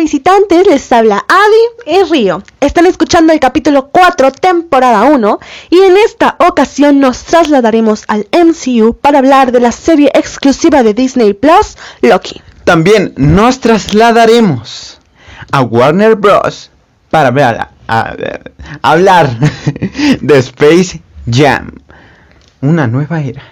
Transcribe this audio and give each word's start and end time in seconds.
visitantes, 0.00 0.66
les 0.66 0.90
habla 0.92 1.24
Adi 1.28 1.94
y 1.98 2.02
Río. 2.10 2.42
Están 2.60 2.86
escuchando 2.86 3.32
el 3.32 3.38
capítulo 3.40 3.88
4, 3.90 4.32
temporada 4.32 5.04
1, 5.04 5.38
y 5.70 5.78
en 5.78 5.96
esta 5.98 6.36
ocasión 6.38 6.98
nos 7.00 7.22
trasladaremos 7.24 8.04
al 8.08 8.26
MCU 8.32 8.94
para 9.00 9.18
hablar 9.18 9.52
de 9.52 9.60
la 9.60 9.72
serie 9.72 10.10
exclusiva 10.14 10.82
de 10.82 10.94
Disney 10.94 11.34
Plus, 11.34 11.76
Loki. 12.00 12.40
También 12.64 13.12
nos 13.16 13.60
trasladaremos 13.60 14.98
a 15.52 15.60
Warner 15.62 16.16
Bros. 16.16 16.70
para 17.10 17.28
a- 17.28 17.70
a- 17.88 18.16
hablar 18.82 19.28
de 20.20 20.38
Space 20.38 21.02
Jam, 21.30 21.72
una 22.60 22.86
nueva 22.86 23.20
era. 23.20 23.42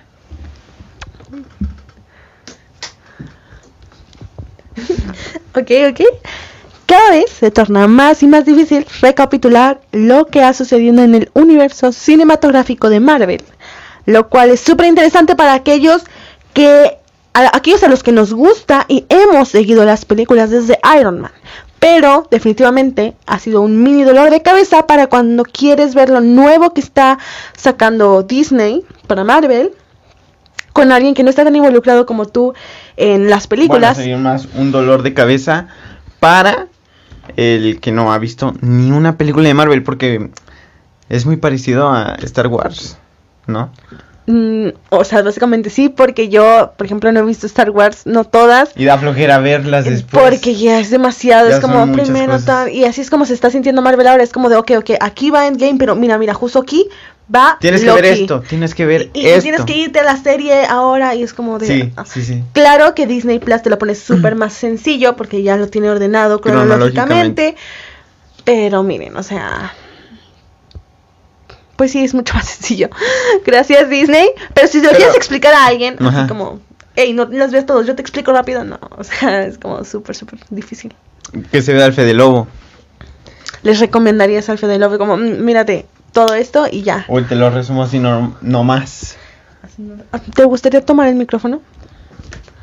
Ok, 5.60 5.70
ok. 5.90 6.00
Cada 6.86 7.10
vez 7.10 7.30
se 7.30 7.50
torna 7.50 7.86
más 7.86 8.22
y 8.22 8.26
más 8.26 8.44
difícil 8.44 8.86
recapitular 9.00 9.80
lo 9.92 10.26
que 10.26 10.42
ha 10.42 10.54
sucedido 10.54 11.02
en 11.02 11.14
el 11.14 11.30
universo 11.34 11.92
cinematográfico 11.92 12.88
de 12.88 13.00
Marvel, 13.00 13.44
lo 14.06 14.28
cual 14.28 14.50
es 14.50 14.60
súper 14.60 14.86
interesante 14.86 15.36
para 15.36 15.52
aquellos 15.52 16.04
que 16.54 16.96
a 17.34 17.56
aquellos 17.56 17.82
a 17.82 17.88
los 17.88 18.02
que 18.02 18.12
nos 18.12 18.32
gusta 18.32 18.86
y 18.88 19.04
hemos 19.08 19.48
seguido 19.50 19.84
las 19.84 20.04
películas 20.04 20.50
desde 20.50 20.78
Iron 20.98 21.20
Man. 21.20 21.32
Pero 21.78 22.26
definitivamente 22.30 23.14
ha 23.26 23.38
sido 23.38 23.60
un 23.60 23.82
mini 23.82 24.04
dolor 24.04 24.30
de 24.30 24.42
cabeza 24.42 24.86
para 24.86 25.08
cuando 25.08 25.42
quieres 25.44 25.94
ver 25.94 26.08
lo 26.08 26.20
nuevo 26.20 26.72
que 26.72 26.80
está 26.80 27.18
sacando 27.56 28.22
Disney 28.22 28.84
para 29.06 29.24
Marvel 29.24 29.72
con 30.72 30.92
alguien 30.92 31.14
que 31.14 31.22
no 31.22 31.30
está 31.30 31.44
tan 31.44 31.56
involucrado 31.56 32.06
como 32.06 32.26
tú 32.26 32.54
en 32.96 33.30
las 33.30 33.46
películas. 33.46 33.96
Bueno, 33.96 34.02
sería 34.02 34.18
más 34.18 34.48
un 34.54 34.70
dolor 34.72 35.02
de 35.02 35.14
cabeza 35.14 35.68
para 36.20 36.68
el 37.36 37.80
que 37.80 37.92
no 37.92 38.12
ha 38.12 38.18
visto 38.18 38.54
ni 38.60 38.90
una 38.90 39.16
película 39.16 39.48
de 39.48 39.54
Marvel 39.54 39.82
porque 39.82 40.30
es 41.08 41.26
muy 41.26 41.36
parecido 41.36 41.88
a 41.90 42.16
Star 42.22 42.48
Wars, 42.48 42.98
¿no? 43.46 43.70
Mm, 44.26 44.68
o 44.90 45.04
sea, 45.04 45.22
básicamente 45.22 45.70
sí, 45.70 45.88
porque 45.88 46.28
yo, 46.28 46.74
por 46.76 46.84
ejemplo, 46.84 47.10
no 47.10 47.20
he 47.20 47.22
visto 47.22 47.46
Star 47.46 47.70
Wars, 47.70 48.02
no 48.04 48.24
todas. 48.24 48.72
Y 48.76 48.84
da 48.84 48.98
flojera 48.98 49.38
verlas 49.38 49.86
después. 49.86 50.22
Porque 50.22 50.54
ya 50.54 50.78
es 50.80 50.90
demasiado, 50.90 51.48
Ya 51.48 51.56
es 51.56 51.60
como 51.60 51.90
primero 51.92 52.38
tal, 52.38 52.70
y 52.70 52.84
así 52.84 53.00
es 53.00 53.08
como 53.08 53.24
se 53.24 53.32
está 53.32 53.48
sintiendo 53.48 53.80
Marvel 53.80 54.06
ahora, 54.06 54.22
es 54.22 54.32
como 54.32 54.50
de, 54.50 54.56
ok, 54.56 54.72
ok, 54.80 54.90
aquí 55.00 55.30
va 55.30 55.46
Endgame, 55.46 55.78
pero 55.78 55.96
mira, 55.96 56.18
mira, 56.18 56.34
justo 56.34 56.58
aquí 56.58 56.88
va 57.34 57.56
Tienes 57.60 57.82
que 57.82 57.92
ver 57.92 58.04
Loki. 58.06 58.20
esto, 58.22 58.40
tienes 58.40 58.74
que 58.74 58.86
ver 58.86 59.10
Y, 59.12 59.20
y 59.20 59.26
esto. 59.28 59.42
tienes 59.42 59.60
que 59.64 59.76
irte 59.76 59.98
a 60.00 60.04
la 60.04 60.16
serie 60.16 60.64
ahora, 60.66 61.14
y 61.14 61.22
es 61.22 61.32
como 61.34 61.58
de... 61.58 61.66
Sí, 61.66 61.92
ah. 61.96 62.04
sí, 62.06 62.24
sí. 62.24 62.42
Claro 62.52 62.94
que 62.94 63.06
Disney 63.06 63.38
Plus 63.38 63.62
te 63.62 63.70
lo 63.70 63.78
pone 63.78 63.94
súper 63.94 64.34
más 64.34 64.52
sencillo, 64.54 65.16
porque 65.16 65.42
ya 65.42 65.56
lo 65.56 65.68
tiene 65.68 65.90
ordenado 65.90 66.40
cronológicamente, 66.40 66.94
Cronológicamente. 66.94 67.56
pero 68.44 68.82
miren, 68.82 69.16
o 69.16 69.22
sea... 69.22 69.74
Pues 71.76 71.92
sí, 71.92 72.02
es 72.04 72.14
mucho 72.14 72.34
más 72.34 72.46
sencillo. 72.48 72.88
Gracias, 73.46 73.88
Disney. 73.88 74.28
Pero 74.54 74.66
si 74.68 74.78
se 74.80 74.84
lo 74.84 74.90
Pero- 74.90 74.96
quieres 74.98 75.16
explicar 75.16 75.54
a 75.54 75.66
alguien, 75.66 75.96
Ajá. 76.00 76.20
así 76.20 76.28
como, 76.28 76.60
hey, 76.96 77.12
no 77.12 77.26
las 77.26 77.52
ves 77.52 77.66
todos, 77.66 77.86
yo 77.86 77.94
te 77.94 78.02
explico 78.02 78.32
rápido, 78.32 78.64
no. 78.64 78.78
O 78.96 79.04
sea, 79.04 79.44
es 79.44 79.58
como 79.58 79.84
súper, 79.84 80.16
súper 80.16 80.40
difícil. 80.50 80.94
Que 81.52 81.62
se 81.62 81.72
vea 81.74 81.86
el 81.86 81.92
Fede 81.92 82.14
Lobo. 82.14 82.48
Les 83.62 83.80
recomendaría 83.80 84.38
ese 84.38 84.50
Alfredo 84.52 84.78
Love 84.78 84.98
como, 84.98 85.16
"Mm, 85.16 85.44
mírate 85.44 85.86
todo 86.12 86.34
esto 86.34 86.66
y 86.70 86.82
ya. 86.82 87.04
O 87.08 87.22
te 87.22 87.34
lo 87.34 87.50
resumo 87.50 87.82
así 87.82 87.98
no, 87.98 88.36
no 88.40 88.64
más. 88.64 89.16
¿Te 90.34 90.44
gustaría 90.44 90.84
tomar 90.84 91.08
el 91.08 91.14
micrófono? 91.14 91.60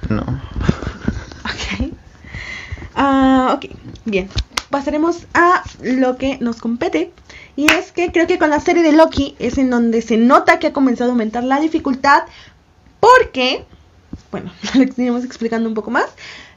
No. 0.09 0.21
Ok. 1.45 1.91
Ah, 2.95 3.53
ok, 3.55 3.65
bien. 4.05 4.29
Pasaremos 4.69 5.25
a 5.33 5.63
lo 5.81 6.17
que 6.17 6.37
nos 6.39 6.57
compete. 6.57 7.11
Y 7.55 7.71
es 7.71 7.91
que 7.91 8.11
creo 8.11 8.27
que 8.27 8.37
con 8.37 8.49
la 8.49 8.59
serie 8.59 8.83
de 8.83 8.91
Loki 8.91 9.35
es 9.39 9.57
en 9.57 9.69
donde 9.69 10.01
se 10.01 10.17
nota 10.17 10.59
que 10.59 10.67
ha 10.67 10.73
comenzado 10.73 11.11
a 11.11 11.13
aumentar 11.13 11.43
la 11.43 11.59
dificultad. 11.59 12.23
Porque, 12.99 13.65
bueno, 14.31 14.51
lo 14.73 14.81
iremos 14.83 15.23
explicando 15.23 15.69
un 15.69 15.75
poco 15.75 15.91
más. 15.91 16.05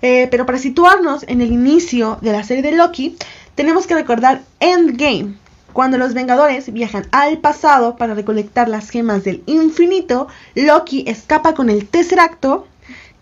eh, 0.02 0.26
pero 0.30 0.46
para 0.46 0.58
situarnos 0.58 1.24
en 1.28 1.40
el 1.40 1.52
inicio 1.52 2.18
de 2.20 2.32
la 2.32 2.42
serie 2.42 2.62
de 2.62 2.72
Loki, 2.72 3.16
tenemos 3.54 3.86
que 3.86 3.94
recordar 3.94 4.42
Endgame. 4.60 5.34
Cuando 5.72 5.98
los 5.98 6.14
Vengadores 6.14 6.72
viajan 6.72 7.06
al 7.12 7.38
pasado 7.38 7.96
para 7.96 8.14
recolectar 8.14 8.68
las 8.68 8.90
gemas 8.90 9.22
del 9.24 9.42
infinito, 9.46 10.26
Loki 10.54 11.04
escapa 11.06 11.54
con 11.54 11.70
el 11.70 11.86
Tesseracto, 11.86 12.66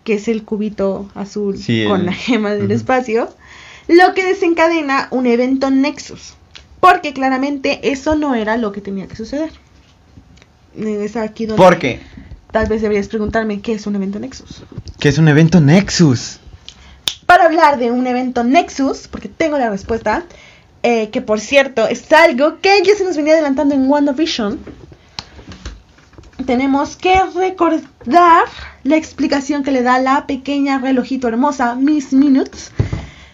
que 0.03 0.15
es 0.15 0.27
el 0.27 0.43
cubito 0.43 1.09
azul 1.13 1.57
Sí, 1.57 1.85
con 1.87 2.01
el- 2.01 2.05
la 2.07 2.13
gema 2.13 2.51
del 2.51 2.71
espacio, 2.71 3.29
lo 3.87 4.13
que 4.13 4.23
desencadena 4.25 5.07
un 5.11 5.27
evento 5.27 5.69
Nexus. 5.69 6.33
Porque 6.79 7.13
claramente 7.13 7.91
eso 7.91 8.15
no 8.15 8.33
era 8.35 8.55
lo 8.57 8.71
que 8.71 8.81
tenía 8.81 9.07
que 9.07 9.15
suceder. 9.15 9.51
Eh, 10.77 11.01
Es 11.03 11.15
aquí 11.15 11.45
donde 11.45 11.61
¿Por 11.61 11.77
qué? 11.79 11.99
tal 12.51 12.67
vez 12.67 12.81
deberías 12.81 13.07
preguntarme 13.07 13.61
qué 13.61 13.73
es 13.73 13.85
un 13.87 13.95
evento 13.95 14.19
Nexus. 14.19 14.63
Que 14.99 15.09
es 15.09 15.17
un 15.17 15.27
evento 15.27 15.59
Nexus. 15.59 16.39
Para 17.25 17.45
hablar 17.45 17.77
de 17.77 17.91
un 17.91 18.07
evento 18.07 18.43
Nexus, 18.43 19.07
porque 19.09 19.27
tengo 19.27 19.57
la 19.57 19.69
respuesta, 19.69 20.23
eh, 20.89 21.09
que 21.09 21.19
por 21.19 21.41
cierto 21.41 21.85
es 21.85 22.09
algo 22.13 22.61
que 22.61 22.81
ya 22.81 22.95
se 22.95 23.03
nos 23.03 23.17
venía 23.17 23.33
adelantando 23.33 23.75
en 23.75 23.89
WandaVision, 23.89 24.57
tenemos 26.45 26.95
que 26.95 27.13
recordar 27.35 28.45
la 28.85 28.95
explicación 28.95 29.65
que 29.65 29.71
le 29.71 29.83
da 29.83 29.99
la 29.99 30.25
pequeña 30.27 30.79
relojito 30.79 31.27
hermosa 31.27 31.75
Miss 31.75 32.13
Minutes, 32.13 32.71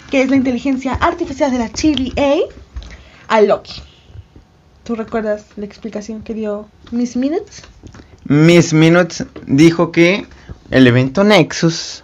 que 0.10 0.24
es 0.24 0.32
la 0.32 0.36
inteligencia 0.36 0.94
artificial 0.94 1.52
de 1.52 1.60
la 1.60 1.70
TVA, 1.70 2.38
a 3.28 3.42
Loki. 3.42 3.84
¿Tú 4.84 4.96
recuerdas 4.96 5.46
la 5.56 5.66
explicación 5.66 6.24
que 6.24 6.34
dio 6.34 6.68
Miss 6.90 7.16
Minutes? 7.16 7.62
Miss 8.24 8.74
Minutes 8.74 9.26
dijo 9.46 9.92
que 9.92 10.26
el 10.72 10.88
evento 10.88 11.24
Nexus. 11.24 12.04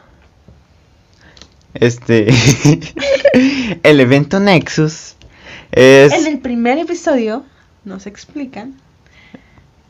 Este. 1.73 2.27
el 3.81 3.99
evento 3.99 4.39
Nexus 4.39 5.16
es. 5.72 6.13
En 6.13 6.28
el 6.28 6.40
primer 6.40 6.78
episodio 6.78 7.46
nos 7.85 8.07
explican 8.07 8.75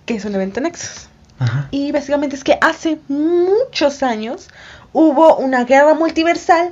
que 0.06 0.16
es 0.16 0.26
un 0.26 0.36
evento 0.36 0.62
Nexus. 0.62 1.08
Ajá. 1.40 1.68
Y 1.72 1.92
básicamente 1.92 2.36
es 2.36 2.44
que 2.44 2.58
hace 2.62 3.00
muchos 3.08 4.04
años 4.04 4.50
hubo 4.92 5.38
una 5.38 5.64
guerra 5.64 5.94
multiversal 5.94 6.72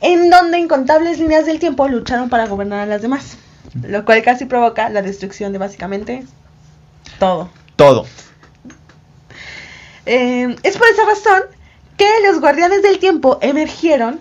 en 0.00 0.30
donde 0.30 0.58
incontables 0.58 1.18
líneas 1.18 1.46
del 1.46 1.58
tiempo 1.58 1.88
lucharon 1.88 2.28
para 2.28 2.46
gobernar 2.46 2.80
a 2.80 2.86
las 2.86 3.02
demás. 3.02 3.36
Lo 3.82 4.04
cual 4.04 4.22
casi 4.22 4.46
provoca 4.46 4.88
la 4.88 5.02
destrucción 5.02 5.52
de 5.52 5.58
básicamente 5.58 6.24
todo. 7.18 7.50
Todo. 7.76 8.06
Eh, 10.06 10.56
es 10.62 10.78
por 10.78 10.86
esa 10.88 11.04
razón 11.04 11.42
que 11.96 12.08
los 12.26 12.40
guardianes 12.40 12.82
del 12.82 12.98
tiempo 12.98 13.38
emergieron 13.42 14.20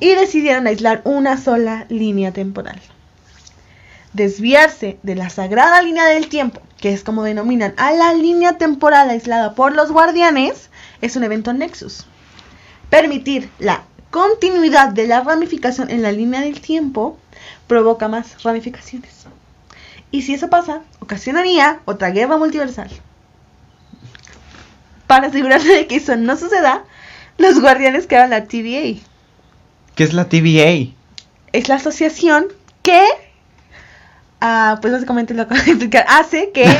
y 0.00 0.14
decidieron 0.14 0.66
aislar 0.66 1.02
una 1.04 1.36
sola 1.36 1.86
línea 1.88 2.32
temporal. 2.32 2.80
Desviarse 4.12 4.98
de 5.02 5.14
la 5.14 5.30
sagrada 5.30 5.80
línea 5.82 6.04
del 6.06 6.28
tiempo, 6.28 6.60
que 6.78 6.92
es 6.92 7.02
como 7.02 7.22
denominan 7.22 7.74
a 7.76 7.92
la 7.92 8.12
línea 8.12 8.58
temporal 8.58 9.08
aislada 9.08 9.54
por 9.54 9.74
los 9.74 9.90
guardianes, 9.90 10.68
es 11.00 11.16
un 11.16 11.24
evento 11.24 11.52
Nexus. 11.52 12.06
Permitir 12.90 13.48
la 13.58 13.84
continuidad 14.10 14.90
de 14.90 15.06
la 15.06 15.22
ramificación 15.22 15.90
en 15.90 16.02
la 16.02 16.12
línea 16.12 16.42
del 16.42 16.60
tiempo 16.60 17.18
provoca 17.66 18.08
más 18.08 18.42
ramificaciones. 18.42 19.26
Y 20.10 20.22
si 20.22 20.34
eso 20.34 20.50
pasa, 20.50 20.82
ocasionaría 21.00 21.80
otra 21.86 22.10
guerra 22.10 22.36
multiversal. 22.36 22.90
Para 25.06 25.28
asegurarse 25.28 25.68
de 25.68 25.86
que 25.86 25.96
eso 25.96 26.16
no 26.16 26.36
suceda, 26.36 26.84
los 27.38 27.60
guardianes 27.60 28.06
crearon 28.06 28.30
la 28.30 28.44
TVA. 28.44 29.00
¿Qué 29.94 30.04
es 30.04 30.12
la 30.12 30.28
TVA? 30.28 30.92
Es 31.52 31.68
la 31.68 31.76
asociación 31.76 32.46
que, 32.82 33.02
ah, 34.42 34.78
pues 34.82 34.92
básicamente 34.92 35.32
lo 35.32 35.42
acabo 35.42 35.62
de 35.62 35.70
explicar, 35.70 36.04
hace 36.08 36.50
que, 36.52 36.64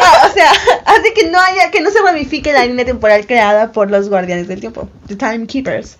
Ah, 0.00 0.28
o 0.28 0.32
sea, 0.32 0.50
hace 0.84 1.12
que 1.14 1.28
no 1.30 1.38
haya, 1.38 1.70
que 1.70 1.80
no 1.80 1.90
se 1.90 2.00
ramifique 2.00 2.52
la 2.52 2.64
línea 2.64 2.84
temporal 2.84 3.26
creada 3.26 3.72
por 3.72 3.90
los 3.90 4.08
guardianes 4.08 4.48
del 4.48 4.60
tiempo, 4.60 4.88
the 5.06 5.16
Timekeepers. 5.16 5.98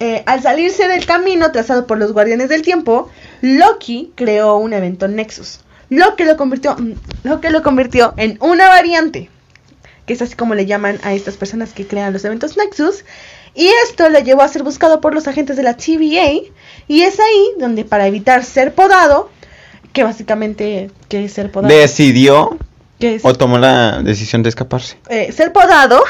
Eh, 0.00 0.22
al 0.26 0.42
salirse 0.42 0.88
del 0.88 1.06
camino 1.06 1.52
trazado 1.52 1.86
por 1.86 1.98
los 1.98 2.12
guardianes 2.12 2.48
del 2.48 2.62
tiempo, 2.62 3.10
Loki 3.42 4.12
creó 4.14 4.56
un 4.56 4.72
evento 4.72 5.08
Nexus, 5.08 5.60
lo 5.88 6.16
que 6.16 6.24
lo 6.24 6.36
convirtió, 6.36 6.76
mm, 6.76 6.92
lo 7.24 7.40
que 7.40 7.50
lo 7.50 7.62
convirtió 7.62 8.14
en 8.16 8.38
una 8.40 8.68
variante, 8.68 9.30
que 10.06 10.12
es 10.12 10.22
así 10.22 10.34
como 10.34 10.54
le 10.54 10.66
llaman 10.66 10.98
a 11.02 11.14
estas 11.14 11.36
personas 11.36 11.72
que 11.72 11.86
crean 11.86 12.12
los 12.12 12.24
eventos 12.24 12.56
Nexus, 12.56 13.04
y 13.54 13.68
esto 13.84 14.08
lo 14.08 14.18
llevó 14.18 14.42
a 14.42 14.48
ser 14.48 14.62
buscado 14.62 15.00
por 15.00 15.14
los 15.14 15.28
agentes 15.28 15.56
de 15.56 15.62
la 15.62 15.76
TVA, 15.76 16.42
y 16.88 17.02
es 17.02 17.18
ahí 17.20 17.50
donde 17.58 17.84
para 17.84 18.06
evitar 18.06 18.44
ser 18.44 18.74
podado, 18.74 19.30
que 19.92 20.04
básicamente, 20.04 20.90
¿qué 21.08 21.24
es 21.24 21.32
ser 21.32 21.50
podado? 21.50 21.74
Decidió 21.74 22.58
o 23.22 23.34
tomó 23.34 23.58
la 23.58 24.02
decisión 24.02 24.42
de 24.42 24.48
escaparse. 24.48 24.96
Eh, 25.08 25.32
ser 25.32 25.52
podado 25.52 26.02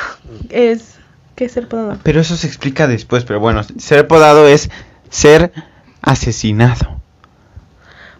es... 0.50 0.94
¿Qué 1.34 1.46
es 1.46 1.52
ser 1.52 1.66
podado? 1.66 1.98
Pero 2.04 2.20
eso 2.20 2.36
se 2.36 2.46
explica 2.46 2.86
después, 2.86 3.24
pero 3.24 3.40
bueno, 3.40 3.62
ser 3.78 4.06
podado 4.06 4.46
es 4.46 4.70
ser 5.10 5.52
asesinado. 6.00 7.00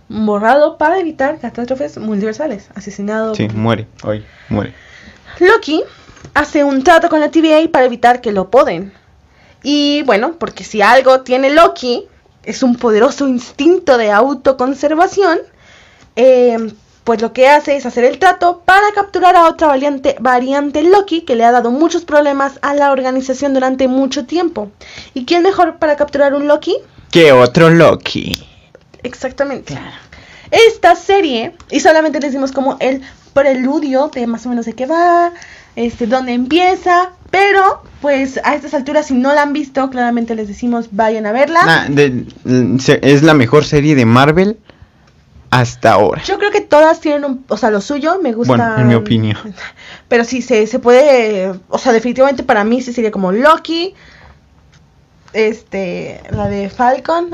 Borrado 0.08 0.78
para 0.78 0.98
evitar 0.98 1.38
catástrofes 1.38 1.96
multiversales. 1.98 2.68
Asesinado. 2.74 3.34
Sí, 3.34 3.48
muere, 3.54 3.86
hoy, 4.02 4.24
muere. 4.48 4.74
Loki 5.38 5.82
hace 6.34 6.64
un 6.64 6.82
trato 6.82 7.08
con 7.08 7.20
la 7.20 7.30
TVA 7.30 7.70
para 7.70 7.86
evitar 7.86 8.20
que 8.20 8.32
lo 8.32 8.50
poden. 8.50 8.92
Y 9.64 10.02
bueno, 10.02 10.36
porque 10.38 10.62
si 10.62 10.80
algo 10.82 11.22
tiene 11.22 11.50
Loki, 11.50 12.06
es 12.44 12.62
un 12.62 12.76
poderoso 12.76 13.26
instinto 13.26 13.98
de 13.98 14.12
autoconservación. 14.12 15.40
eh, 16.14 16.56
pues 17.04 17.20
lo 17.20 17.34
que 17.34 17.48
hace 17.48 17.76
es 17.76 17.84
hacer 17.84 18.04
el 18.04 18.18
trato 18.18 18.62
para 18.64 18.90
capturar 18.94 19.36
a 19.36 19.46
otra 19.46 19.68
variante, 19.68 20.16
variante 20.20 20.82
Loki 20.82 21.20
que 21.20 21.36
le 21.36 21.44
ha 21.44 21.52
dado 21.52 21.70
muchos 21.70 22.04
problemas 22.06 22.58
a 22.62 22.72
la 22.72 22.92
organización 22.92 23.52
durante 23.52 23.88
mucho 23.88 24.24
tiempo. 24.24 24.70
¿Y 25.12 25.26
quién 25.26 25.42
mejor 25.42 25.76
para 25.76 25.96
capturar 25.96 26.32
un 26.34 26.48
Loki? 26.48 26.74
¿Qué 27.10 27.30
otro 27.30 27.68
Loki? 27.68 28.42
Exactamente. 29.02 29.78
Esta 30.50 30.96
serie, 30.96 31.54
y 31.70 31.80
solamente 31.80 32.20
les 32.20 32.32
dimos 32.32 32.52
como 32.52 32.78
el 32.80 33.02
preludio 33.34 34.08
de 34.08 34.26
más 34.26 34.46
o 34.46 34.48
menos 34.48 34.64
de 34.64 34.72
qué 34.72 34.86
va, 34.86 35.32
este, 35.76 36.06
dónde 36.06 36.32
empieza, 36.32 37.10
pero 37.34 37.82
pues 38.00 38.38
a 38.44 38.54
estas 38.54 38.74
alturas 38.74 39.06
si 39.06 39.14
no 39.14 39.34
la 39.34 39.42
han 39.42 39.52
visto, 39.52 39.90
claramente 39.90 40.34
les 40.36 40.46
decimos 40.46 40.88
vayan 40.92 41.26
a 41.26 41.32
verla. 41.32 41.64
Nah, 41.66 41.88
de- 41.88 42.26
se- 42.80 43.00
es 43.02 43.22
la 43.24 43.34
mejor 43.34 43.64
serie 43.64 43.96
de 43.96 44.04
Marvel 44.06 44.56
hasta 45.50 45.92
ahora. 45.92 46.22
Yo 46.22 46.38
creo 46.38 46.50
que 46.52 46.60
todas 46.60 47.00
tienen 47.00 47.24
un, 47.24 47.44
o 47.48 47.56
sea, 47.56 47.70
lo 47.70 47.80
suyo, 47.80 48.20
me 48.22 48.32
gusta. 48.32 48.54
Bueno, 48.56 48.78
en 48.78 48.86
mi 48.88 48.94
opinión. 48.94 49.36
Pero 50.08 50.24
sí, 50.24 50.42
se, 50.42 50.66
se 50.68 50.78
puede, 50.78 51.52
o 51.68 51.78
sea, 51.78 51.92
definitivamente 51.92 52.42
para 52.44 52.62
mí 52.62 52.80
sí 52.82 52.92
sería 52.92 53.10
como 53.10 53.32
Loki, 53.32 53.94
este, 55.32 56.20
la 56.30 56.48
de 56.48 56.70
Falcon 56.70 57.30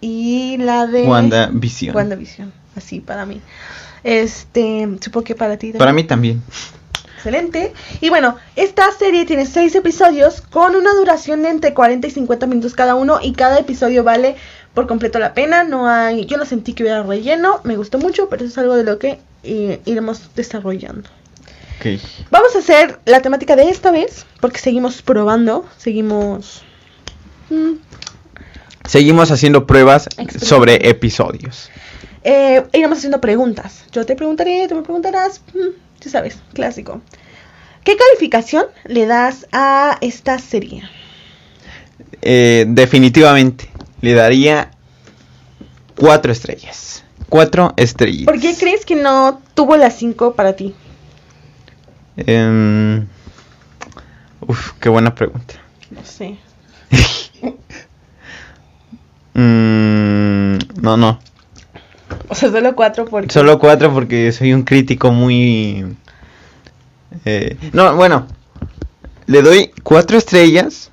y 0.00 0.56
la 0.58 0.86
de 0.86 1.02
WandaVision. 1.04 1.94
WandaVision, 1.94 2.52
así 2.76 3.00
para 3.00 3.26
mí. 3.26 3.40
Este, 4.02 4.88
supongo 5.00 5.24
que 5.24 5.34
para 5.34 5.56
ti. 5.56 5.66
también. 5.68 5.78
Para 5.78 5.92
mí 5.92 6.04
también. 6.04 6.42
Excelente. 7.24 7.72
Y 8.02 8.10
bueno, 8.10 8.36
esta 8.54 8.92
serie 8.92 9.24
tiene 9.24 9.46
seis 9.46 9.74
episodios 9.74 10.42
con 10.42 10.76
una 10.76 10.92
duración 10.92 11.42
de 11.42 11.48
entre 11.48 11.72
40 11.72 12.06
y 12.06 12.10
50 12.10 12.46
minutos 12.46 12.74
cada 12.74 12.94
uno 12.96 13.18
y 13.22 13.32
cada 13.32 13.58
episodio 13.58 14.04
vale 14.04 14.36
por 14.74 14.86
completo 14.86 15.18
la 15.18 15.32
pena. 15.32 15.64
No 15.64 15.88
hay, 15.88 16.26
yo 16.26 16.36
no 16.36 16.44
sentí 16.44 16.74
que 16.74 16.82
hubiera 16.82 17.02
relleno, 17.02 17.62
me 17.64 17.78
gustó 17.78 17.96
mucho, 17.96 18.28
pero 18.28 18.44
eso 18.44 18.52
es 18.52 18.58
algo 18.58 18.76
de 18.76 18.84
lo 18.84 18.98
que 18.98 19.20
eh, 19.42 19.80
iremos 19.86 20.34
desarrollando. 20.34 21.08
Vamos 22.30 22.54
a 22.56 22.58
hacer 22.58 22.98
la 23.06 23.22
temática 23.22 23.56
de 23.56 23.70
esta 23.70 23.90
vez 23.90 24.26
porque 24.40 24.58
seguimos 24.58 25.00
probando, 25.00 25.64
seguimos 25.78 26.62
mm, 27.48 27.72
Seguimos 28.86 29.30
haciendo 29.30 29.66
pruebas 29.66 30.08
sobre 30.42 30.90
episodios. 30.90 31.70
eh, 32.22 32.64
iremos 32.74 32.98
haciendo 32.98 33.22
preguntas. 33.22 33.84
Yo 33.92 34.04
te 34.04 34.14
preguntaré, 34.14 34.66
tú 34.68 34.74
me 34.74 34.82
preguntarás, 34.82 35.40
mm, 35.54 35.83
sabes, 36.10 36.38
clásico. 36.52 37.00
¿Qué 37.84 37.96
calificación 37.96 38.66
le 38.84 39.06
das 39.06 39.46
a 39.52 39.98
esta 40.00 40.38
serie? 40.38 40.82
Eh, 42.22 42.64
definitivamente 42.68 43.68
le 44.00 44.14
daría 44.14 44.70
cuatro 45.96 46.32
estrellas. 46.32 47.04
Cuatro 47.28 47.74
estrellas. 47.76 48.24
¿Por 48.24 48.40
qué 48.40 48.54
crees 48.54 48.84
que 48.84 48.96
no 48.96 49.40
tuvo 49.54 49.76
las 49.76 49.96
5 49.96 50.34
para 50.34 50.54
ti? 50.54 50.74
Em, 52.16 53.06
uf, 54.40 54.72
qué 54.80 54.88
buena 54.88 55.14
pregunta. 55.14 55.54
No 55.90 56.04
sé. 56.04 56.36
Mm, 59.36 60.58
no, 60.80 60.96
no. 60.96 61.18
O 62.28 62.34
sea, 62.34 62.50
solo 62.50 62.74
4 62.74 63.04
porque... 63.06 63.32
Solo 63.32 63.58
cuatro 63.58 63.92
porque 63.92 64.32
soy 64.32 64.52
un 64.52 64.62
crítico 64.62 65.12
muy... 65.12 65.84
eh, 67.24 67.56
no, 67.72 67.94
bueno. 67.96 68.26
Le 69.26 69.42
doy 69.42 69.70
cuatro 69.82 70.16
estrellas 70.18 70.90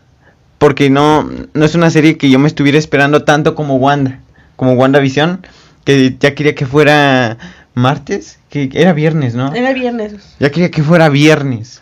porque 0.57 0.89
no, 0.89 1.29
no 1.53 1.65
es 1.65 1.75
una 1.75 1.89
serie 1.89 2.17
que 2.17 2.29
yo 2.29 2.37
me 2.39 2.47
estuviera 2.47 2.77
esperando 2.77 3.23
tanto 3.23 3.55
como 3.55 3.75
Wanda. 3.77 4.19
Como 4.55 4.73
WandaVision. 4.73 5.45
Que 5.85 6.15
ya 6.19 6.35
quería 6.35 6.53
que 6.55 6.65
fuera 6.65 7.37
martes. 7.73 8.37
Que 8.49 8.69
era 8.73 8.93
viernes, 8.93 9.33
¿no? 9.33 9.53
Era 9.53 9.73
viernes. 9.73 10.13
Ya 10.39 10.51
quería 10.51 10.69
que 10.69 10.83
fuera 10.83 11.09
viernes. 11.09 11.81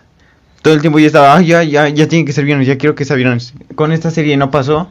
Todo 0.62 0.74
el 0.74 0.82
tiempo 0.82 1.00
yo 1.00 1.08
estaba, 1.08 1.36
"Ay, 1.36 1.48
ya, 1.48 1.64
ya, 1.64 1.88
ya 1.90 2.08
tiene 2.08 2.26
que 2.26 2.34
ser 2.34 2.46
viernes, 2.46 2.68
ya 2.68 2.78
quiero 2.78 2.94
que 2.96 3.06
sea 3.06 3.16
viernes. 3.16 3.54
Con 3.76 3.92
esta 3.92 4.12
serie 4.12 4.38
no 4.38 4.52
pasó. 4.52 4.90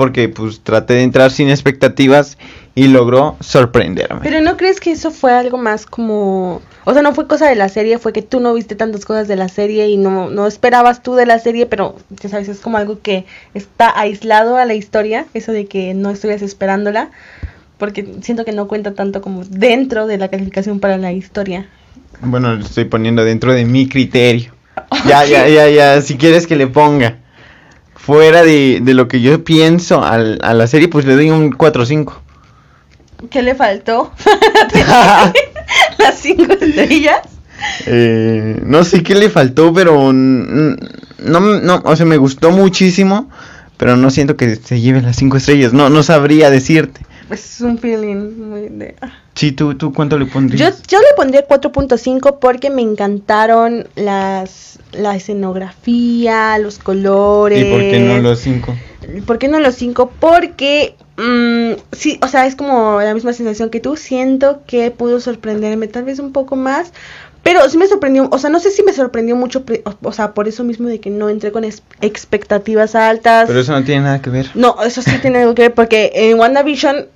Porque 0.00 0.30
pues 0.30 0.60
traté 0.60 0.94
de 0.94 1.02
entrar 1.02 1.30
sin 1.30 1.50
expectativas 1.50 2.38
y 2.74 2.88
logró 2.88 3.36
sorprenderme. 3.40 4.20
Pero 4.22 4.40
¿no 4.40 4.56
crees 4.56 4.80
que 4.80 4.92
eso 4.92 5.10
fue 5.10 5.30
algo 5.30 5.58
más 5.58 5.84
como... 5.84 6.62
O 6.86 6.94
sea, 6.94 7.02
no 7.02 7.14
fue 7.14 7.26
cosa 7.26 7.46
de 7.46 7.54
la 7.54 7.68
serie, 7.68 7.98
fue 7.98 8.14
que 8.14 8.22
tú 8.22 8.40
no 8.40 8.54
viste 8.54 8.74
tantas 8.74 9.04
cosas 9.04 9.28
de 9.28 9.36
la 9.36 9.50
serie 9.50 9.90
y 9.90 9.98
no, 9.98 10.30
no 10.30 10.46
esperabas 10.46 11.02
tú 11.02 11.16
de 11.16 11.26
la 11.26 11.38
serie, 11.38 11.66
pero 11.66 11.96
ya 12.18 12.30
sabes, 12.30 12.48
es 12.48 12.60
como 12.60 12.78
algo 12.78 12.98
que 13.02 13.26
está 13.52 13.92
aislado 13.94 14.56
a 14.56 14.64
la 14.64 14.72
historia, 14.72 15.26
eso 15.34 15.52
de 15.52 15.66
que 15.66 15.92
no 15.92 16.08
estuvieras 16.08 16.40
esperándola, 16.40 17.10
porque 17.76 18.14
siento 18.22 18.46
que 18.46 18.52
no 18.52 18.68
cuenta 18.68 18.94
tanto 18.94 19.20
como 19.20 19.44
dentro 19.44 20.06
de 20.06 20.16
la 20.16 20.28
calificación 20.28 20.80
para 20.80 20.96
la 20.96 21.12
historia. 21.12 21.68
Bueno, 22.22 22.54
lo 22.54 22.64
estoy 22.64 22.86
poniendo 22.86 23.22
dentro 23.22 23.52
de 23.52 23.66
mi 23.66 23.86
criterio. 23.86 24.54
Ya, 25.06 25.26
ya, 25.26 25.46
ya, 25.46 25.68
ya. 25.68 26.00
Si 26.00 26.16
quieres 26.16 26.46
que 26.46 26.56
le 26.56 26.68
ponga 26.68 27.19
fuera 28.10 28.42
de, 28.42 28.80
de 28.82 28.94
lo 28.94 29.06
que 29.06 29.20
yo 29.20 29.44
pienso 29.44 30.02
al- 30.04 30.40
a 30.42 30.52
la 30.52 30.66
serie, 30.66 30.88
pues 30.88 31.04
le 31.04 31.14
doy 31.14 31.30
un 31.30 31.52
4 31.52 31.82
o 31.84 31.86
5. 31.86 32.22
¿Qué 33.30 33.40
le 33.42 33.54
faltó? 33.54 34.10
Las 35.98 36.18
cinco 36.18 36.52
estrellas. 36.52 37.20
Eh, 37.86 38.60
no 38.64 38.82
sé 38.84 39.02
qué 39.04 39.14
le 39.14 39.30
faltó, 39.30 39.72
pero 39.72 40.12
no, 40.12 41.40
no, 41.40 41.82
o 41.84 41.94
sea, 41.96 42.06
me 42.06 42.16
gustó 42.16 42.50
muchísimo, 42.50 43.30
pero 43.76 43.96
no 43.96 44.10
siento 44.10 44.36
que 44.36 44.56
se 44.56 44.80
lleve 44.80 45.02
las 45.02 45.16
5 45.16 45.36
estrellas. 45.36 45.72
No, 45.72 45.88
no 45.90 46.02
sabría 46.02 46.50
decirte. 46.50 47.02
Es 47.30 47.60
un 47.60 47.78
feeling 47.78 48.48
muy 48.48 48.68
de... 48.68 48.96
ah. 49.00 49.12
Sí, 49.34 49.52
tú, 49.52 49.74
tú, 49.76 49.92
¿cuánto 49.92 50.18
le 50.18 50.26
Yo, 50.26 50.32
pondrías? 50.32 50.82
yo 50.82 50.98
le 50.98 51.06
pondría 51.16 51.46
4.5 51.46 52.38
porque 52.40 52.68
me 52.70 52.82
encantaron 52.82 53.86
las 53.94 54.78
la 54.92 55.14
escenografía, 55.14 56.58
los 56.58 56.78
colores. 56.78 57.60
¿Y 57.60 57.70
por 57.70 57.80
qué 57.80 58.00
no 58.00 58.18
los 58.18 58.40
5? 58.40 58.74
¿Por 59.26 59.38
qué 59.38 59.48
no 59.48 59.60
los 59.60 59.74
5? 59.76 60.12
Porque 60.18 60.96
mm, 61.16 61.80
sí, 61.92 62.18
o 62.22 62.28
sea, 62.28 62.46
es 62.46 62.56
como 62.56 63.00
la 63.00 63.14
misma 63.14 63.32
sensación 63.32 63.70
que 63.70 63.80
tú. 63.80 63.96
Siento 63.96 64.62
que 64.66 64.90
pudo 64.90 65.20
sorprenderme 65.20 65.86
tal 65.86 66.04
vez 66.04 66.18
un 66.18 66.32
poco 66.32 66.56
más. 66.56 66.92
Pero 67.42 67.66
sí 67.70 67.78
me 67.78 67.86
sorprendió, 67.86 68.28
o 68.30 68.38
sea, 68.38 68.50
no 68.50 68.60
sé 68.60 68.70
si 68.70 68.82
me 68.82 68.92
sorprendió 68.92 69.34
mucho, 69.34 69.64
o, 69.84 70.08
o 70.08 70.12
sea, 70.12 70.34
por 70.34 70.46
eso 70.46 70.62
mismo 70.62 70.88
de 70.88 71.00
que 71.00 71.08
no 71.08 71.30
entré 71.30 71.52
con 71.52 71.64
expectativas 71.64 72.94
altas. 72.94 73.46
Pero 73.46 73.60
eso 73.60 73.72
no 73.72 73.82
tiene 73.82 74.02
nada 74.02 74.20
que 74.20 74.28
ver. 74.28 74.50
No, 74.54 74.76
eso 74.84 75.00
sí 75.00 75.12
tiene 75.22 75.38
algo 75.38 75.54
que 75.54 75.62
ver 75.62 75.74
porque 75.74 76.12
en 76.14 76.38
WandaVision 76.38 77.06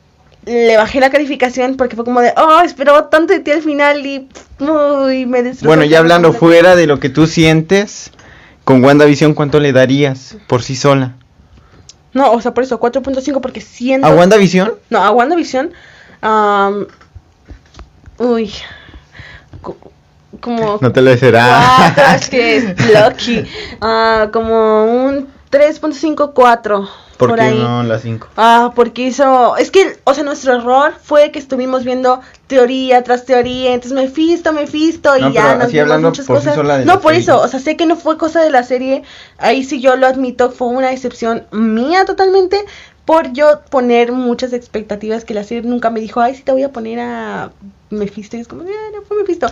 le 0.46 0.76
bajé 0.76 1.00
la 1.00 1.10
calificación 1.10 1.76
porque 1.76 1.96
fue 1.96 2.04
como 2.04 2.20
de, 2.20 2.32
oh, 2.36 2.60
esperaba 2.64 3.08
tanto 3.10 3.32
de 3.32 3.40
ti 3.40 3.50
al 3.50 3.62
final 3.62 4.04
y 4.04 4.28
uy, 4.60 5.26
me 5.26 5.42
destrozó 5.42 5.66
Bueno, 5.68 5.84
ya 5.84 5.98
hablando 5.98 6.28
completo". 6.28 6.46
fuera 6.46 6.76
de 6.76 6.86
lo 6.86 7.00
que 7.00 7.08
tú 7.08 7.26
sientes, 7.26 8.10
con 8.64 8.82
WandaVision, 8.84 9.34
¿cuánto 9.34 9.58
le 9.60 9.72
darías 9.72 10.36
por 10.46 10.62
sí 10.62 10.76
sola? 10.76 11.14
No, 12.12 12.30
o 12.32 12.40
sea, 12.40 12.54
por 12.54 12.62
eso 12.64 12.78
4.5 12.78 13.40
porque 13.40 13.60
siento... 13.60 14.06
¿A 14.06 14.10
WandaVision? 14.14 14.72
No, 14.90 15.02
a 15.02 15.10
WandaVision. 15.10 15.72
uy. 18.18 18.52
co- 19.62 19.76
Como... 20.40 20.78
No 20.80 20.92
te 20.92 21.00
lo 21.02 21.16
será. 21.16 21.94
Es 22.16 22.28
que 22.28 22.56
es 22.56 22.64
Lucky. 22.94 23.44
Ah, 23.80 24.28
como 24.32 24.84
un 24.84 25.28
3.5, 25.50 26.32
4. 26.34 26.88
¿Por, 27.16 27.30
por 27.30 27.38
qué 27.38 27.44
ahí. 27.44 27.58
no 27.58 27.82
la 27.84 27.98
5? 27.98 28.28
Ah, 28.36 28.72
porque 28.74 29.02
hizo. 29.02 29.56
Es 29.56 29.70
que, 29.70 29.98
o 30.04 30.14
sea, 30.14 30.24
nuestro 30.24 30.54
error 30.54 30.94
fue 31.02 31.30
que 31.30 31.38
estuvimos 31.38 31.84
viendo 31.84 32.20
teoría 32.46 33.02
tras 33.04 33.24
teoría. 33.24 33.72
Entonces, 33.74 33.92
Mephisto, 33.96 34.52
Mephisto, 34.52 35.16
y 35.16 35.20
No, 35.22 35.30
ya 35.30 35.42
pero 35.46 35.58
nos 35.60 35.72
vimos 35.72 36.00
muchas 36.00 36.26
por 36.26 36.36
sí 36.38 36.42
cosas. 36.42 36.54
sola 36.56 36.78
de 36.78 36.84
no, 36.84 37.00
por 37.00 37.12
serie. 37.12 37.20
eso, 37.20 37.40
o 37.40 37.48
sea, 37.48 37.60
sé 37.60 37.76
que 37.76 37.86
no 37.86 37.96
fue 37.96 38.18
cosa 38.18 38.40
de 38.42 38.50
la 38.50 38.62
serie. 38.64 39.02
Ahí 39.38 39.64
sí 39.64 39.80
yo 39.80 39.96
lo 39.96 40.06
admito, 40.06 40.50
fue 40.50 40.68
una 40.68 40.92
excepción 40.92 41.46
mía 41.52 42.04
totalmente. 42.04 42.64
Por 43.04 43.32
yo 43.34 43.60
poner 43.70 44.12
muchas 44.12 44.52
expectativas 44.54 45.24
que 45.26 45.34
la 45.34 45.44
serie 45.44 45.68
nunca 45.68 45.90
me 45.90 46.00
dijo, 46.00 46.20
ay, 46.22 46.34
sí 46.34 46.42
te 46.42 46.52
voy 46.52 46.62
a 46.62 46.72
poner 46.72 47.00
a 47.00 47.50
Mephisto. 47.90 48.36
Y 48.36 48.40
es 48.40 48.48
como, 48.48 48.62
"Eh, 48.62 48.66
no 48.94 49.02
fue 49.02 49.18
Mephisto. 49.18 49.46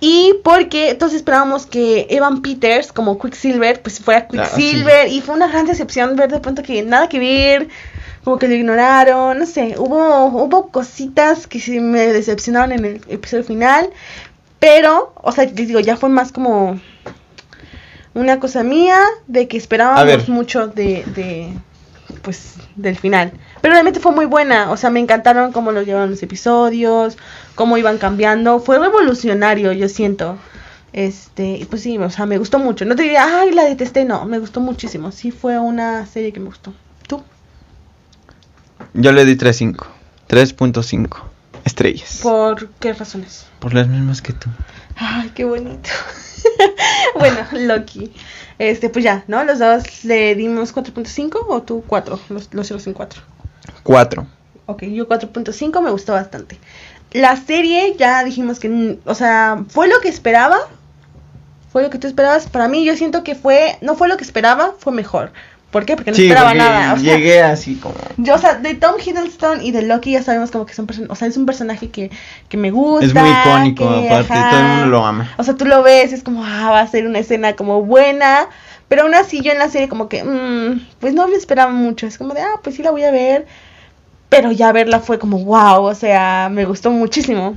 Y 0.00 0.34
porque 0.44 0.90
entonces 0.90 1.16
esperábamos 1.16 1.66
que 1.66 2.06
Evan 2.10 2.42
Peters, 2.42 2.92
como 2.92 3.18
Quicksilver, 3.18 3.80
pues 3.80 3.98
fuera 4.00 4.28
Ah, 4.38 4.46
sí. 4.54 4.62
Quicksilver. 4.62 5.08
Y 5.08 5.20
fue 5.20 5.34
una 5.34 5.48
gran 5.48 5.66
decepción 5.66 6.16
ver 6.16 6.30
de 6.30 6.40
pronto 6.40 6.62
que 6.62 6.82
nada 6.82 7.08
que 7.08 7.18
ver, 7.18 7.68
como 8.24 8.38
que 8.38 8.48
lo 8.48 8.54
ignoraron, 8.54 9.38
no 9.38 9.46
sé, 9.46 9.74
hubo, 9.78 10.26
hubo 10.26 10.68
cositas 10.68 11.46
que 11.46 11.60
sí 11.60 11.80
me 11.80 12.12
decepcionaron 12.12 12.72
en 12.72 12.84
el 12.84 13.00
episodio 13.08 13.44
final. 13.44 13.88
Pero, 14.58 15.12
o 15.22 15.32
sea, 15.32 15.44
les 15.44 15.68
digo, 15.68 15.80
ya 15.80 15.96
fue 15.96 16.08
más 16.08 16.32
como 16.32 16.80
una 18.14 18.40
cosa 18.40 18.62
mía 18.62 18.98
de 19.26 19.46
que 19.48 19.56
esperábamos 19.56 20.28
mucho 20.28 20.68
de, 20.68 21.04
de 21.14 21.52
pues, 22.22 22.54
del 22.74 22.96
final. 22.96 23.32
Pero 23.60 23.72
realmente 23.72 24.00
fue 24.00 24.12
muy 24.12 24.26
buena, 24.26 24.70
o 24.70 24.76
sea, 24.76 24.90
me 24.90 25.00
encantaron 25.00 25.52
cómo 25.52 25.72
lo 25.72 25.82
llevaron 25.82 26.10
los 26.10 26.22
episodios, 26.22 27.16
cómo 27.56 27.76
iban 27.76 27.98
cambiando. 27.98 28.60
Fue 28.60 28.78
revolucionario, 28.78 29.72
yo 29.72 29.88
siento. 29.88 30.38
Este, 30.92 31.66
pues 31.68 31.82
sí, 31.82 31.98
o 31.98 32.10
sea, 32.10 32.26
me 32.26 32.38
gustó 32.38 32.60
mucho. 32.60 32.84
No 32.84 32.94
te 32.94 33.02
diría, 33.02 33.40
ay, 33.40 33.50
la 33.52 33.64
detesté, 33.64 34.04
no, 34.04 34.24
me 34.26 34.38
gustó 34.38 34.60
muchísimo. 34.60 35.10
Sí 35.10 35.32
fue 35.32 35.58
una 35.58 36.06
serie 36.06 36.32
que 36.32 36.38
me 36.38 36.46
gustó. 36.46 36.72
¿Tú? 37.08 37.22
Yo 38.94 39.10
le 39.10 39.24
di 39.24 39.34
3.5. 39.34 39.84
3.5 40.28 41.22
estrellas. 41.64 42.20
¿Por 42.22 42.68
qué 42.80 42.92
razones? 42.92 43.46
Por 43.58 43.74
las 43.74 43.88
mismas 43.88 44.22
que 44.22 44.32
tú. 44.32 44.48
Ay, 44.96 45.32
qué 45.34 45.44
bonito. 45.44 45.90
bueno, 47.18 47.38
Loki. 47.52 48.12
Este, 48.58 48.88
pues 48.88 49.04
ya, 49.04 49.24
¿no? 49.26 49.44
Los 49.44 49.58
dos 49.58 50.04
le 50.04 50.34
dimos 50.34 50.74
4.5 50.74 51.44
o 51.48 51.62
tú 51.62 51.84
4, 51.86 52.20
los, 52.30 52.54
los 52.54 52.66
cierras 52.66 52.86
en 52.86 52.94
4. 52.94 53.20
4. 53.82 54.26
Ok, 54.66 54.82
yo 54.84 55.08
4.5 55.08 55.82
me 55.82 55.90
gustó 55.90 56.12
bastante. 56.12 56.58
La 57.16 57.36
serie 57.36 57.94
ya 57.98 58.22
dijimos 58.24 58.58
que, 58.60 58.98
o 59.04 59.14
sea, 59.14 59.64
fue 59.68 59.88
lo 59.88 60.00
que 60.00 60.08
esperaba. 60.08 60.58
Fue 61.72 61.82
lo 61.82 61.90
que 61.90 61.98
tú 61.98 62.06
esperabas. 62.06 62.48
Para 62.48 62.68
mí 62.68 62.84
yo 62.84 62.96
siento 62.96 63.22
que 63.24 63.34
fue, 63.34 63.76
no 63.80 63.96
fue 63.96 64.08
lo 64.08 64.16
que 64.16 64.24
esperaba, 64.24 64.74
fue 64.78 64.92
mejor. 64.92 65.32
¿Por 65.70 65.84
qué? 65.84 65.96
Porque 65.96 66.10
no 66.12 66.16
Sí, 66.16 66.24
esperaba 66.24 66.50
porque 66.50 66.62
nada. 66.62 66.94
O 66.94 66.98
sea, 66.98 67.16
llegué 67.16 67.42
así 67.42 67.74
como... 67.74 67.94
yo, 68.16 68.34
o 68.34 68.38
sea, 68.38 68.54
de 68.54 68.74
Tom 68.74 68.94
Hiddleston 69.04 69.62
y 69.62 69.72
de 69.72 69.82
Loki 69.82 70.12
ya 70.12 70.22
sabemos 70.22 70.50
como 70.50 70.64
que 70.64 70.72
son 70.74 70.86
person- 70.86 71.06
o 71.10 71.14
sea, 71.14 71.28
es 71.28 71.36
un 71.36 71.44
personaje 71.44 71.90
que, 71.90 72.10
que 72.48 72.56
me 72.56 72.70
gusta. 72.70 73.04
Es 73.04 73.14
muy 73.14 73.28
icónico, 73.28 73.88
que, 74.00 74.08
aparte, 74.08 74.32
ajá. 74.32 74.50
todo 74.50 74.60
el 74.60 74.66
mundo 74.66 74.86
lo 74.86 75.04
ama. 75.04 75.34
O 75.36 75.42
sea, 75.42 75.54
tú 75.54 75.64
lo 75.66 75.82
ves, 75.82 76.12
es 76.12 76.22
como, 76.22 76.44
ah, 76.44 76.70
va 76.70 76.80
a 76.80 76.86
ser 76.86 77.06
una 77.06 77.18
escena 77.18 77.56
como 77.56 77.82
buena. 77.82 78.46
Pero 78.88 79.02
aún 79.02 79.14
así 79.14 79.40
yo 79.42 79.52
en 79.52 79.58
la 79.58 79.68
serie 79.68 79.88
como 79.88 80.08
que, 80.08 80.22
mm, 80.22 80.86
pues 81.00 81.12
no 81.12 81.26
me 81.28 81.34
esperaba 81.36 81.72
mucho. 81.72 82.06
Es 82.06 82.16
como 82.16 82.32
de, 82.32 82.40
ah, 82.42 82.60
pues 82.62 82.76
sí 82.76 82.82
la 82.82 82.92
voy 82.92 83.02
a 83.02 83.10
ver. 83.10 83.46
Pero 84.28 84.50
ya 84.52 84.72
verla 84.72 85.00
fue 85.00 85.18
como, 85.18 85.38
wow, 85.44 85.84
o 85.84 85.94
sea, 85.94 86.48
me 86.50 86.64
gustó 86.64 86.90
muchísimo. 86.90 87.56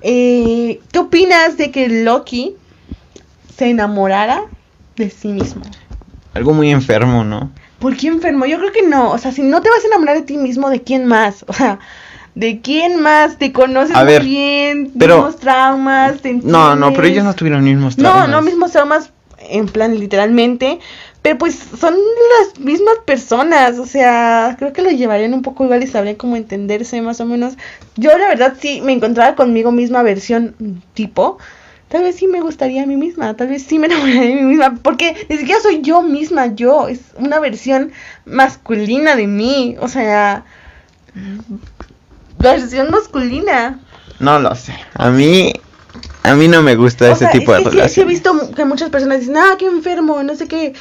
Eh, 0.00 0.80
¿Qué 0.92 0.98
opinas 0.98 1.56
de 1.56 1.70
que 1.70 1.88
Loki 1.88 2.56
se 3.56 3.70
enamorara 3.70 4.42
de 4.96 5.10
sí 5.10 5.28
mismo? 5.28 5.62
Algo 6.34 6.52
muy 6.52 6.70
enfermo, 6.70 7.24
¿no? 7.24 7.50
¿Por 7.78 7.96
qué 7.96 8.08
enfermo? 8.08 8.46
Yo 8.46 8.58
creo 8.58 8.72
que 8.72 8.82
no. 8.82 9.10
O 9.12 9.18
sea, 9.18 9.30
si 9.32 9.42
no 9.42 9.60
te 9.60 9.68
vas 9.70 9.84
a 9.84 9.86
enamorar 9.88 10.16
de 10.16 10.22
ti 10.22 10.36
mismo, 10.36 10.70
¿de 10.70 10.82
quién 10.82 11.06
más? 11.06 11.44
O 11.48 11.52
sea, 11.52 11.78
¿de 12.34 12.60
quién 12.60 13.00
más? 13.00 13.38
Te 13.38 13.52
conoces 13.52 13.94
A 13.94 14.00
muy 14.04 14.12
ver, 14.12 14.24
bien, 14.24 14.92
pero- 14.98 15.16
mismos 15.16 15.36
traumas, 15.36 16.20
te 16.20 16.32
No, 16.34 16.74
no, 16.74 16.92
pero 16.92 17.06
ellos 17.06 17.24
no 17.24 17.34
tuvieron 17.34 17.62
mismos 17.62 17.96
No, 17.98 18.10
traumas. 18.10 18.28
no 18.30 18.42
mismos 18.42 18.72
traumas 18.72 19.10
en 19.38 19.66
plan 19.66 19.98
literalmente, 19.98 20.80
pero 21.24 21.38
pues 21.38 21.58
son 21.80 21.94
las 21.94 22.60
mismas 22.60 22.96
personas, 23.06 23.78
o 23.78 23.86
sea, 23.86 24.56
creo 24.58 24.74
que 24.74 24.82
lo 24.82 24.90
llevarían 24.90 25.32
un 25.32 25.40
poco 25.40 25.64
igual 25.64 25.82
y 25.82 25.86
sabrían 25.86 26.16
cómo 26.16 26.36
entenderse 26.36 27.00
más 27.00 27.18
o 27.20 27.24
menos. 27.24 27.54
Yo 27.96 28.16
la 28.18 28.28
verdad 28.28 28.54
sí 28.60 28.82
me 28.82 28.92
encontraba 28.92 29.34
conmigo 29.34 29.72
misma 29.72 30.02
versión 30.02 30.54
tipo, 30.92 31.38
tal 31.88 32.02
vez 32.02 32.16
sí 32.16 32.26
me 32.26 32.42
gustaría 32.42 32.82
a 32.82 32.86
mí 32.86 32.96
misma, 32.96 33.34
tal 33.36 33.48
vez 33.48 33.62
sí 33.62 33.78
me 33.78 33.86
enamoraría 33.88 34.20
de 34.20 34.34
mí 34.34 34.42
misma, 34.42 34.74
porque 34.82 35.26
ni 35.30 35.38
siquiera 35.38 35.62
soy 35.62 35.80
yo 35.80 36.02
misma, 36.02 36.48
yo, 36.54 36.88
es 36.88 37.00
una 37.16 37.40
versión 37.40 37.90
masculina 38.26 39.16
de 39.16 39.26
mí, 39.26 39.76
o 39.80 39.88
sea, 39.88 40.44
versión 42.38 42.90
masculina. 42.90 43.80
No 44.20 44.38
lo 44.38 44.54
sé. 44.54 44.74
A 44.94 45.10
mí... 45.10 45.52
A 46.24 46.34
mí 46.34 46.48
no 46.48 46.62
me 46.62 46.74
gusta 46.74 47.04
O 47.04 47.12
ese 47.12 47.18
sea, 47.20 47.30
tipo 47.30 47.54
es 47.54 47.58
de 47.58 47.64
que 47.64 47.70
sí- 47.70 47.94
sí, 47.94 48.00
he 48.00 48.04
relación. 48.04 48.08
visto 48.08 48.54
que 48.54 48.64
muchas 48.64 48.88
personas 48.88 49.20
dicen, 49.20 49.36
ah, 49.36 49.56
qué 49.58 49.66
enfermo, 49.66 50.22
no 50.22 50.34
sé 50.34 50.48
qué. 50.48 50.72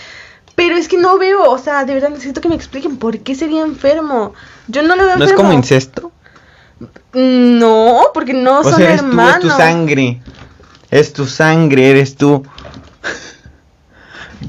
Pero 0.56 0.76
es 0.76 0.88
que 0.88 0.98
no 0.98 1.18
veo, 1.18 1.50
o 1.50 1.58
sea, 1.58 1.84
de 1.86 1.94
verdad 1.96 2.10
necesito 2.10 2.40
que 2.42 2.48
me 2.50 2.56
expliquen 2.56 2.98
por 2.98 3.18
qué 3.20 3.34
sería 3.36 3.64
enfermo. 3.64 4.34
Yo 4.68 4.84
no 4.84 4.96
lo 4.96 5.06
veo 5.06 5.18
¿No 5.18 5.26
es 5.26 5.34
como 5.34 5.52
incesto? 5.54 6.12
No, 7.14 8.04
porque 8.14 8.34
no 8.34 8.60
O 8.60 8.64
son 8.64 8.76
sea, 8.76 8.86
eres 8.90 9.02
tú, 9.02 9.08
hermanos. 9.08 9.36
es 9.36 9.42
tu 9.42 9.50
sangre. 9.58 10.22
Es 10.92 11.14
tu 11.14 11.26
sangre, 11.26 11.90
eres 11.90 12.16
tú. 12.16 12.44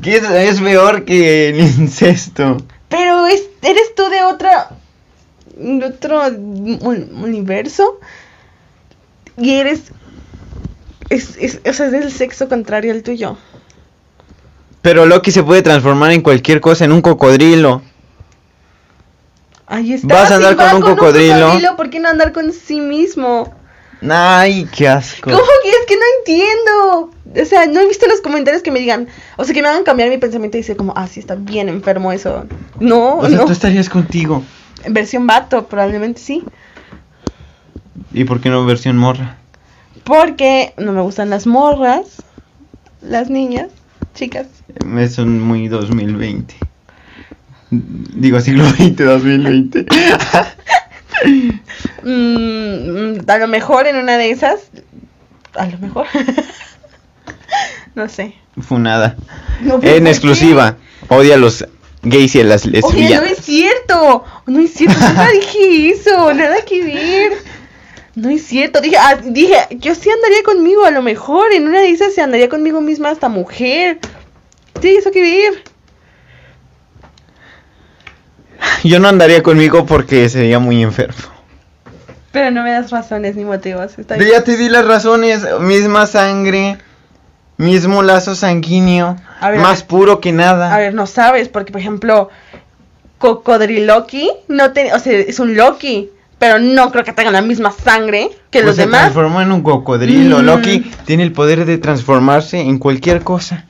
¿Qué 0.03 0.17
es, 0.17 0.25
es 0.25 0.61
peor 0.61 1.05
que 1.05 1.49
el 1.51 1.61
incesto? 1.61 2.59
Pero 2.89 3.27
es, 3.27 3.43
eres 3.63 3.95
tú 3.95 4.03
de 4.09 4.25
otra. 4.25 4.71
de 5.57 5.85
otro 5.87 6.21
un- 6.29 7.11
universo. 7.23 7.99
Y 9.39 9.53
eres. 9.53 9.85
Es, 11.11 11.37
es, 11.39 11.61
o 11.69 11.73
sea, 11.73 11.87
es 11.87 11.93
del 11.93 12.11
sexo 12.13 12.49
contrario 12.49 12.93
al 12.93 13.03
tuyo. 13.03 13.37
Pero 14.85 15.07
Loki 15.07 15.33
se 15.33 15.43
puede 15.43 15.63
transformar 15.63 16.13
en 16.13 16.21
cualquier 16.21 16.61
cosa, 16.61 16.85
en 16.85 16.93
un 16.93 17.01
cocodrilo. 17.01 17.81
Ahí 19.67 19.95
está. 19.95 20.15
Vas 20.15 20.31
a 20.31 20.37
andar 20.37 20.61
va 20.61 20.73
con 20.73 20.83
un 20.83 20.91
cocodrilo. 20.91 21.75
¿Por 21.75 21.89
qué 21.89 22.01
no 22.01 22.11
andar 22.11 22.35
con 22.35 22.53
sí 22.53 22.83
mismo? 22.83 23.51
Ay, 24.07 24.69
qué 24.77 24.87
asco. 24.87 25.31
¿Cómo 25.31 25.43
que 25.63 25.71
es 25.71 25.87
que 25.89 25.97
no 25.97 26.03
entiendo? 26.19 27.11
O 27.43 27.45
sea, 27.47 27.65
no 27.65 27.81
he 27.81 27.89
visto 27.89 28.07
los 28.07 28.21
comentarios 28.21 28.63
que 28.63 28.71
me 28.71 28.79
digan, 28.79 29.09
o 29.39 29.45
sea, 29.45 29.55
que 29.55 29.63
me 29.63 29.69
hagan 29.69 29.85
cambiar 29.85 30.11
mi 30.11 30.19
pensamiento 30.19 30.59
y 30.59 30.61
decir 30.61 30.77
como, 30.77 30.93
ah, 30.95 31.07
sí, 31.07 31.19
está 31.19 31.35
bien 31.35 31.71
enfermo 31.71 32.13
eso. 32.13 32.45
No, 32.79 33.21
O 33.21 33.27
sea, 33.27 33.39
no. 33.39 33.47
tú 33.47 33.53
estarías 33.53 33.89
contigo. 33.89 34.43
En 34.83 34.93
versión 34.93 35.27
vato, 35.27 35.67
probablemente 35.67 36.21
sí. 36.21 36.45
¿Y 38.13 38.25
por 38.25 38.43
qué 38.43 38.51
no 38.51 38.67
versión 38.67 38.99
morra? 38.99 39.39
Porque 40.05 40.75
no 40.77 40.93
me 40.93 41.01
gustan 41.01 41.31
las 41.31 41.47
morras, 41.47 42.23
las 43.01 43.31
niñas, 43.31 43.69
chicas. 44.15 44.47
Me 44.85 45.09
son 45.09 45.41
muy 45.41 45.69
2020. 45.69 46.55
Digo, 47.71 48.41
siglo 48.41 48.69
XX, 48.69 48.97
2020. 48.97 49.87
Mm, 52.03 53.31
a 53.31 53.39
lo 53.39 53.49
mejor 53.49 53.87
en 53.87 53.97
una 53.97 54.19
de 54.19 54.31
esas, 54.31 54.61
a 55.55 55.67
lo 55.67 55.79
mejor. 55.79 56.07
no 57.95 58.09
sé. 58.09 58.35
Funada. 58.61 59.17
No, 59.63 59.81
pero 59.81 59.95
En 59.95 60.03
¿por 60.03 60.09
exclusiva. 60.09 60.77
Odia 61.09 61.37
a 61.37 61.39
los 61.39 61.67
gays 62.03 62.35
y 62.35 62.41
a 62.41 62.45
las 62.45 62.63
qué? 62.63 62.81
Oye, 62.83 63.17
no 63.17 63.23
lesbianas. 63.23 63.31
es 63.39 63.45
cierto. 63.45 64.25
No 64.47 64.61
es 64.61 64.75
cierto. 64.75 65.01
Nunca 65.01 65.29
dije 65.31 65.91
eso. 65.91 66.35
Nada 66.35 66.57
que 66.67 66.85
ver. 66.85 67.33
No 68.15 68.31
es 68.31 68.47
cierto. 68.47 68.81
Dije, 68.81 68.97
ah, 68.99 69.17
dije, 69.23 69.57
yo 69.73 69.95
sí 69.95 70.11
andaría 70.11 70.43
conmigo. 70.45 70.85
A 70.85 70.91
lo 70.91 71.03
mejor 71.03 71.53
en 71.53 71.67
una 71.67 71.81
de 71.81 71.91
esas 71.91 72.15
se 72.15 72.23
andaría 72.23 72.49
conmigo 72.49 72.81
misma 72.81 73.11
hasta 73.11 73.29
mujer. 73.29 73.99
Tiene 74.81 74.99
eso 74.99 75.11
que 75.11 75.21
ver. 75.21 75.65
Yo 78.85 78.99
no 79.01 79.09
andaría 79.09 79.43
conmigo 79.43 79.85
porque 79.87 80.29
sería 80.29 80.59
muy 80.59 80.83
enfermo. 80.83 81.35
Pero 82.33 82.51
no 82.51 82.63
me 82.63 82.73
das 82.73 82.91
razones 82.91 83.37
ni 83.37 83.45
motivos. 83.45 83.99
Está 83.99 84.17
Ya 84.19 84.45
te 84.45 84.57
di 84.57 84.69
las 84.69 84.85
razones. 84.85 85.47
Misma 85.61 86.07
sangre. 86.07 86.79
Mismo 87.57 88.03
lazo 88.03 88.35
sanguíneo. 88.35 89.17
Ver, 89.41 89.61
más 89.61 89.83
puro 89.83 90.21
que 90.21 90.33
nada. 90.33 90.75
A 90.75 90.79
ver, 90.79 90.95
no 90.95 91.07
sabes, 91.07 91.49
porque 91.49 91.71
por 91.71 91.81
ejemplo, 91.81 92.31
Cocodriloqui 93.19 94.31
no 94.49 94.73
te, 94.73 94.93
o 94.93 94.99
sea, 94.99 95.13
es 95.13 95.39
un 95.39 95.57
Loki, 95.57 96.11
pero 96.45 96.59
no 96.59 96.93
creo 96.93 97.05
que 97.05 97.15
tengan 97.15 97.33
la 97.33 97.41
misma 97.41 97.73
sangre 97.73 98.29
que 98.51 98.59
Pues 98.59 98.67
los 98.67 98.77
se 98.77 98.83
demás. 98.83 99.01
transformó 99.01 99.41
en 99.41 99.51
un 99.51 99.63
cocodrilo. 99.63 100.41
Mm. 100.41 100.45
Loki 100.45 100.81
tiene 101.07 101.23
el 101.23 101.33
poder 101.33 101.65
de 101.65 101.79
transformarse 101.79 102.61
en 102.61 102.79
cualquier 102.79 103.23
cosa. 103.23 103.65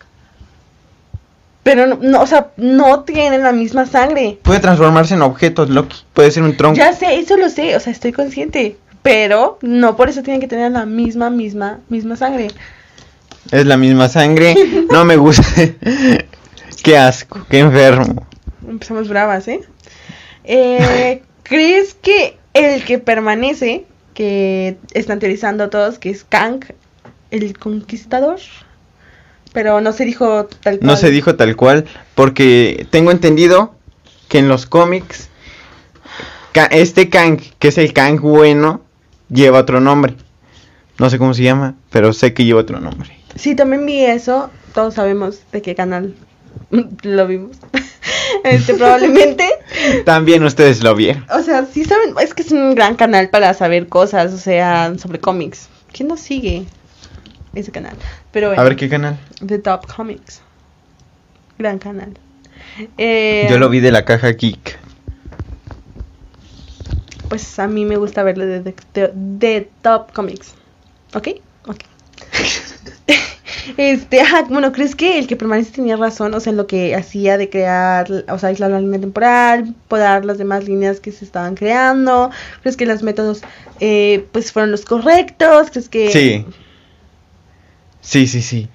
Pero 1.62 1.86
no, 1.86 1.98
no, 2.02 2.20
o 2.20 2.26
sea, 2.26 2.48
no 2.56 3.04
tienen 3.04 3.44
la 3.44 3.52
misma 3.52 3.86
sangre. 3.86 4.40
Puede 4.42 4.58
transformarse 4.58 5.14
en 5.14 5.22
objetos, 5.22 5.70
Loki. 5.70 5.98
Puede 6.14 6.32
ser 6.32 6.42
un 6.42 6.56
tronco. 6.56 6.76
Ya 6.76 6.92
sé, 6.92 7.14
eso 7.14 7.36
lo 7.36 7.48
sé, 7.48 7.76
o 7.76 7.78
sea, 7.78 7.92
estoy 7.92 8.10
consciente, 8.10 8.76
pero 9.02 9.56
no 9.62 9.96
por 9.96 10.08
eso 10.08 10.24
tienen 10.24 10.40
que 10.40 10.48
tener 10.48 10.72
la 10.72 10.84
misma, 10.84 11.30
misma, 11.30 11.78
misma 11.88 12.16
sangre. 12.16 12.48
Es 13.52 13.66
la 13.66 13.76
misma 13.76 14.08
sangre. 14.08 14.56
No 14.90 15.04
me 15.04 15.14
gusta. 15.14 15.44
qué 16.82 16.98
asco, 16.98 17.46
qué 17.48 17.60
enfermo. 17.60 18.26
Empezamos 18.68 19.08
bravas, 19.08 19.46
¿eh? 19.46 19.60
Eh, 20.42 21.22
¿Crees 21.44 21.94
que 21.94 22.38
el 22.54 22.84
que 22.84 22.98
permanece, 22.98 23.84
que 24.14 24.76
están 24.92 25.18
teorizando 25.18 25.70
todos, 25.70 25.98
que 25.98 26.10
es 26.10 26.24
Kang, 26.24 26.64
el 27.30 27.58
conquistador? 27.58 28.38
Pero 29.52 29.80
no 29.80 29.92
se 29.92 30.04
dijo 30.04 30.46
tal 30.46 30.78
cual. 30.78 30.86
No 30.86 30.96
se 30.96 31.10
dijo 31.10 31.36
tal 31.36 31.54
cual, 31.56 31.84
porque 32.14 32.86
tengo 32.90 33.10
entendido 33.10 33.74
que 34.28 34.38
en 34.38 34.48
los 34.48 34.66
cómics 34.66 35.28
este 36.70 37.08
Kang, 37.08 37.40
que 37.58 37.68
es 37.68 37.78
el 37.78 37.92
Kang 37.92 38.20
bueno, 38.20 38.82
lleva 39.28 39.58
otro 39.58 39.80
nombre. 39.80 40.14
No 40.98 41.10
sé 41.10 41.18
cómo 41.18 41.34
se 41.34 41.42
llama, 41.42 41.74
pero 41.90 42.12
sé 42.12 42.32
que 42.32 42.44
lleva 42.44 42.60
otro 42.60 42.80
nombre. 42.80 43.10
Sí, 43.34 43.56
también 43.56 43.84
vi 43.84 44.04
eso. 44.04 44.50
Todos 44.72 44.94
sabemos 44.94 45.40
de 45.50 45.62
qué 45.62 45.74
canal 45.74 46.14
lo 47.02 47.26
vimos. 47.26 47.56
este, 48.44 48.74
probablemente. 48.74 49.48
También 50.04 50.42
ustedes 50.44 50.82
lo 50.82 50.94
vieron. 50.94 51.24
O 51.30 51.42
sea, 51.42 51.66
sí 51.66 51.84
saben, 51.84 52.14
es 52.20 52.34
que 52.34 52.42
es 52.42 52.52
un 52.52 52.74
gran 52.74 52.96
canal 52.96 53.28
para 53.30 53.52
saber 53.54 53.88
cosas, 53.88 54.32
o 54.32 54.38
sea, 54.38 54.96
sobre 54.98 55.20
cómics. 55.20 55.68
¿Quién 55.92 56.08
no 56.08 56.16
sigue 56.16 56.64
ese 57.54 57.70
canal? 57.70 57.96
Pero 58.32 58.48
bueno, 58.48 58.60
A 58.60 58.64
ver 58.64 58.76
qué 58.76 58.88
canal. 58.88 59.18
The 59.46 59.58
Top 59.58 59.86
Comics. 59.94 60.40
Gran 61.58 61.78
canal. 61.78 62.18
Eh, 62.98 63.46
Yo 63.50 63.58
lo 63.58 63.68
vi 63.68 63.80
de 63.80 63.92
la 63.92 64.04
caja 64.04 64.28
geek. 64.30 64.78
Pues 67.28 67.58
a 67.58 67.66
mí 67.68 67.84
me 67.84 67.96
gusta 67.96 68.22
verlo 68.22 68.44
de, 68.46 68.60
de, 68.60 68.74
de- 68.94 69.12
de 69.14 69.70
Top 69.82 70.12
Comics. 70.12 70.54
¿Ok? 71.14 71.28
Ok. 71.66 71.78
este, 73.76 74.22
bueno, 74.48 74.72
¿crees 74.72 74.94
que 74.94 75.18
el 75.18 75.26
que 75.26 75.36
permanece 75.36 75.72
tenía 75.72 75.96
razón? 75.96 76.34
O 76.34 76.40
sea, 76.40 76.50
en 76.50 76.56
lo 76.56 76.66
que 76.66 76.94
hacía 76.94 77.38
de 77.38 77.48
crear, 77.50 78.10
o 78.28 78.38
sea, 78.38 78.48
aislar 78.50 78.70
la 78.70 78.80
línea 78.80 79.00
temporal, 79.00 79.74
podar 79.88 80.24
las 80.24 80.38
demás 80.38 80.64
líneas 80.64 81.00
que 81.00 81.12
se 81.12 81.24
estaban 81.24 81.54
creando. 81.54 82.30
¿Crees 82.62 82.76
que 82.76 82.86
los 82.86 83.02
métodos, 83.02 83.42
eh, 83.80 84.26
pues, 84.32 84.52
fueron 84.52 84.70
los 84.70 84.84
correctos? 84.84 85.70
¿Crees 85.70 85.88
que...? 85.88 86.10
Sí. 86.10 86.46
Sí, 88.00 88.26
sí, 88.26 88.42
sí. 88.42 88.68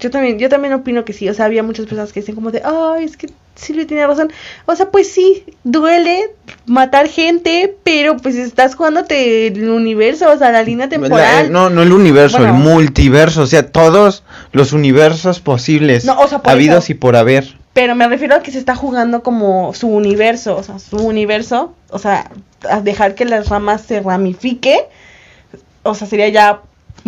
Yo 0.00 0.10
también, 0.10 0.38
yo 0.38 0.48
también 0.48 0.74
opino 0.74 1.04
que 1.04 1.12
sí. 1.12 1.28
O 1.28 1.34
sea, 1.34 1.44
había 1.44 1.62
muchas 1.62 1.86
personas 1.86 2.12
que 2.12 2.20
dicen 2.20 2.34
como 2.34 2.50
de, 2.50 2.60
ay, 2.64 3.04
es 3.04 3.16
que 3.16 3.28
Silvia 3.54 3.86
tiene 3.86 4.06
razón. 4.06 4.32
O 4.66 4.74
sea, 4.74 4.90
pues 4.90 5.12
sí, 5.12 5.44
duele 5.62 6.30
matar 6.66 7.08
gente, 7.08 7.76
pero 7.84 8.16
pues 8.16 8.34
estás 8.36 8.74
jugándote 8.74 9.48
el 9.48 9.68
universo, 9.68 10.30
o 10.32 10.38
sea, 10.38 10.50
la 10.50 10.62
línea 10.62 10.88
temporal. 10.88 11.44
La- 11.44 11.48
no, 11.50 11.68
no 11.70 11.82
el 11.82 11.92
universo, 11.92 12.38
Bueno. 12.38 12.54
el 12.54 12.60
multiverso, 12.60 13.42
o 13.42 13.46
sea, 13.46 13.70
todos 13.70 14.24
los 14.52 14.72
universos 14.72 15.40
posibles, 15.40 16.04
No, 16.04 16.18
o 16.18 16.28
sea, 16.28 16.38
por 16.40 16.52
habidos 16.52 16.84
eso. 16.84 16.92
y 16.92 16.94
por 16.96 17.14
haber. 17.16 17.56
Pero 17.74 17.94
me 17.94 18.06
refiero 18.08 18.34
a 18.36 18.42
que 18.42 18.50
se 18.50 18.58
está 18.58 18.74
jugando 18.74 19.22
como 19.22 19.72
su 19.74 19.88
universo, 19.88 20.56
o 20.56 20.62
sea, 20.62 20.78
su 20.78 20.96
universo, 20.96 21.74
o 21.90 21.98
sea, 21.98 22.30
a 22.68 22.80
dejar 22.80 23.14
que 23.14 23.24
las 23.24 23.48
ramas 23.48 23.82
se 23.82 24.00
ramifique. 24.00 24.78
O 25.82 25.94
sea, 25.94 26.06
sería 26.06 26.28
ya 26.28 26.60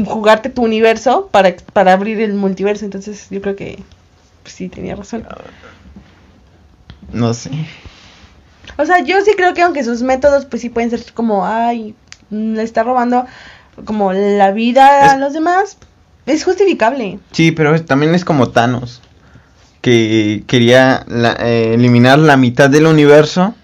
jugarte 0.06 0.48
tu 0.50 0.62
universo 0.62 1.28
para, 1.30 1.54
para 1.72 1.92
abrir 1.92 2.20
el 2.20 2.34
multiverso. 2.34 2.84
Entonces, 2.84 3.26
yo 3.30 3.40
creo 3.42 3.54
que 3.56 3.78
pues, 4.42 4.54
sí 4.54 4.68
tenía 4.68 4.96
razón. 4.96 5.22
No 5.28 5.36
sé. 7.34 7.50
O 8.76 8.84
sea, 8.86 8.98
yo 9.04 9.20
sí 9.24 9.32
creo 9.36 9.54
que 9.54 9.62
aunque 9.62 9.84
sus 9.84 10.02
métodos 10.02 10.46
pues 10.46 10.62
sí 10.62 10.68
pueden 10.68 10.90
ser 10.90 11.04
como, 11.12 11.46
ay, 11.46 11.94
le 12.30 12.62
está 12.62 12.82
robando 12.82 13.26
como 13.84 14.12
la 14.12 14.50
vida 14.50 15.12
a 15.12 15.16
los 15.18 15.32
demás, 15.32 15.76
es 16.26 16.44
justificable. 16.44 17.18
Sí, 17.32 17.52
pero 17.52 17.80
también 17.84 18.14
es 18.14 18.24
como 18.24 18.50
Thanos, 18.50 19.00
que 19.80 20.42
quería 20.46 21.04
la- 21.08 21.36
eh, 21.40 21.74
eliminar 21.74 22.18
la 22.18 22.36
mitad 22.36 22.68
del 22.70 22.86
universo 22.86 23.54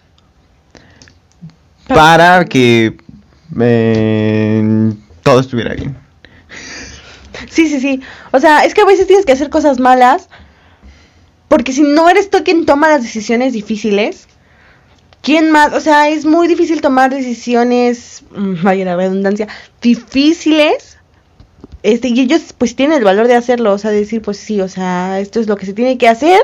Pero- 1.88 1.98
para 2.00 2.44
que 2.44 2.96
eh, 3.60 4.92
todo 5.22 5.40
estuviera 5.40 5.74
bien. 5.74 5.96
Sí, 7.48 7.68
sí, 7.68 7.80
sí. 7.80 8.00
O 8.32 8.38
sea, 8.38 8.64
es 8.64 8.74
que 8.74 8.82
a 8.82 8.84
veces 8.84 9.06
tienes 9.06 9.26
que 9.26 9.32
hacer 9.32 9.50
cosas 9.50 9.80
malas 9.80 10.28
porque 11.50 11.72
si 11.72 11.82
no 11.82 12.08
eres 12.08 12.30
tú 12.30 12.44
quien 12.44 12.64
toma 12.64 12.88
las 12.88 13.02
decisiones 13.02 13.52
difíciles, 13.52 14.28
¿quién 15.20 15.50
más? 15.50 15.74
O 15.74 15.80
sea, 15.80 16.08
es 16.08 16.24
muy 16.24 16.46
difícil 16.46 16.80
tomar 16.80 17.10
decisiones, 17.10 18.22
mm, 18.30 18.62
vaya 18.62 18.84
la 18.84 18.94
redundancia, 18.94 19.48
difíciles. 19.82 20.96
Este, 21.82 22.06
y 22.06 22.20
ellos 22.20 22.54
pues 22.56 22.76
tienen 22.76 22.98
el 22.98 23.04
valor 23.04 23.26
de 23.26 23.34
hacerlo, 23.34 23.72
o 23.72 23.78
sea, 23.78 23.90
decir, 23.90 24.22
pues 24.22 24.36
sí, 24.36 24.60
o 24.60 24.68
sea, 24.68 25.18
esto 25.18 25.40
es 25.40 25.48
lo 25.48 25.56
que 25.56 25.66
se 25.66 25.72
tiene 25.72 25.98
que 25.98 26.06
hacer. 26.06 26.40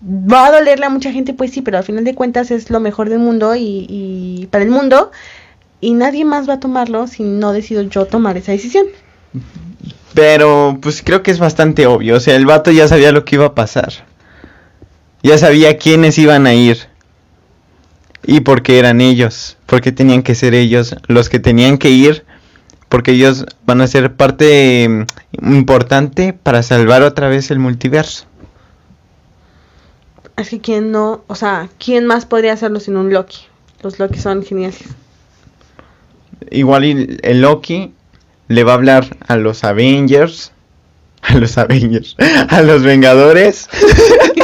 Va 0.00 0.46
a 0.46 0.52
dolerle 0.52 0.86
a 0.86 0.90
mucha 0.90 1.10
gente, 1.10 1.34
pues 1.34 1.50
sí, 1.50 1.60
pero 1.60 1.78
al 1.78 1.84
final 1.84 2.04
de 2.04 2.14
cuentas 2.14 2.52
es 2.52 2.70
lo 2.70 2.78
mejor 2.78 3.08
del 3.08 3.18
mundo 3.18 3.56
y, 3.56 3.84
y 3.88 4.46
para 4.52 4.62
el 4.62 4.70
mundo. 4.70 5.10
Y 5.80 5.94
nadie 5.94 6.24
más 6.24 6.48
va 6.48 6.54
a 6.54 6.60
tomarlo 6.60 7.08
si 7.08 7.24
no 7.24 7.52
decido 7.52 7.82
yo 7.82 8.06
tomar 8.06 8.36
esa 8.36 8.52
decisión. 8.52 8.86
Pero 10.14 10.78
pues 10.80 11.02
creo 11.02 11.24
que 11.24 11.32
es 11.32 11.40
bastante 11.40 11.88
obvio, 11.88 12.14
o 12.14 12.20
sea, 12.20 12.36
el 12.36 12.46
vato 12.46 12.70
ya 12.70 12.86
sabía 12.86 13.10
lo 13.10 13.24
que 13.24 13.34
iba 13.34 13.46
a 13.46 13.54
pasar. 13.56 14.08
Ya 15.22 15.36
sabía 15.38 15.76
quiénes 15.76 16.18
iban 16.18 16.46
a 16.46 16.54
ir. 16.54 16.78
Y 18.22 18.40
por 18.40 18.62
qué 18.62 18.78
eran 18.78 19.00
ellos, 19.00 19.56
porque 19.66 19.92
tenían 19.92 20.22
que 20.22 20.34
ser 20.34 20.54
ellos 20.54 20.94
los 21.08 21.28
que 21.28 21.38
tenían 21.38 21.78
que 21.78 21.90
ir, 21.90 22.24
porque 22.88 23.12
ellos 23.12 23.46
van 23.64 23.80
a 23.80 23.86
ser 23.86 24.14
parte 24.14 24.88
mm, 24.88 25.52
importante 25.54 26.32
para 26.32 26.62
salvar 26.62 27.02
otra 27.02 27.28
vez 27.28 27.50
el 27.50 27.58
multiverso. 27.58 28.26
Es 30.36 30.50
que 30.50 30.60
quién 30.60 30.90
no, 30.90 31.22
o 31.26 31.34
sea, 31.34 31.68
¿quién 31.78 32.06
más 32.06 32.26
podría 32.26 32.52
hacerlo 32.52 32.80
sin 32.80 32.96
un 32.96 33.12
Loki? 33.12 33.38
Los 33.82 33.98
Loki 33.98 34.18
son 34.18 34.42
geniales. 34.42 34.84
Igual 36.50 37.18
el 37.22 37.40
Loki 37.40 37.92
le 38.48 38.64
va 38.64 38.72
a 38.72 38.74
hablar 38.74 39.16
a 39.28 39.36
los 39.36 39.64
Avengers, 39.64 40.52
a 41.22 41.36
los 41.36 41.56
Avengers, 41.58 42.16
a 42.48 42.62
los 42.62 42.82
Vengadores. 42.82 43.68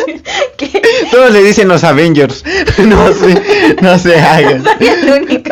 Todos 1.10 1.30
le 1.32 1.42
dicen 1.42 1.68
los 1.68 1.84
Avengers. 1.84 2.42
No 2.78 3.12
sé, 3.12 3.42
no 3.80 3.98
se 3.98 4.20
hagan. 4.20 4.62
Soy 4.78 4.86
el 4.88 5.22
único. 5.22 5.50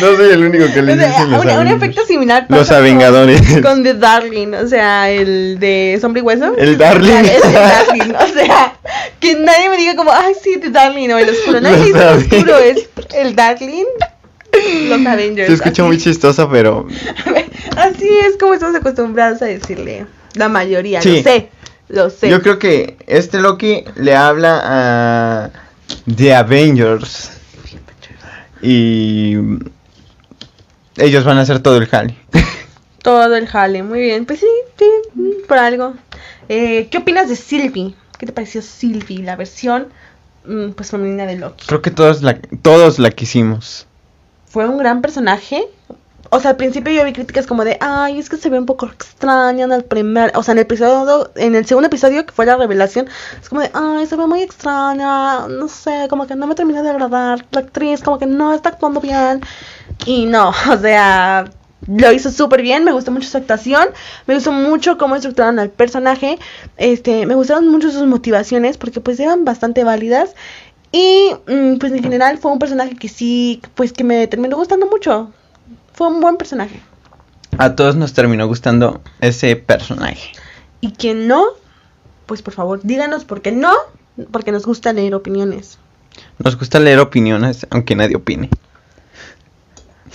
No 0.00 0.16
soy 0.16 0.30
el 0.32 0.44
único 0.44 0.66
que 0.72 0.82
le 0.82 0.92
O 0.92 0.96
sea, 0.96 1.08
dicen 1.08 1.30
los 1.30 1.40
un, 1.40 1.46
un 1.46 1.50
Avengers. 1.52 1.82
efecto 1.82 2.06
similar 2.06 2.46
Los 2.48 2.70
Avengadores. 2.70 3.40
Con, 3.62 3.82
The 3.84 3.94
Darling, 3.94 4.54
o 4.54 4.66
sea, 4.66 5.10
el 5.10 5.58
de 5.60 5.98
Sombra 6.00 6.20
y 6.20 6.22
Hueso. 6.22 6.54
El 6.58 6.76
Darling. 6.76 7.12
O 7.12 7.50
sea, 7.50 7.82
el 7.82 7.98
Darling, 7.98 8.14
o 8.14 8.34
sea, 8.34 8.74
que 9.20 9.34
nadie 9.36 9.68
me 9.70 9.76
diga 9.76 9.94
como, 9.96 10.10
ay, 10.12 10.34
sí, 10.42 10.58
The 10.60 10.70
Darling 10.70 11.10
o 11.10 11.18
el 11.18 11.28
oscuro. 11.30 11.60
Nadie 11.60 11.76
Los 11.76 11.86
dice 11.86 11.98
el 12.00 12.18
oscuro, 12.18 12.58
es 12.58 12.88
el 13.14 13.36
Darling. 13.36 13.84
Los 14.88 15.06
Avengers. 15.06 15.48
Se 15.48 15.54
escucha 15.54 15.82
así. 15.82 15.82
muy 15.82 15.98
chistoso, 15.98 16.48
pero 16.50 16.86
Así 17.76 18.08
es 18.28 18.36
como 18.38 18.54
estamos 18.54 18.74
acostumbrados 18.76 19.40
a 19.42 19.46
decirle. 19.46 20.06
La 20.34 20.48
mayoría, 20.48 21.00
Sí. 21.00 21.18
lo 21.18 21.22
sé. 21.22 21.48
Lo 21.88 22.10
sé. 22.10 22.30
yo 22.30 22.40
creo 22.40 22.58
que 22.58 22.96
este 23.06 23.40
Loki 23.40 23.84
le 23.96 24.16
habla 24.16 24.62
a 24.64 25.50
The 26.14 26.34
Avengers. 26.34 27.30
Y 28.62 29.36
ellos 30.96 31.24
van 31.24 31.38
a 31.38 31.42
hacer 31.42 31.60
todo 31.60 31.76
el 31.76 31.86
jale. 31.86 32.16
Todo 33.02 33.36
el 33.36 33.46
jale, 33.46 33.82
muy 33.82 34.00
bien. 34.00 34.24
Pues 34.24 34.40
sí, 34.40 34.46
sí, 34.78 34.86
por 35.46 35.58
algo. 35.58 35.92
Eh, 36.48 36.88
¿Qué 36.90 36.96
opinas 36.96 37.28
de 37.28 37.36
Sylvie? 37.36 37.94
¿Qué 38.18 38.24
te 38.24 38.32
pareció 38.32 38.62
Sylvie, 38.62 39.22
la 39.22 39.36
versión 39.36 39.88
mm, 40.46 40.70
pues 40.70 40.90
femenina 40.90 41.26
de 41.26 41.36
Loki? 41.36 41.66
Creo 41.66 41.82
que 41.82 41.90
todos 41.90 42.22
la, 42.22 42.40
todos 42.62 42.98
la 42.98 43.10
quisimos. 43.10 43.86
Fue 44.46 44.66
un 44.66 44.78
gran 44.78 45.02
personaje. 45.02 45.68
O 46.34 46.40
sea, 46.40 46.50
al 46.50 46.56
principio 46.56 46.92
yo 46.92 47.04
vi 47.04 47.12
críticas 47.12 47.46
como 47.46 47.64
de, 47.64 47.78
ay, 47.80 48.18
es 48.18 48.28
que 48.28 48.36
se 48.36 48.50
ve 48.50 48.58
un 48.58 48.66
poco 48.66 48.86
extraña 48.86 49.66
en 49.66 49.70
el 49.70 49.84
primer, 49.84 50.32
o 50.34 50.42
sea, 50.42 50.50
en 50.50 50.58
el 50.58 50.62
episodio, 50.62 51.30
en 51.36 51.54
el 51.54 51.64
segundo 51.64 51.86
episodio 51.86 52.26
que 52.26 52.32
fue 52.32 52.44
la 52.44 52.56
revelación, 52.56 53.06
es 53.40 53.48
como 53.48 53.60
de, 53.60 53.70
ay, 53.72 54.04
se 54.08 54.16
ve 54.16 54.26
muy 54.26 54.42
extraña, 54.42 55.46
no 55.46 55.68
sé, 55.68 56.08
como 56.10 56.26
que 56.26 56.34
no 56.34 56.48
me 56.48 56.56
termina 56.56 56.82
de 56.82 56.90
agradar, 56.90 57.46
la 57.52 57.60
actriz 57.60 58.02
como 58.02 58.18
que 58.18 58.26
no 58.26 58.52
está 58.52 58.70
actuando 58.70 59.00
bien, 59.00 59.42
y 60.06 60.26
no, 60.26 60.48
o 60.72 60.76
sea, 60.76 61.44
lo 61.86 62.10
hizo 62.10 62.32
súper 62.32 62.62
bien, 62.62 62.82
me 62.82 62.90
gustó 62.90 63.12
mucho 63.12 63.28
su 63.28 63.36
actuación, 63.36 63.90
me 64.26 64.34
gustó 64.34 64.50
mucho 64.50 64.98
cómo 64.98 65.14
estructuraron 65.14 65.60
al 65.60 65.70
personaje, 65.70 66.40
este, 66.78 67.26
me 67.26 67.36
gustaron 67.36 67.68
mucho 67.68 67.92
sus 67.92 68.06
motivaciones, 68.08 68.76
porque 68.76 69.00
pues 69.00 69.20
eran 69.20 69.44
bastante 69.44 69.84
válidas, 69.84 70.34
y 70.90 71.30
mm, 71.46 71.76
pues 71.78 71.92
en 71.92 72.02
general 72.02 72.38
fue 72.38 72.50
un 72.50 72.58
personaje 72.58 72.96
que 72.96 73.08
sí, 73.08 73.62
pues 73.76 73.92
que 73.92 74.02
me 74.02 74.26
terminó 74.26 74.56
gustando 74.56 74.88
mucho. 74.88 75.32
Fue 75.94 76.08
un 76.08 76.20
buen 76.20 76.36
personaje. 76.36 76.80
A 77.56 77.76
todos 77.76 77.94
nos 77.94 78.12
terminó 78.12 78.46
gustando 78.48 79.00
ese 79.20 79.54
personaje. 79.56 80.32
Y 80.80 80.92
quien 80.92 81.28
no, 81.28 81.44
pues 82.26 82.42
por 82.42 82.52
favor, 82.52 82.80
díganos 82.82 83.24
por 83.24 83.42
qué 83.42 83.52
no, 83.52 83.72
porque 84.30 84.52
nos 84.52 84.66
gusta 84.66 84.92
leer 84.92 85.14
opiniones. 85.14 85.78
Nos 86.38 86.58
gusta 86.58 86.80
leer 86.80 86.98
opiniones, 86.98 87.66
aunque 87.70 87.94
nadie 87.94 88.16
opine. 88.16 88.50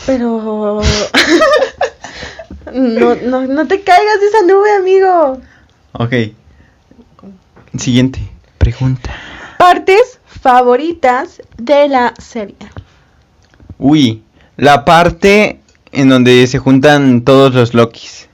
Pero 0.06 0.82
no, 2.74 3.15
no, 3.15 3.48
no 3.48 3.68
te 3.68 3.82
caigas 3.82 4.20
de 4.20 4.28
esa 4.28 4.42
nube, 4.46 4.72
amigo. 4.76 5.42
Ok. 5.94 6.13
Siguiente 7.78 8.20
pregunta. 8.58 9.15
Partes 9.58 10.20
favoritas 10.26 11.42
de 11.58 11.88
la 11.88 12.13
serie. 12.18 12.58
Uy, 13.78 14.24
la 14.58 14.84
parte 14.86 15.59
en 15.91 16.10
donde 16.10 16.45
se 16.47 16.60
juntan 16.60 17.21
todos 17.23 17.54
los 17.54 17.73
Lokis. 17.73 18.28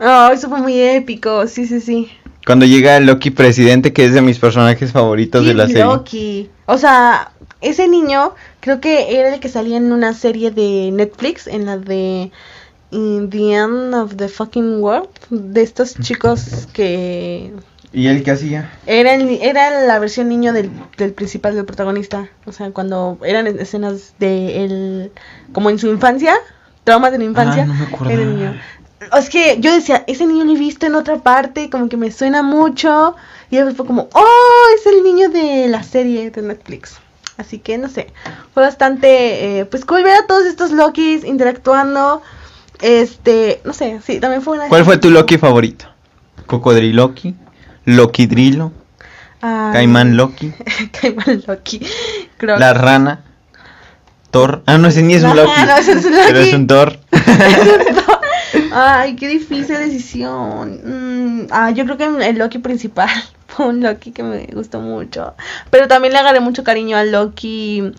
Oh, 0.00 0.28
eso 0.32 0.48
fue 0.48 0.60
muy 0.60 0.78
épico, 0.80 1.46
sí, 1.46 1.66
sí, 1.66 1.80
sí. 1.80 2.08
Cuando 2.46 2.64
llega 2.66 2.96
el 2.96 3.06
Loki 3.06 3.30
presidente, 3.30 3.92
que 3.92 4.04
es 4.04 4.14
de 4.14 4.22
mis 4.22 4.38
personajes 4.38 4.92
favoritos 4.92 5.44
de 5.44 5.54
la 5.54 5.66
serie. 5.66 5.84
Loki. 5.84 6.48
O 6.66 6.78
sea, 6.78 7.32
ese 7.60 7.88
niño 7.88 8.34
creo 8.60 8.80
que 8.80 9.18
era 9.18 9.34
el 9.34 9.40
que 9.40 9.48
salía 9.48 9.78
en 9.78 9.92
una 9.92 10.12
serie 10.14 10.50
de 10.52 10.90
Netflix, 10.92 11.46
en 11.48 11.66
la 11.66 11.76
de 11.78 12.30
In 12.92 13.30
the 13.30 13.52
End 13.54 13.94
of 13.94 14.14
the 14.16 14.28
Fucking 14.28 14.80
World, 14.80 15.08
de 15.30 15.62
estos 15.62 15.96
chicos 15.98 16.68
que 16.72 17.52
¿Y 17.92 18.06
él 18.08 18.22
qué 18.22 18.30
hacía? 18.32 18.70
era, 18.86 19.14
el- 19.14 19.38
era 19.42 19.84
la 19.86 19.98
versión 19.98 20.28
niño 20.28 20.52
del, 20.52 20.70
del 20.98 21.12
principal, 21.14 21.56
del 21.56 21.64
protagonista. 21.64 22.28
O 22.44 22.52
sea, 22.52 22.70
cuando 22.70 23.18
eran 23.24 23.46
escenas 23.58 24.14
de 24.20 24.64
él, 24.64 25.12
como 25.52 25.70
en 25.70 25.78
su 25.80 25.88
infancia, 25.88 26.34
traumas 26.86 27.12
de 27.12 27.18
la 27.18 27.24
infancia, 27.24 27.64
Ah, 27.64 27.66
no 27.66 27.74
me 27.74 27.84
acordaba. 27.84 28.12
era 28.12 28.22
el 28.22 28.36
niño. 28.36 28.54
es 29.18 29.28
que 29.28 29.58
yo 29.60 29.72
decía, 29.74 30.04
ese 30.06 30.26
niño 30.26 30.44
lo 30.44 30.52
he 30.52 30.58
visto 30.58 30.86
en 30.86 30.94
otra 30.94 31.16
parte, 31.18 31.68
como 31.68 31.88
que 31.90 31.96
me 31.98 32.10
suena 32.10 32.42
mucho. 32.42 33.14
Y 33.50 33.56
después 33.56 33.76
fue 33.76 33.86
como, 33.86 34.08
oh, 34.14 34.64
es 34.76 34.86
el 34.86 35.02
niño 35.02 35.28
de 35.28 35.68
la 35.68 35.82
serie 35.82 36.30
de 36.30 36.42
Netflix. 36.42 36.96
Así 37.36 37.58
que 37.58 37.76
no 37.76 37.88
sé, 37.88 38.12
fue 38.54 38.62
bastante, 38.62 39.58
eh, 39.60 39.64
pues 39.66 39.84
cool 39.84 40.02
ver 40.02 40.14
a 40.16 40.26
todos 40.26 40.46
estos 40.46 40.70
Lokis 40.70 41.22
interactuando. 41.24 42.22
Este, 42.80 43.60
no 43.64 43.72
sé, 43.72 44.00
sí, 44.06 44.20
también 44.20 44.40
fue 44.42 44.56
una... 44.56 44.68
¿Cuál 44.68 44.84
fue 44.84 44.96
tu 44.98 45.10
Loki 45.10 45.36
favorito? 45.38 45.86
¿Cocodriloki? 46.46 47.34
¿Lokidrilo? 47.84 48.72
Ay, 49.42 49.72
¿Caimán 49.72 50.16
Loki? 50.16 50.52
Caimán 51.00 51.42
Loki. 51.46 51.80
Creo 52.38 52.58
¿La 52.58 52.72
rana? 52.74 53.22
¿Thor? 54.30 54.62
Ah, 54.66 54.78
no, 54.78 54.88
ese 54.88 55.02
ni 55.02 55.14
es 55.14 55.22
un 55.24 55.34
Loki. 55.36 55.50
no, 55.66 55.76
ese 55.76 55.92
es 55.92 56.04
un 56.04 56.12
Pero 56.12 56.38
Loki. 56.38 56.48
es 56.48 56.54
un 56.54 56.66
Thor. 56.66 56.98
Ay, 58.72 59.16
qué 59.16 59.28
difícil 59.28 59.76
decisión. 59.78 60.80
Mm, 60.84 61.46
ah, 61.50 61.70
yo 61.70 61.84
creo 61.84 61.96
que 61.96 62.04
el 62.28 62.38
Loki 62.38 62.58
principal 62.58 63.08
fue 63.46 63.66
un 63.68 63.82
Loki 63.82 64.12
que 64.12 64.22
me 64.22 64.46
gustó 64.52 64.80
mucho. 64.80 65.34
Pero 65.70 65.88
también 65.88 66.12
le 66.12 66.18
agarré 66.18 66.40
mucho 66.40 66.64
cariño 66.64 66.96
al 66.96 67.12
Loki, 67.12 67.92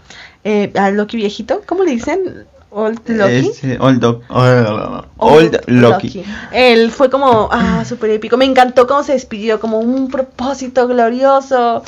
eh, 0.44 0.72
al 0.76 0.96
Loki 0.96 1.18
viejito. 1.18 1.62
¿Cómo 1.66 1.84
le 1.84 1.92
dicen? 1.92 2.46
Old 2.70 3.00
Loki. 3.08 3.48
Ese, 3.50 3.78
old, 3.80 4.00
Doc- 4.00 4.24
old, 4.30 5.08
old 5.18 5.62
Loki. 5.68 6.24
Él 6.52 6.92
fue 6.92 7.10
como, 7.10 7.50
ah, 7.52 7.84
súper 7.86 8.12
épico. 8.12 8.38
Me 8.38 8.46
encantó 8.46 8.86
cómo 8.88 9.04
se 9.04 9.14
despidió, 9.14 9.60
como 9.60 9.80
un 9.80 10.10
propósito 10.10 10.88
glorioso. 10.88 11.82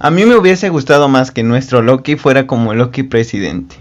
A 0.00 0.10
mí 0.10 0.24
me 0.24 0.36
hubiese 0.36 0.68
gustado 0.68 1.08
más 1.08 1.30
que 1.30 1.42
nuestro 1.42 1.82
Loki 1.82 2.16
fuera 2.16 2.46
como 2.46 2.74
Loki 2.74 3.02
presidente. 3.02 3.76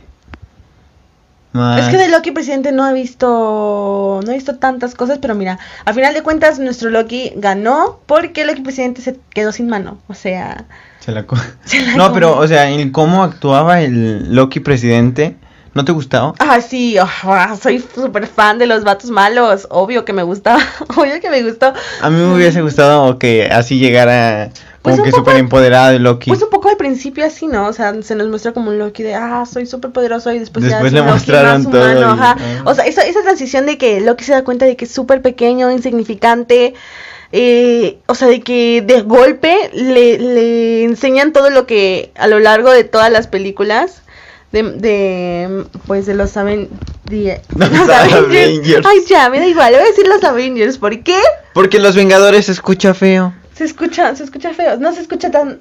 Más- 1.53 1.81
Es 1.81 1.87
que 1.89 1.97
de 1.97 2.07
Loki 2.09 2.31
presidente 2.31 2.71
no 2.71 2.87
he 2.87 2.93
visto 2.93 4.21
no 4.25 4.31
he 4.31 4.35
visto 4.35 4.55
tantas 4.57 4.95
cosas, 4.95 5.19
pero 5.21 5.35
mira, 5.35 5.59
a 5.83 5.93
final 5.93 6.13
de 6.13 6.21
cuentas 6.23 6.59
nuestro 6.59 6.89
Loki 6.89 7.33
ganó 7.35 7.99
porque 8.05 8.45
Loki 8.45 8.61
presidente 8.61 9.01
se 9.01 9.19
quedó 9.33 9.51
sin 9.51 9.67
mano, 9.67 9.99
o 10.07 10.13
sea, 10.13 10.63
Se 10.99 11.11
la 11.11 11.23
co- 11.25 11.35
Se 11.65 11.81
la 11.81 11.95
no, 11.95 12.13
pero, 12.13 12.37
o 12.37 12.47
sea, 12.47 12.69
el 12.69 12.91
cómo 12.93 13.23
actuaba 13.23 13.81
el 13.81 14.33
Loki 14.33 14.61
presidente, 14.61 15.35
¿no 15.73 15.83
te 15.83 15.91
gustaba? 15.91 16.33
ah 16.39 16.61
sí, 16.61 16.95
ah, 16.97 17.57
soy 17.61 17.79
súper 17.93 18.27
fan 18.27 18.57
de 18.57 18.67
los 18.67 18.85
vatos 18.85 19.09
malos, 19.11 19.67
obvio 19.71 20.05
que 20.05 20.13
me 20.13 20.23
gusta, 20.23 20.57
obvio 20.95 21.19
que 21.19 21.29
me 21.29 21.43
gustó, 21.43 21.73
A 22.01 22.09
mí 22.09 22.15
me 22.15 22.33
hubiese 22.33 22.61
gustado 22.61 23.19
que 23.19 23.49
así 23.51 23.77
llegara 23.77 24.51
Pues 24.81 24.95
como 24.95 25.03
que 25.03 25.11
súper 25.11 25.35
empoderado 25.37 25.91
el 25.95 26.01
Loki. 26.03 26.29
pues 26.31 26.41
un 26.41 26.49
poco 26.49 26.67
al 26.69 26.77
principio 26.77 27.23
así, 27.25 27.45
¿no? 27.45 27.67
O 27.67 27.73
sea, 27.73 27.93
se 28.01 28.15
nos 28.15 28.27
muestra 28.29 28.51
como 28.51 28.71
un 28.71 28.79
Loki 28.79 29.03
de, 29.03 29.13
ah, 29.13 29.43
soy 29.51 29.67
súper 29.67 29.91
poderoso 29.91 30.31
y 30.31 30.39
después, 30.39 30.65
ya 30.65 30.81
Después 30.81 30.87
es 30.87 30.93
le 30.93 30.99
Loki 31.01 31.11
mostraron 31.11 31.61
más 31.63 31.71
todo 31.71 31.81
humano, 31.81 31.99
y- 31.99 32.03
ajá. 32.19 32.35
ah. 32.39 32.63
O 32.65 32.73
sea, 32.73 32.85
esa, 32.85 33.03
esa 33.05 33.21
transición 33.21 33.67
de 33.67 33.77
que 33.77 34.01
Loki 34.01 34.23
se 34.23 34.31
da 34.31 34.43
cuenta 34.43 34.65
de 34.65 34.75
que 34.75 34.85
es 34.85 34.91
súper 34.91 35.21
pequeño, 35.21 35.69
insignificante, 35.71 36.73
eh, 37.31 37.99
o 38.07 38.15
sea, 38.15 38.27
de 38.27 38.41
que 38.41 38.83
de 38.85 39.01
golpe 39.03 39.55
le, 39.73 40.17
le 40.17 40.83
enseñan 40.83 41.31
todo 41.31 41.49
lo 41.51 41.65
que 41.67 42.11
a 42.15 42.27
lo 42.27 42.39
largo 42.39 42.71
de 42.71 42.83
todas 42.83 43.11
las 43.11 43.27
películas 43.27 44.01
de, 44.51 44.63
de 44.63 45.63
pues 45.87 46.05
de 46.07 46.15
los, 46.15 46.35
Aven- 46.37 46.69
de- 47.05 47.39
Los 47.55 47.71
los 47.71 47.87
Avengers. 47.89 48.85
Ay, 48.85 48.97
ya, 49.07 49.29
me 49.29 49.39
da 49.39 49.45
igual, 49.47 49.73
voy 49.73 49.81
a 49.83 49.85
decir 49.85 50.07
los 50.07 50.23
Avengers, 50.23 50.77
¿por 50.79 51.03
qué? 51.03 51.19
Porque 51.53 51.79
los 51.79 51.95
Vengadores 51.95 52.47
se 52.47 52.51
escucha 52.51 52.93
feo. 52.95 53.33
Se 53.55 53.65
escucha, 53.65 54.15
se 54.15 54.23
escucha 54.23 54.53
feo, 54.53 54.77
no 54.77 54.93
se 54.93 55.01
escucha 55.01 55.29
tan... 55.29 55.59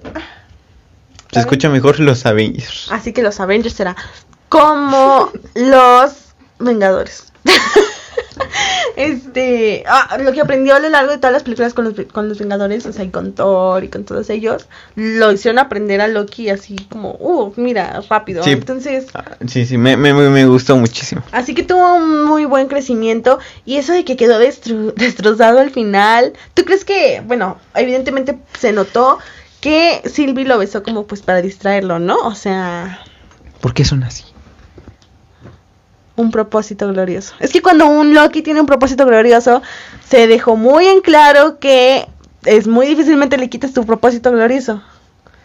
Se 1.32 1.40
escucha 1.40 1.68
mejor 1.68 2.00
los 2.00 2.26
Avengers. 2.26 2.88
Así 2.90 3.12
que 3.12 3.22
los 3.22 3.38
Avengers 3.38 3.74
será 3.74 3.94
como 4.48 5.30
los 5.54 6.12
Vengadores. 6.58 7.32
este, 8.96 9.84
ah, 9.86 10.18
lo 10.20 10.32
que 10.32 10.40
aprendió 10.40 10.74
a 10.74 10.80
lo 10.80 10.88
largo 10.88 11.10
de 11.12 11.18
todas 11.18 11.32
las 11.32 11.42
películas 11.42 11.74
con 11.74 11.84
los, 11.84 11.94
con 12.12 12.28
los 12.28 12.38
Vengadores, 12.38 12.86
o 12.86 12.92
sea, 12.92 13.04
y 13.04 13.10
con 13.10 13.32
Thor 13.32 13.84
y 13.84 13.88
con 13.88 14.04
todos 14.04 14.30
ellos, 14.30 14.66
lo 14.94 15.32
hicieron 15.32 15.58
aprender 15.58 16.00
a 16.00 16.08
Loki 16.08 16.50
así 16.50 16.76
como, 16.90 17.10
uh, 17.12 17.52
mira, 17.56 18.02
rápido. 18.08 18.42
Sí. 18.42 18.50
Entonces, 18.50 19.06
Ah, 19.14 19.24
Sí, 19.46 19.66
sí, 19.66 19.78
me, 19.78 19.96
me, 19.96 20.12
me 20.12 20.46
gustó 20.46 20.76
muchísimo. 20.76 21.22
así 21.32 21.54
que 21.54 21.62
tuvo 21.62 21.94
un 21.94 22.24
muy 22.24 22.44
buen 22.44 22.68
crecimiento 22.68 23.38
y 23.64 23.76
eso 23.76 23.92
de 23.92 24.04
que 24.04 24.16
quedó 24.16 24.40
destru- 24.40 24.92
destrozado 24.94 25.58
al 25.60 25.70
final, 25.70 26.32
¿tú 26.54 26.64
crees 26.64 26.84
que, 26.84 27.22
bueno, 27.26 27.58
evidentemente 27.74 28.38
se 28.58 28.72
notó 28.72 29.18
que 29.60 30.00
Sylvie 30.06 30.44
lo 30.46 30.58
besó 30.58 30.82
como 30.82 31.06
pues 31.06 31.22
para 31.22 31.42
distraerlo, 31.42 31.98
¿no? 31.98 32.16
O 32.26 32.34
sea, 32.34 33.02
¿Por 33.60 33.74
qué 33.74 33.84
son 33.84 34.02
así? 34.04 34.24
Un 36.20 36.30
propósito 36.30 36.86
glorioso. 36.88 37.34
Es 37.40 37.52
que 37.52 37.62
cuando 37.62 37.86
un 37.86 38.14
Loki 38.14 38.42
tiene 38.42 38.60
un 38.60 38.66
propósito 38.66 39.04
glorioso, 39.06 39.62
se 40.08 40.26
dejó 40.26 40.56
muy 40.56 40.86
en 40.86 41.00
claro 41.00 41.58
que 41.58 42.06
es 42.44 42.66
muy 42.66 42.86
difícilmente 42.86 43.36
le 43.38 43.48
quitas 43.50 43.72
tu 43.72 43.84
propósito 43.84 44.30
glorioso. 44.30 44.82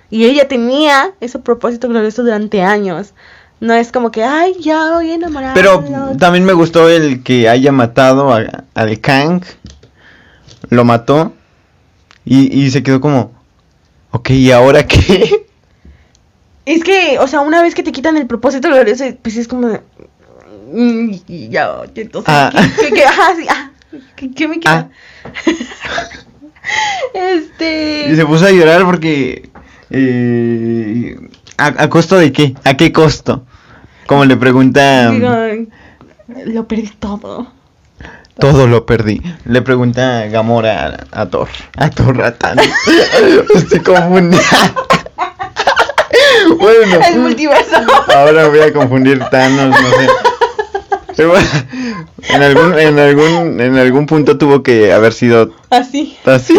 Y 0.09 0.25
ella 0.25 0.47
tenía 0.47 1.11
ese 1.19 1.39
propósito 1.39 1.88
glorioso 1.89 2.23
durante 2.23 2.61
años. 2.61 3.13
No 3.59 3.73
es 3.73 3.91
como 3.91 4.11
que, 4.11 4.23
ay, 4.23 4.53
ya 4.59 4.91
voy 4.93 5.11
enamorada. 5.11 5.53
Pero 5.53 5.79
de 5.81 5.89
Loki". 5.89 6.17
también 6.17 6.45
me 6.45 6.53
gustó 6.53 6.89
el 6.89 7.23
que 7.23 7.49
haya 7.49 7.71
matado 7.71 8.31
a- 8.33 8.63
al 8.73 8.99
Kang. 8.99 9.41
Lo 10.69 10.83
mató. 10.83 11.33
Y, 12.25 12.59
y 12.59 12.69
se 12.71 12.83
quedó 12.83 12.99
como. 13.01 13.31
Ok, 14.11 14.31
¿y 14.31 14.51
ahora 14.51 14.85
qué? 14.85 15.45
Es 16.65 16.83
que, 16.83 17.19
o 17.19 17.27
sea, 17.27 17.41
una 17.41 17.61
vez 17.61 17.75
que 17.75 17.83
te 17.83 17.91
quitan 17.91 18.17
el 18.17 18.25
propósito 18.25 18.69
glorioso, 18.69 19.03
pues 19.21 19.38
es 19.38 19.47
como 19.47 19.79
y 21.28 21.49
ya, 21.49 21.69
entonces, 21.95 22.34
Ah. 22.34 22.51
¿qué, 22.54 22.88
qué, 22.89 22.93
qué- 22.93 23.06
ajá, 23.06 23.36
sí, 23.38 23.45
ah, 23.49 23.71
¿qué- 24.15 24.32
qué 24.32 24.47
me 24.47 24.60
queda? 24.60 24.89
Ah. 25.23 25.32
este... 27.13 28.08
Y 28.12 28.15
se 28.15 28.25
puso 28.25 28.45
a 28.45 28.51
llorar 28.51 28.84
porque. 28.86 29.49
eh, 29.89 31.17
¿a, 31.58 31.65
a 31.84 31.89
costo 31.89 32.17
de 32.17 32.32
qué? 32.32 32.56
¿A 32.63 32.75
qué 32.75 32.91
costo? 32.91 33.45
Como 34.08 34.25
le 34.25 34.38
pregunta. 34.38 35.12
Digo, 35.12 35.34
lo 36.45 36.67
perdí 36.67 36.89
todo. 36.99 37.51
Todo 38.39 38.67
lo 38.67 38.86
perdí. 38.86 39.21
Le 39.45 39.62
pregunta 39.62 40.25
Gamora 40.28 41.06
a, 41.12 41.21
a 41.21 41.30
Thor. 41.30 41.47
A 41.78 41.89
Thor, 41.89 42.32
Thanos. 42.38 42.65
Estoy 43.56 43.80
confundida. 43.80 44.41
bueno. 46.60 46.99
El 47.08 47.19
multiverso. 47.19 47.78
Ahora 48.13 48.47
voy 48.49 48.60
a 48.60 48.73
confundir 48.73 49.19
Thanos, 49.32 49.69
no 49.69 49.89
sé. 49.89 50.08
Pero 51.15 51.30
bueno, 51.30 51.47
en 52.30 52.41
algún, 52.43 52.80
en 52.80 52.99
algún, 52.99 53.62
en 53.62 53.78
algún 53.78 54.06
punto 54.06 54.38
tuvo 54.38 54.63
que 54.63 54.91
haber 54.91 55.13
sido 55.13 55.56
Así. 55.69 56.17
así. 56.25 56.58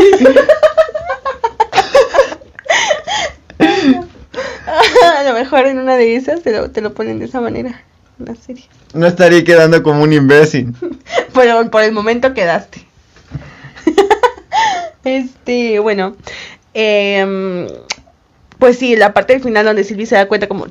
A 3.59 5.23
lo 5.25 5.33
mejor 5.35 5.67
en 5.67 5.79
una 5.79 5.97
de 5.97 6.17
esas 6.17 6.43
te 6.43 6.53
lo, 6.53 6.71
te 6.71 6.81
lo 6.81 6.93
ponen 6.95 7.19
de 7.19 7.27
esa 7.27 7.41
manera. 7.41 7.83
En 8.19 8.27
la 8.27 8.35
serie. 8.35 8.65
No 8.95 9.07
estaría 9.07 9.45
quedando 9.45 9.83
como 9.83 10.03
un 10.03 10.13
imbécil. 10.13 10.75
Pero 11.35 11.71
por 11.71 11.83
el 11.83 11.93
momento 11.93 12.33
quedaste. 12.35 12.87
este, 15.05 15.79
bueno. 15.81 16.17
em, 16.75 17.67
pues 18.59 18.79
sí, 18.79 18.97
la 18.97 19.13
parte 19.13 19.35
del 19.35 19.43
final 19.43 19.67
donde 19.67 19.85
Silvi 19.85 20.07
se 20.07 20.15
da 20.17 20.27
cuenta 20.29 20.49
como... 20.49 20.67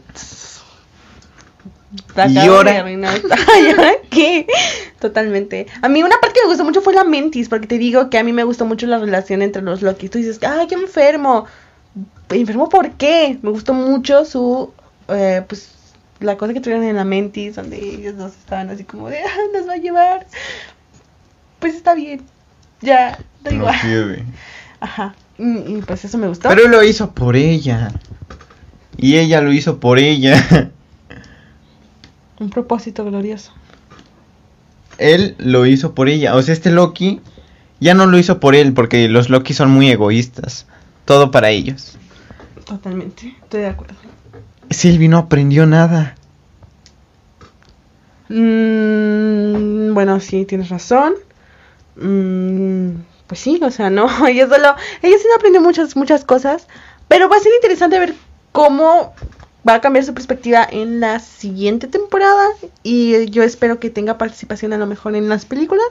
¿Y 1.95 2.12
acabo 2.19 2.31
de 2.34 2.39
ahora? 2.39 2.79
arruinar. 2.79 3.21
¿Y 3.63 3.69
ahora 3.71 3.91
qué? 4.10 4.47
Totalmente. 4.99 5.67
A 5.81 5.89
mí 5.89 6.01
una 6.03 6.17
parte 6.19 6.36
que 6.36 6.41
me 6.43 6.49
gustó 6.49 6.63
mucho 6.63 6.81
fue 6.81 6.93
la 6.93 7.03
Mentis, 7.03 7.49
porque 7.49 7.67
te 7.67 7.77
digo 7.77 8.10
que 8.10 8.17
a 8.17 8.23
mí 8.23 8.34
me 8.34 8.43
gustó 8.43 8.65
mucho 8.65 8.88
la 8.88 8.97
relación 8.99 9.41
entre 9.41 9.62
los 9.62 9.81
Loki. 9.81 10.10
Tú 10.10 10.17
dices, 10.17 10.39
ay, 10.43 10.67
qué 10.67 10.75
enfermo. 10.75 11.45
¿Enfermo 12.29 12.69
por 12.69 12.91
qué? 12.91 13.38
Me 13.41 13.51
gustó 13.51 13.73
mucho 13.73 14.25
su, 14.25 14.73
eh, 15.10 15.43
pues, 15.47 15.71
la 16.19 16.38
cosa 16.38 16.53
que 16.53 16.62
tuvieron 16.62 16.84
en 16.86 16.95
la 16.95 17.03
Mentis, 17.05 17.55
donde 17.55 17.77
ellos 17.77 18.17
dos 18.17 18.31
estaban 18.34 18.69
así 18.69 18.84
como 18.84 19.10
de, 19.10 19.19
ah, 19.19 19.38
nos 19.53 19.67
va 19.67 19.73
a 19.73 19.77
llevar. 19.77 20.25
Pues 21.60 21.75
está 21.75 21.93
bien. 21.93 22.21
Ya, 22.81 23.17
da 23.43 23.51
No 23.51 23.58
igual. 23.58 23.79
sirve. 23.81 24.23
Ajá. 24.79 25.15
Y, 25.38 25.43
y 25.77 25.84
pues 25.86 26.03
eso 26.05 26.17
me 26.17 26.27
gustó. 26.27 26.49
Pero 26.49 26.67
lo 26.67 26.84
hizo 26.84 27.12
por 27.12 27.36
ella. 27.36 27.91
Y 28.97 29.17
ella 29.17 29.41
lo 29.41 29.51
hizo 29.53 29.79
por 29.79 29.99
ella. 29.99 30.71
Un 32.39 32.50
propósito 32.50 33.06
glorioso. 33.06 33.52
Él 34.98 35.36
lo 35.38 35.65
hizo 35.65 35.93
por 35.93 36.10
ella. 36.10 36.36
O 36.36 36.41
sea, 36.41 36.54
este 36.54 36.71
Loki 36.71 37.21
ya 37.80 37.93
no 37.93 38.06
lo 38.06 38.17
hizo 38.17 38.39
por 38.39 38.56
él 38.56 38.74
porque 38.74 39.08
los 39.08 39.30
Loki 39.30 39.54
son 39.54 39.71
muy 39.71 39.89
egoístas. 39.89 40.65
Todo 41.06 41.32
para 41.32 41.50
ellos. 41.50 41.98
Totalmente. 42.65 43.36
Estoy 43.43 43.62
de 43.62 43.67
acuerdo. 43.67 43.95
Sylvie 44.69 45.08
no 45.08 45.17
aprendió 45.17 45.65
nada. 45.65 46.15
Mm, 48.30 49.93
bueno, 49.93 50.19
sí, 50.19 50.45
tienes 50.45 50.69
razón. 50.69 51.13
Mm, 51.95 53.02
pues 53.28 53.39
sí, 53.39 53.60
o 53.62 53.71
sea, 53.71 53.89
no, 53.89 54.08
ella 54.28 54.48
solo, 54.48 54.76
ella 55.02 55.17
sí 55.17 55.26
no 55.30 55.36
aprendió 55.36 55.62
muchas, 55.62 55.95
muchas 55.95 56.26
cosas, 56.26 56.67
pero 57.08 57.30
va 57.30 57.38
a 57.38 57.39
ser 57.39 57.54
interesante 57.54 58.00
ver 58.00 58.15
cómo 58.52 59.13
va 59.67 59.75
a 59.75 59.82
cambiar 59.82 60.06
su 60.06 60.13
perspectiva 60.13 60.67
en 60.69 60.99
la 60.99 61.19
siguiente 61.19 61.88
temporada 61.88 62.47
y 62.84 63.30
yo 63.30 63.43
espero 63.43 63.80
que 63.80 63.89
tenga 63.89 64.17
participación 64.17 64.73
a 64.73 64.78
lo 64.78 64.86
mejor 64.86 65.15
en 65.15 65.28
las 65.28 65.45
películas, 65.45 65.86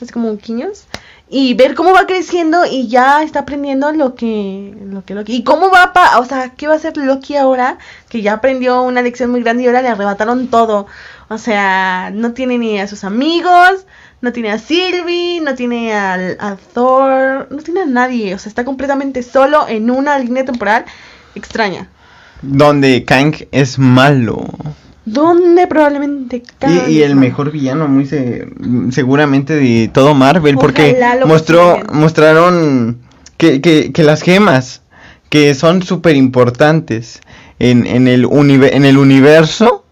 así 0.00 0.12
como 0.12 0.36
Quiños, 0.36 0.86
y 1.28 1.54
ver 1.54 1.74
cómo 1.74 1.92
va 1.92 2.06
creciendo 2.06 2.66
y 2.66 2.88
ya 2.88 3.22
está 3.22 3.40
aprendiendo 3.40 3.90
lo 3.92 4.14
que 4.14 4.76
lo 4.84 5.02
que 5.04 5.14
Loki 5.14 5.36
y 5.36 5.44
cómo 5.44 5.70
va 5.70 5.94
pa, 5.94 6.18
o 6.18 6.26
sea, 6.26 6.50
qué 6.50 6.66
va 6.66 6.74
a 6.74 6.76
hacer 6.76 6.98
Loki 6.98 7.36
ahora 7.36 7.78
que 8.10 8.20
ya 8.20 8.34
aprendió 8.34 8.82
una 8.82 9.00
lección 9.00 9.30
muy 9.30 9.42
grande 9.42 9.62
y 9.62 9.66
ahora 9.66 9.80
le 9.80 9.88
arrebataron 9.88 10.48
todo. 10.48 10.86
O 11.30 11.38
sea, 11.38 12.10
no 12.12 12.34
tiene 12.34 12.58
ni 12.58 12.78
a 12.78 12.86
sus 12.86 13.04
amigos, 13.04 13.86
no 14.20 14.32
tiene 14.32 14.50
a 14.52 14.58
Sylvie, 14.58 15.40
no 15.40 15.54
tiene 15.54 15.94
al, 15.94 16.36
a 16.38 16.56
Thor, 16.56 17.46
no 17.50 17.62
tiene 17.62 17.82
a 17.82 17.86
nadie, 17.86 18.34
o 18.34 18.38
sea, 18.38 18.50
está 18.50 18.66
completamente 18.66 19.22
solo 19.22 19.66
en 19.66 19.90
una 19.90 20.18
línea 20.18 20.44
temporal 20.44 20.84
extraña. 21.34 21.88
Donde 22.42 23.04
Kang 23.04 23.34
es 23.52 23.78
malo. 23.78 24.44
¿Dónde 25.04 25.66
probablemente 25.66 26.42
Kang 26.58 26.88
Y, 26.88 26.92
y 26.98 27.02
el 27.02 27.16
mejor 27.16 27.50
villano, 27.50 27.88
muy 27.88 28.06
se- 28.06 28.46
seguramente 28.90 29.54
de 29.56 29.90
todo 29.92 30.14
Marvel, 30.14 30.56
porque 30.56 30.96
mostró, 31.26 31.78
mostraron 31.92 32.98
que, 33.36 33.60
que, 33.60 33.92
que 33.92 34.02
las 34.04 34.22
gemas, 34.22 34.82
que 35.28 35.54
son 35.54 35.82
súper 35.82 36.14
importantes 36.16 37.20
en, 37.58 37.86
en, 37.86 38.06
el 38.06 38.28
en 38.30 38.84
el 38.84 38.98
universo, 38.98 39.84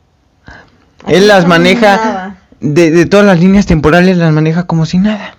él 1.09 1.27
las 1.29 1.47
maneja, 1.47 2.37
de, 2.61 2.91
de 2.91 3.07
todas 3.07 3.27
las 3.27 3.41
líneas 3.41 3.67
temporales, 3.67 4.17
las 4.17 4.33
maneja 4.33 4.65
como 4.67 4.87
si 4.87 4.99
nada, 4.99 5.35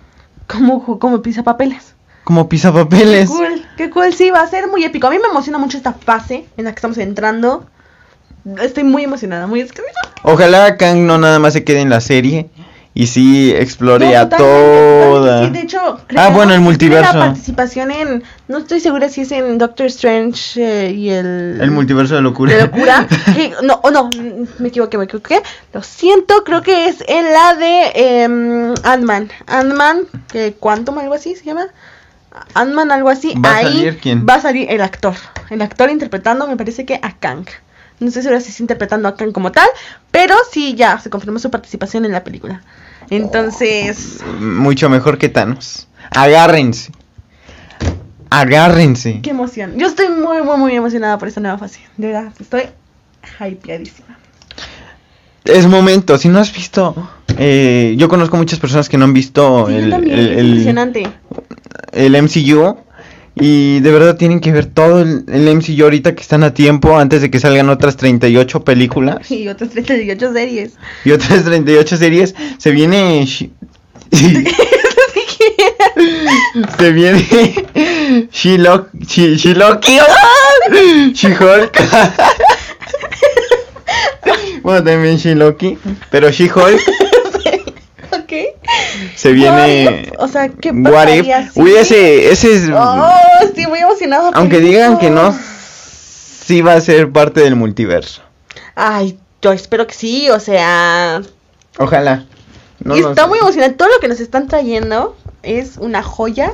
Como, 0.47 0.99
como 0.99 1.21
pisa 1.21 1.43
papeles. 1.43 1.95
Como 2.31 2.47
pisapapeles. 2.47 3.29
Qué 3.29 3.35
cool, 3.35 3.65
qué 3.75 3.89
cool, 3.89 4.13
sí, 4.13 4.29
va 4.29 4.39
a 4.41 4.47
ser 4.47 4.69
muy 4.69 4.85
épico. 4.85 5.07
A 5.07 5.09
mí 5.09 5.17
me 5.21 5.27
emociona 5.27 5.57
mucho 5.57 5.75
esta 5.75 5.91
fase 5.91 6.45
en 6.55 6.63
la 6.63 6.71
que 6.71 6.75
estamos 6.77 6.97
entrando. 6.97 7.65
Estoy 8.61 8.85
muy 8.85 9.03
emocionada, 9.03 9.47
muy 9.47 9.67
Ojalá 10.23 10.77
Kang 10.77 10.99
no 10.99 11.17
nada 11.17 11.39
más 11.39 11.51
se 11.51 11.65
quede 11.65 11.81
en 11.81 11.89
la 11.89 11.99
serie 11.99 12.49
y 12.93 13.07
sí 13.07 13.51
explore 13.51 14.13
No, 14.13 14.17
a 14.19 14.29
toda. 14.29 15.43
sí, 15.45 15.49
de 15.51 15.59
hecho, 15.59 15.99
creo 16.07 16.21
Ah, 16.21 16.27
que 16.29 16.33
bueno, 16.35 16.53
el 16.53 16.61
multiverso. 16.61 17.13
La 17.17 17.19
participación 17.25 17.91
en, 17.91 18.23
no 18.47 18.59
estoy 18.59 18.79
segura 18.79 19.09
si 19.09 19.21
es 19.21 19.31
en 19.33 19.57
Doctor 19.57 19.87
Strange 19.87 20.53
eh, 20.87 20.91
y 20.91 21.09
el 21.09 21.59
El 21.59 21.71
multiverso 21.71 22.15
de 22.15 22.21
locura. 22.21 22.55
de 22.55 22.61
locura. 22.61 23.07
que- 23.35 23.51
no, 23.61 23.81
oh, 23.83 23.91
no, 23.91 24.09
me 24.59 24.69
equivoqué, 24.69 24.97
me 24.97 25.03
equivoqué. 25.03 25.41
Lo 25.73 25.83
siento, 25.83 26.45
creo 26.45 26.61
que 26.61 26.87
es 26.87 27.03
en 27.09 27.25
la 27.33 27.55
de 27.55 27.91
em, 28.23 28.73
Ant-Man. 28.83 29.29
Ant-Man, 29.47 30.03
que 30.31 30.53
Quantum, 30.53 30.97
algo 30.97 31.13
así 31.13 31.35
se 31.35 31.43
llama. 31.43 31.67
Ant-Man, 32.53 32.91
algo 32.91 33.09
así. 33.09 33.33
¿Va 33.35 33.51
a 33.51 33.57
Ahí 33.57 33.65
salir 33.65 33.97
quién? 33.99 34.25
va 34.27 34.35
a 34.35 34.41
salir 34.41 34.67
el 34.71 34.81
actor. 34.81 35.15
El 35.49 35.61
actor 35.61 35.89
interpretando, 35.89 36.47
me 36.47 36.55
parece 36.57 36.85
que 36.85 36.99
a 37.01 37.13
Kang. 37.17 37.45
No 37.99 38.09
segura 38.09 38.39
si 38.41 38.49
está 38.49 38.63
interpretando 38.63 39.07
a 39.07 39.15
Kang 39.15 39.31
como 39.31 39.51
tal, 39.51 39.67
pero 40.09 40.35
sí 40.51 40.73
ya 40.75 40.99
se 40.99 41.09
confirmó 41.09 41.39
su 41.39 41.51
participación 41.51 42.05
en 42.05 42.11
la 42.13 42.23
película. 42.23 42.61
Entonces, 43.09 44.19
Mucho 44.39 44.89
mejor 44.89 45.17
que 45.17 45.29
Thanos. 45.29 45.87
Agárrense. 46.11 46.91
Agárrense. 48.29 49.19
qué 49.21 49.31
emoción. 49.31 49.77
Yo 49.77 49.87
estoy 49.87 50.07
muy, 50.09 50.41
muy, 50.41 50.57
muy 50.57 50.73
emocionada 50.75 51.17
por 51.17 51.27
esta 51.27 51.41
nueva 51.41 51.57
fase. 51.57 51.81
De 51.97 52.07
verdad, 52.07 52.31
estoy 52.39 52.63
hypeadísima. 53.39 54.17
Es 55.43 55.67
momento. 55.67 56.17
Si 56.17 56.29
no 56.29 56.39
has 56.39 56.53
visto. 56.53 56.95
eh, 57.37 57.95
yo 57.97 58.07
conozco 58.07 58.37
muchas 58.37 58.59
personas 58.59 58.87
que 58.87 58.97
no 58.97 59.05
han 59.05 59.13
visto 59.13 59.67
Sí, 59.67 59.73
el, 59.75 59.93
el- 59.93 60.45
impresionante. 60.47 61.11
El 61.91 62.21
MCU. 62.21 62.77
Y 63.33 63.79
de 63.79 63.91
verdad 63.91 64.17
tienen 64.17 64.41
que 64.41 64.51
ver 64.51 64.65
todo 64.65 65.01
el, 65.01 65.23
el 65.29 65.55
MCU 65.55 65.83
ahorita 65.83 66.13
que 66.15 66.21
están 66.21 66.43
a 66.43 66.53
tiempo 66.53 66.97
antes 66.97 67.21
de 67.21 67.31
que 67.31 67.39
salgan 67.39 67.69
otras 67.69 67.95
38 67.95 68.65
películas 68.65 69.31
Y 69.31 69.47
otras 69.47 69.69
38 69.69 70.33
series. 70.33 70.73
y 71.05 71.11
otras 71.11 71.43
38 71.45 71.97
series. 71.97 72.35
Se 72.57 72.71
viene. 72.71 73.25
Se 76.77 76.91
viene 76.91 77.25
She-Lo- 78.31 78.87
She-. 78.99 79.37
She-Hulk. 81.13 81.77
bueno, 84.63 84.83
también 84.83 85.17
She-Loki. 85.17 85.77
Pero 86.09 86.29
She-Hulk 86.29 86.79
se 89.15 89.31
viene. 89.31 90.09
What? 90.17 90.23
O 90.23 90.27
sea, 90.27 90.49
¿qué 90.49 90.73
pasaría 90.73 91.51
si- 91.51 91.59
Uy, 91.61 91.71
ese, 91.75 92.31
ese 92.31 92.53
es. 92.53 92.69
Oh, 92.73 93.11
estoy 93.43 93.67
muy 93.67 93.79
emocionada. 93.79 94.29
por 94.29 94.37
aunque 94.37 94.57
eso. 94.57 94.65
digan 94.65 94.97
que 94.99 95.09
no, 95.09 95.37
sí 96.45 96.61
va 96.61 96.73
a 96.73 96.81
ser 96.81 97.11
parte 97.11 97.41
del 97.41 97.55
multiverso. 97.55 98.21
Ay, 98.75 99.17
yo 99.41 99.51
espero 99.51 99.87
que 99.87 99.93
sí, 99.93 100.29
o 100.29 100.39
sea. 100.39 101.21
Ojalá. 101.77 102.25
No, 102.83 102.95
y 102.97 103.01
no 103.01 103.09
está 103.09 103.27
muy 103.27 103.39
emocionante. 103.39 103.75
Todo 103.77 103.89
lo 103.89 103.99
que 103.99 104.07
nos 104.07 104.19
están 104.19 104.47
trayendo 104.47 105.15
es 105.43 105.77
una 105.77 106.01
joya. 106.03 106.51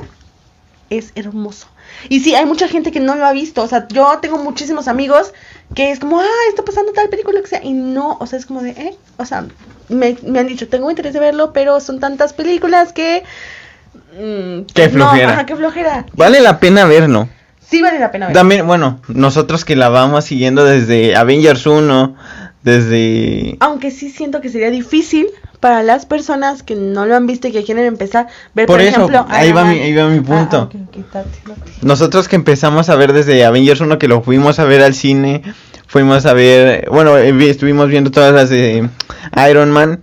Es 0.90 1.12
hermoso. 1.14 1.66
Y 2.08 2.20
sí, 2.20 2.34
hay 2.34 2.46
mucha 2.46 2.68
gente 2.68 2.92
que 2.92 3.00
no 3.00 3.14
lo 3.16 3.24
ha 3.26 3.32
visto. 3.32 3.62
O 3.62 3.68
sea, 3.68 3.86
yo 3.88 4.18
tengo 4.20 4.38
muchísimos 4.38 4.88
amigos 4.88 5.32
que 5.74 5.90
es 5.90 5.98
como, 6.00 6.20
ah, 6.20 6.26
está 6.48 6.64
pasando 6.64 6.92
tal 6.92 7.08
película, 7.08 7.40
que 7.40 7.46
sea. 7.46 7.62
Y 7.62 7.72
no, 7.72 8.16
o 8.20 8.26
sea, 8.26 8.38
es 8.38 8.46
como 8.46 8.62
de, 8.62 8.70
eh. 8.70 8.96
O 9.16 9.24
sea, 9.24 9.44
me, 9.88 10.16
me 10.22 10.38
han 10.38 10.46
dicho, 10.46 10.68
tengo 10.68 10.90
interés 10.90 11.12
de 11.14 11.20
verlo, 11.20 11.52
pero 11.52 11.80
son 11.80 12.00
tantas 12.00 12.32
películas 12.32 12.92
que. 12.92 13.22
mm, 14.12 14.62
Qué 14.74 14.86
no, 14.88 14.90
flojera. 14.92 15.32
ajá, 15.32 15.46
qué 15.46 15.56
flojera. 15.56 16.06
Vale 16.14 16.40
la 16.40 16.60
pena 16.60 16.84
verlo. 16.86 17.28
Sí 17.68 17.82
vale 17.82 17.98
la 17.98 18.10
pena 18.10 18.26
verlo. 18.28 18.40
También, 18.40 18.66
bueno, 18.66 19.00
nosotros 19.08 19.64
que 19.66 19.76
la 19.76 19.90
vamos 19.90 20.24
siguiendo 20.24 20.64
desde 20.64 21.14
Avengers 21.16 21.66
1, 21.66 22.16
desde... 22.68 23.56
Aunque 23.60 23.90
sí 23.90 24.10
siento 24.10 24.40
que 24.40 24.48
sería 24.48 24.70
difícil 24.70 25.26
para 25.60 25.82
las 25.82 26.06
personas 26.06 26.62
que 26.62 26.76
no 26.76 27.04
lo 27.06 27.16
han 27.16 27.26
visto 27.26 27.48
y 27.48 27.52
que 27.52 27.64
quieren 27.64 27.84
empezar 27.86 28.28
ver, 28.54 28.66
Por 28.66 28.76
por, 28.76 28.80
eso, 28.80 28.96
ejemplo, 28.96 29.26
ahí 29.28 29.50
va 29.52 29.64
mi- 29.64 29.80
ahí 29.80 29.94
va 29.94 30.08
mi 30.08 30.20
punto. 30.20 30.70
Ah, 30.72 31.02
tate. 31.12 31.28
Nosotros 31.82 32.28
que 32.28 32.36
empezamos 32.36 32.88
a 32.88 32.94
ver 32.96 33.12
desde 33.12 33.44
Avengers 33.44 33.80
1, 33.80 33.98
que 33.98 34.06
lo 34.06 34.22
fuimos 34.22 34.58
a 34.60 34.64
ver 34.64 34.82
al 34.82 34.94
cine, 34.94 35.42
fuimos 35.88 36.26
a 36.26 36.32
ver, 36.34 36.88
bueno, 36.90 37.18
eh, 37.18 37.32
vi- 37.32 37.48
estuvimos 37.48 37.88
viendo 37.88 38.10
todas 38.12 38.32
las 38.32 38.50
de 38.50 38.88
Iron 39.50 39.72
Man, 39.72 40.00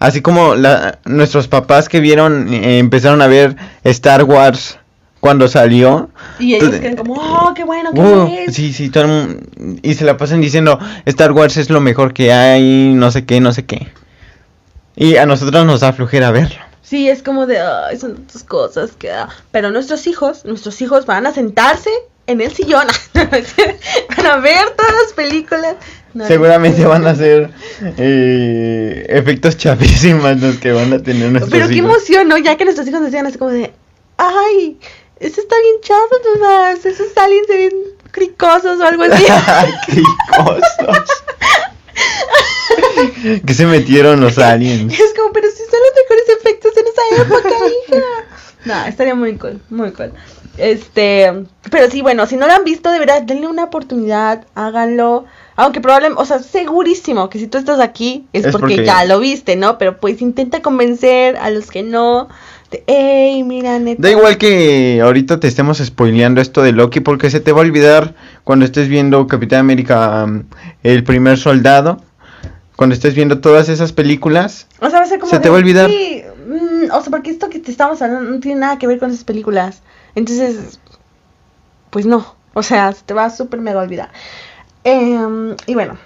así 0.00 0.20
como 0.20 0.56
la, 0.56 0.98
nuestros 1.04 1.46
papás 1.46 1.88
que 1.88 2.00
vieron, 2.00 2.52
eh, 2.52 2.78
empezaron 2.78 3.22
a 3.22 3.28
ver 3.28 3.54
Star 3.84 4.24
Wars 4.24 4.78
cuando 5.20 5.48
salió. 5.48 6.10
Y 6.38 6.54
ellos 6.54 6.76
quedan 6.76 6.96
como, 6.96 7.14
oh, 7.14 7.52
qué 7.54 7.64
bueno, 7.64 7.92
qué 7.92 8.00
Uh, 8.00 8.26
es. 8.46 8.54
sí, 8.54 8.72
sí, 8.72 8.88
todo 8.90 9.04
el 9.04 9.10
mundo- 9.10 9.80
y 9.82 9.94
se 9.94 10.04
la 10.04 10.16
pasan 10.16 10.40
diciendo, 10.40 10.78
Star 11.06 11.32
Wars 11.32 11.56
es 11.56 11.70
lo 11.70 11.80
mejor 11.80 12.12
que 12.14 12.32
hay, 12.32 12.92
no 12.94 13.10
sé 13.10 13.24
qué, 13.26 13.40
no 13.40 13.52
sé 13.52 13.64
qué. 13.64 13.88
Y 14.96 15.16
a 15.16 15.26
nosotros 15.26 15.64
nos 15.66 15.80
da 15.80 15.92
flojera 15.92 16.30
verlo. 16.30 16.56
Sí, 16.82 17.08
es 17.08 17.22
como 17.22 17.46
de, 17.46 17.60
ay, 17.60 17.98
son 17.98 18.14
tantas 18.14 18.42
cosas 18.44 18.92
que... 18.98 19.10
ah". 19.10 19.28
Pero 19.50 19.70
nuestros 19.70 20.06
hijos, 20.06 20.44
nuestros 20.44 20.80
hijos 20.80 21.04
van 21.06 21.26
a 21.26 21.32
sentarse 21.34 21.90
en 22.26 22.40
el 22.40 22.50
sillón, 22.52 22.86
van 23.14 24.26
a 24.26 24.36
ver 24.38 24.70
todas 24.76 24.92
las 25.04 25.12
películas. 25.14 25.76
No, 26.14 26.26
Seguramente 26.26 26.84
van 26.86 27.06
a 27.06 27.14
ser 27.14 27.50
eh, 27.98 29.06
efectos 29.08 29.56
chapísimas 29.56 30.40
los 30.40 30.56
que 30.56 30.72
van 30.72 30.92
a 30.92 30.98
tener 31.02 31.30
nuestros 31.30 31.50
Pero 31.50 31.68
qué 31.68 31.74
hijos. 31.74 31.90
emoción, 31.90 32.28
¿no? 32.28 32.38
Ya 32.38 32.56
que 32.56 32.64
nuestros 32.64 32.88
hijos 32.88 33.02
decían 33.02 33.26
así 33.26 33.36
como 33.38 33.50
de, 33.50 33.72
ay, 34.16 34.78
eso 35.20 35.40
está 35.40 35.56
bien 35.60 35.76
chato, 35.82 36.16
todas, 36.34 36.84
esos 36.84 37.16
aliens 37.16 37.46
se 37.46 37.56
ven 37.56 37.72
cricosos 38.10 38.80
o 38.80 38.84
algo 38.84 39.02
así. 39.04 39.24
Cosas. 40.36 41.22
que 43.46 43.54
se 43.54 43.66
metieron 43.66 44.20
los 44.20 44.38
aliens. 44.38 44.92
Es 44.92 45.14
como, 45.14 45.32
pero 45.32 45.48
si 45.50 45.58
son 45.58 45.80
los 45.80 45.92
mejores 46.02 46.28
efectos 46.40 46.72
en 46.76 46.84
esa 46.86 47.22
época, 47.22 47.48
hija. 47.88 48.02
No, 48.64 48.86
estaría 48.86 49.14
muy 49.14 49.36
cool, 49.36 49.60
muy 49.70 49.92
cool. 49.92 50.12
Este, 50.56 51.32
pero 51.70 51.88
sí, 51.90 52.02
bueno, 52.02 52.26
si 52.26 52.36
no 52.36 52.46
lo 52.48 52.52
han 52.52 52.64
visto, 52.64 52.90
de 52.90 52.98
verdad, 52.98 53.22
denle 53.22 53.46
una 53.46 53.64
oportunidad, 53.64 54.46
háganlo. 54.54 55.24
Aunque 55.54 55.80
probablemente, 55.80 56.20
o 56.20 56.24
sea, 56.24 56.40
segurísimo 56.40 57.30
que 57.30 57.38
si 57.38 57.46
tú 57.46 57.58
estás 57.58 57.80
aquí 57.80 58.26
es, 58.32 58.44
Es 58.44 58.52
porque, 58.52 58.74
porque- 58.74 58.84
ya 58.84 59.04
lo 59.04 59.20
viste, 59.20 59.56
¿no? 59.56 59.78
Pero 59.78 59.98
pues 59.98 60.20
intenta 60.20 60.60
convencer 60.62 61.36
a 61.36 61.50
los 61.50 61.70
que 61.70 61.82
no. 61.82 62.28
De, 62.70 62.84
hey, 62.86 63.42
mira, 63.44 63.78
neta. 63.78 64.02
Da 64.02 64.10
igual 64.10 64.36
que 64.36 65.00
ahorita 65.02 65.40
te 65.40 65.48
estemos 65.48 65.78
spoileando 65.78 66.40
esto 66.40 66.62
de 66.62 66.72
Loki 66.72 67.00
porque 67.00 67.30
se 67.30 67.40
te 67.40 67.52
va 67.52 67.60
a 67.60 67.64
olvidar 67.64 68.14
cuando 68.44 68.64
estés 68.64 68.88
viendo 68.88 69.26
Capitán 69.26 69.60
América 69.60 70.24
um, 70.24 70.44
el 70.82 71.02
primer 71.02 71.38
soldado, 71.38 72.02
cuando 72.76 72.94
estés 72.94 73.14
viendo 73.14 73.40
todas 73.40 73.68
esas 73.68 73.92
películas. 73.92 74.66
O 74.80 74.90
sea, 74.90 74.98
va 74.98 75.06
a 75.06 75.08
ser 75.08 75.18
como. 75.18 75.30
Se 75.30 75.40
te 75.40 75.48
va 75.48 75.56
a 75.56 75.58
olvidar. 75.58 75.88
Sí, 75.88 76.22
mm, 76.46 76.92
o 76.92 77.00
sea, 77.00 77.10
porque 77.10 77.30
esto 77.30 77.48
que 77.48 77.58
te 77.58 77.70
estamos 77.70 78.02
hablando 78.02 78.30
no 78.30 78.40
tiene 78.40 78.60
nada 78.60 78.78
que 78.78 78.86
ver 78.86 78.98
con 78.98 79.10
esas 79.10 79.24
películas. 79.24 79.82
Entonces, 80.14 80.78
pues 81.90 82.04
no. 82.04 82.36
O 82.54 82.62
sea, 82.62 82.92
se 82.92 83.02
te 83.04 83.14
va 83.14 83.26
a 83.26 83.30
súper 83.30 83.60
mega 83.60 83.80
olvidar. 83.80 84.10
Em, 84.84 85.54
y 85.66 85.74
bueno, 85.74 85.96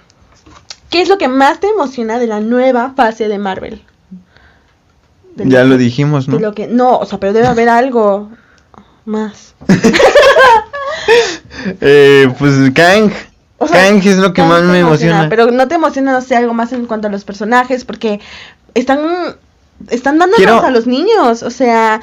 ¿qué 0.89 1.01
es 1.01 1.09
lo 1.09 1.17
que 1.17 1.27
más 1.27 1.59
te 1.59 1.67
emociona 1.67 2.19
de 2.19 2.27
la 2.27 2.39
nueva 2.39 2.93
fase 2.95 3.27
de 3.27 3.39
Marvel? 3.39 3.81
Ya 5.37 5.63
lo 5.63 5.77
dijimos, 5.77 6.27
¿no? 6.27 6.39
lo 6.39 6.53
que, 6.53 6.67
no, 6.67 6.97
o 6.97 7.05
sea, 7.05 7.19
pero 7.19 7.33
debe 7.33 7.47
haber 7.47 7.69
algo 7.69 8.29
más. 9.05 9.53
Eh, 11.81 12.33
pues 12.39 12.53
Kang. 12.73 13.11
O 13.57 13.67
sea, 13.67 13.87
Kang 13.87 13.97
es 14.05 14.17
lo 14.17 14.33
que 14.33 14.41
Kang 14.41 14.49
más 14.49 14.63
me 14.63 14.79
emociona. 14.79 15.27
Pero 15.29 15.51
no 15.51 15.67
te 15.67 15.75
emociona, 15.75 16.11
no 16.11 16.21
sé, 16.21 16.35
algo 16.35 16.53
más 16.53 16.73
en 16.73 16.85
cuanto 16.85 17.07
a 17.07 17.11
los 17.11 17.23
personajes, 17.23 17.85
porque 17.85 18.19
están, 18.73 18.99
están 19.89 20.17
dándonos 20.19 20.37
Quiero- 20.37 20.61
a 20.63 20.71
los 20.71 20.87
niños. 20.87 21.43
O 21.43 21.49
sea, 21.49 22.01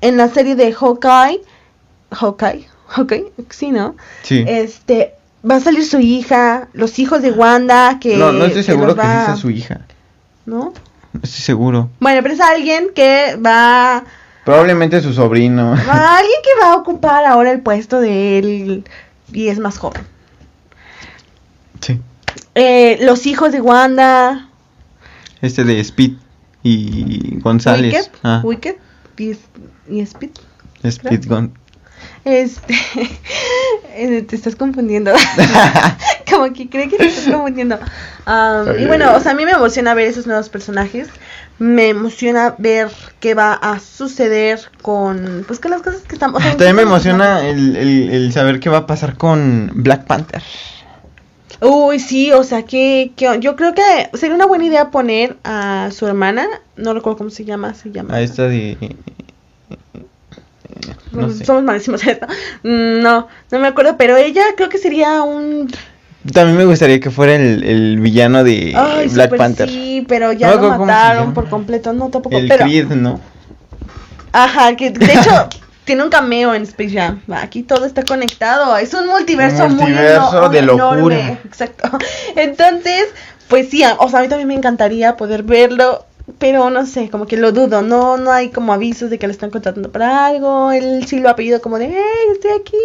en 0.00 0.16
la 0.16 0.28
serie 0.28 0.54
de 0.56 0.72
Hawkeye, 0.72 1.40
Hawkeye, 2.10 2.66
Hawkeye, 2.88 3.32
sí, 3.50 3.70
¿no? 3.70 3.96
Sí. 4.22 4.44
Este, 4.46 5.14
va 5.48 5.56
a 5.56 5.60
salir 5.60 5.84
su 5.86 5.98
hija, 6.00 6.68
los 6.72 6.98
hijos 6.98 7.22
de 7.22 7.30
Wanda, 7.32 7.98
que... 8.00 8.16
no, 8.16 8.32
no 8.32 8.44
estoy 8.46 8.62
seguro 8.62 8.94
que 8.94 9.00
va- 9.02 9.26
sea 9.26 9.36
su 9.36 9.50
hija. 9.50 9.80
¿No? 10.46 10.72
No 11.18 11.24
estoy 11.24 11.42
seguro. 11.42 11.90
Bueno, 12.00 12.22
pero 12.22 12.34
es 12.34 12.40
alguien 12.40 12.88
que 12.94 13.36
va... 13.44 14.04
Probablemente 14.44 15.00
su 15.02 15.12
sobrino. 15.12 15.72
va- 15.88 16.16
alguien 16.18 16.40
que 16.42 16.64
va 16.64 16.72
a 16.72 16.76
ocupar 16.76 17.24
ahora 17.26 17.50
el 17.50 17.60
puesto 17.60 18.00
de 18.00 18.38
él 18.38 18.84
y 19.32 19.48
es 19.48 19.58
más 19.58 19.78
joven. 19.78 20.02
sí. 21.80 22.00
Eh, 22.54 22.98
los 23.02 23.26
hijos 23.26 23.52
de 23.52 23.60
Wanda, 23.60 24.48
Este 25.40 25.64
de 25.64 25.78
Speed 25.80 26.12
y 26.62 27.38
González. 27.40 27.94
Wicked, 27.94 28.10
Ah, 28.24 28.40
Wicked 28.44 28.74
y, 29.16 29.36
y 29.88 30.00
Speed. 30.00 30.30
Speed 30.82 31.26
Gon- 31.28 31.52
Este, 32.24 32.74
eh, 33.94 34.22
te 34.22 34.36
estás 34.36 34.56
confundiendo. 34.56 35.12
Como 36.30 36.52
que 36.52 36.68
cree 36.68 36.88
que 36.88 36.96
te 36.98 37.06
estás 37.06 37.32
confundiendo. 37.32 37.78
Y 38.78 38.84
bueno, 38.86 39.14
o 39.16 39.20
sea, 39.20 39.32
a 39.32 39.34
mí 39.34 39.44
me 39.44 39.52
emociona 39.52 39.94
ver 39.94 40.08
esos 40.08 40.26
nuevos 40.26 40.48
personajes. 40.48 41.08
Me 41.58 41.88
emociona 41.88 42.54
ver 42.58 42.88
qué 43.18 43.34
va 43.34 43.52
a 43.54 43.80
suceder 43.80 44.60
con, 44.82 45.44
pues, 45.46 45.58
con 45.58 45.72
las 45.72 45.82
cosas 45.82 46.02
que 46.02 46.14
estamos. 46.14 46.40
o 46.40 46.42
sea, 46.44 46.52
También 46.52 46.76
me 46.76 46.82
emociona 46.82 47.48
el, 47.48 47.74
el- 47.76 48.10
el 48.10 48.32
saber 48.32 48.60
qué 48.60 48.68
va 48.70 48.78
a 48.78 48.86
pasar 48.86 49.16
con 49.16 49.70
Black 49.74 50.04
Panther. 50.04 50.42
Uy, 51.60 51.98
sí, 51.98 52.30
o 52.30 52.44
sea, 52.44 52.62
que, 52.62 53.10
que 53.16 53.38
yo 53.40 53.56
creo 53.56 53.74
que 53.74 53.82
sería 54.16 54.36
una 54.36 54.46
buena 54.46 54.66
idea 54.66 54.90
poner 54.92 55.36
a 55.42 55.88
su 55.90 56.06
hermana, 56.06 56.46
no 56.76 56.94
recuerdo 56.94 57.18
cómo 57.18 57.30
se 57.30 57.44
llama, 57.44 57.74
se 57.74 57.90
llama. 57.90 58.14
A 58.14 58.20
esta 58.20 58.44
de... 58.46 58.76
No 61.12 61.30
sé. 61.30 61.44
Somos 61.44 61.62
malísimos 61.64 62.02
en 62.04 62.10
esto. 62.10 62.26
Mm, 62.62 63.00
No, 63.02 63.28
no 63.50 63.58
me 63.58 63.66
acuerdo, 63.68 63.96
pero 63.96 64.16
ella 64.16 64.42
creo 64.56 64.68
que 64.68 64.78
sería 64.78 65.22
un 65.22 65.70
También 66.32 66.56
me 66.58 66.64
gustaría 66.64 67.00
que 67.00 67.10
fuera 67.10 67.34
el, 67.36 67.62
el 67.64 67.98
villano 68.00 68.44
de 68.44 68.74
Ay, 68.76 69.08
Black 69.08 69.36
Panther. 69.36 69.68
Sí, 69.68 70.04
pero 70.08 70.32
ya 70.32 70.54
lo 70.54 70.70
mataron 70.78 71.34
por 71.34 71.48
completo. 71.48 71.92
No, 71.92 72.08
tampoco. 72.10 72.36
El 72.36 72.48
pero, 72.48 72.64
Creed, 72.64 72.86
¿no? 72.88 73.20
Ajá, 74.32 74.76
que 74.76 74.90
de 74.90 75.06
hecho 75.12 75.48
tiene 75.84 76.02
un 76.04 76.10
cameo 76.10 76.54
en 76.54 76.62
Space 76.64 76.90
Jam. 76.90 77.20
Aquí 77.32 77.62
todo 77.62 77.86
está 77.86 78.02
conectado. 78.02 78.76
Es 78.76 78.92
un 78.94 79.06
multiverso, 79.06 79.64
Un 79.64 79.76
muy 79.76 79.84
multiverso 79.86 80.38
eno- 80.38 80.48
de 80.50 80.58
enorme. 80.58 80.94
locura. 80.96 81.38
Exacto. 81.44 81.90
Entonces, 82.36 83.04
pues 83.48 83.70
sí, 83.70 83.82
o 83.98 84.08
sea, 84.10 84.18
a 84.18 84.22
mí 84.22 84.28
también 84.28 84.48
me 84.48 84.54
encantaría 84.54 85.16
poder 85.16 85.42
verlo. 85.44 86.04
Pero 86.38 86.70
no 86.70 86.86
sé, 86.86 87.10
como 87.10 87.26
que 87.26 87.36
lo 87.36 87.50
dudo. 87.52 87.82
No, 87.82 88.16
no 88.16 88.30
hay 88.30 88.50
como 88.50 88.72
avisos 88.72 89.10
de 89.10 89.18
que 89.18 89.26
lo 89.26 89.32
están 89.32 89.50
contratando 89.50 89.90
para 89.90 90.26
algo. 90.26 90.70
Él 90.70 91.04
sí 91.06 91.18
lo 91.18 91.28
ha 91.30 91.36
pedido 91.36 91.60
como 91.60 91.78
de, 91.78 91.86
hey, 91.88 92.28
estoy 92.32 92.52
aquí. 92.52 92.76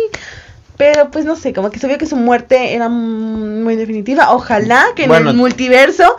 Pero 0.75 1.11
pues 1.11 1.23
no 1.23 1.35
sé, 1.35 1.53
como 1.53 1.69
que 1.69 1.77
se 1.77 1.87
vio 1.87 1.99
que 1.99 2.07
su 2.07 2.15
muerte 2.15 2.73
era 2.73 2.89
muy 2.89 3.75
definitiva. 3.75 4.31
Ojalá 4.33 4.85
que 4.95 5.03
en 5.03 5.13
el 5.13 5.35
multiverso 5.35 6.17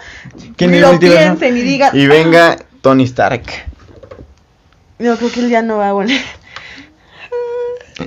Que 0.56 0.66
en 0.66 0.74
el 0.74 0.80
lo 0.82 0.92
multiverso- 0.92 1.38
piensen 1.38 1.56
y 1.56 1.62
digan. 1.62 1.90
Y 1.96 2.06
venga 2.06 2.56
Tony 2.80 3.02
Stark. 3.04 3.42
No, 5.00 5.16
creo 5.16 5.32
que 5.32 5.40
él 5.40 5.48
ya 5.50 5.60
no 5.62 5.78
va 5.78 5.88
a 5.88 5.92
volver. 5.92 6.20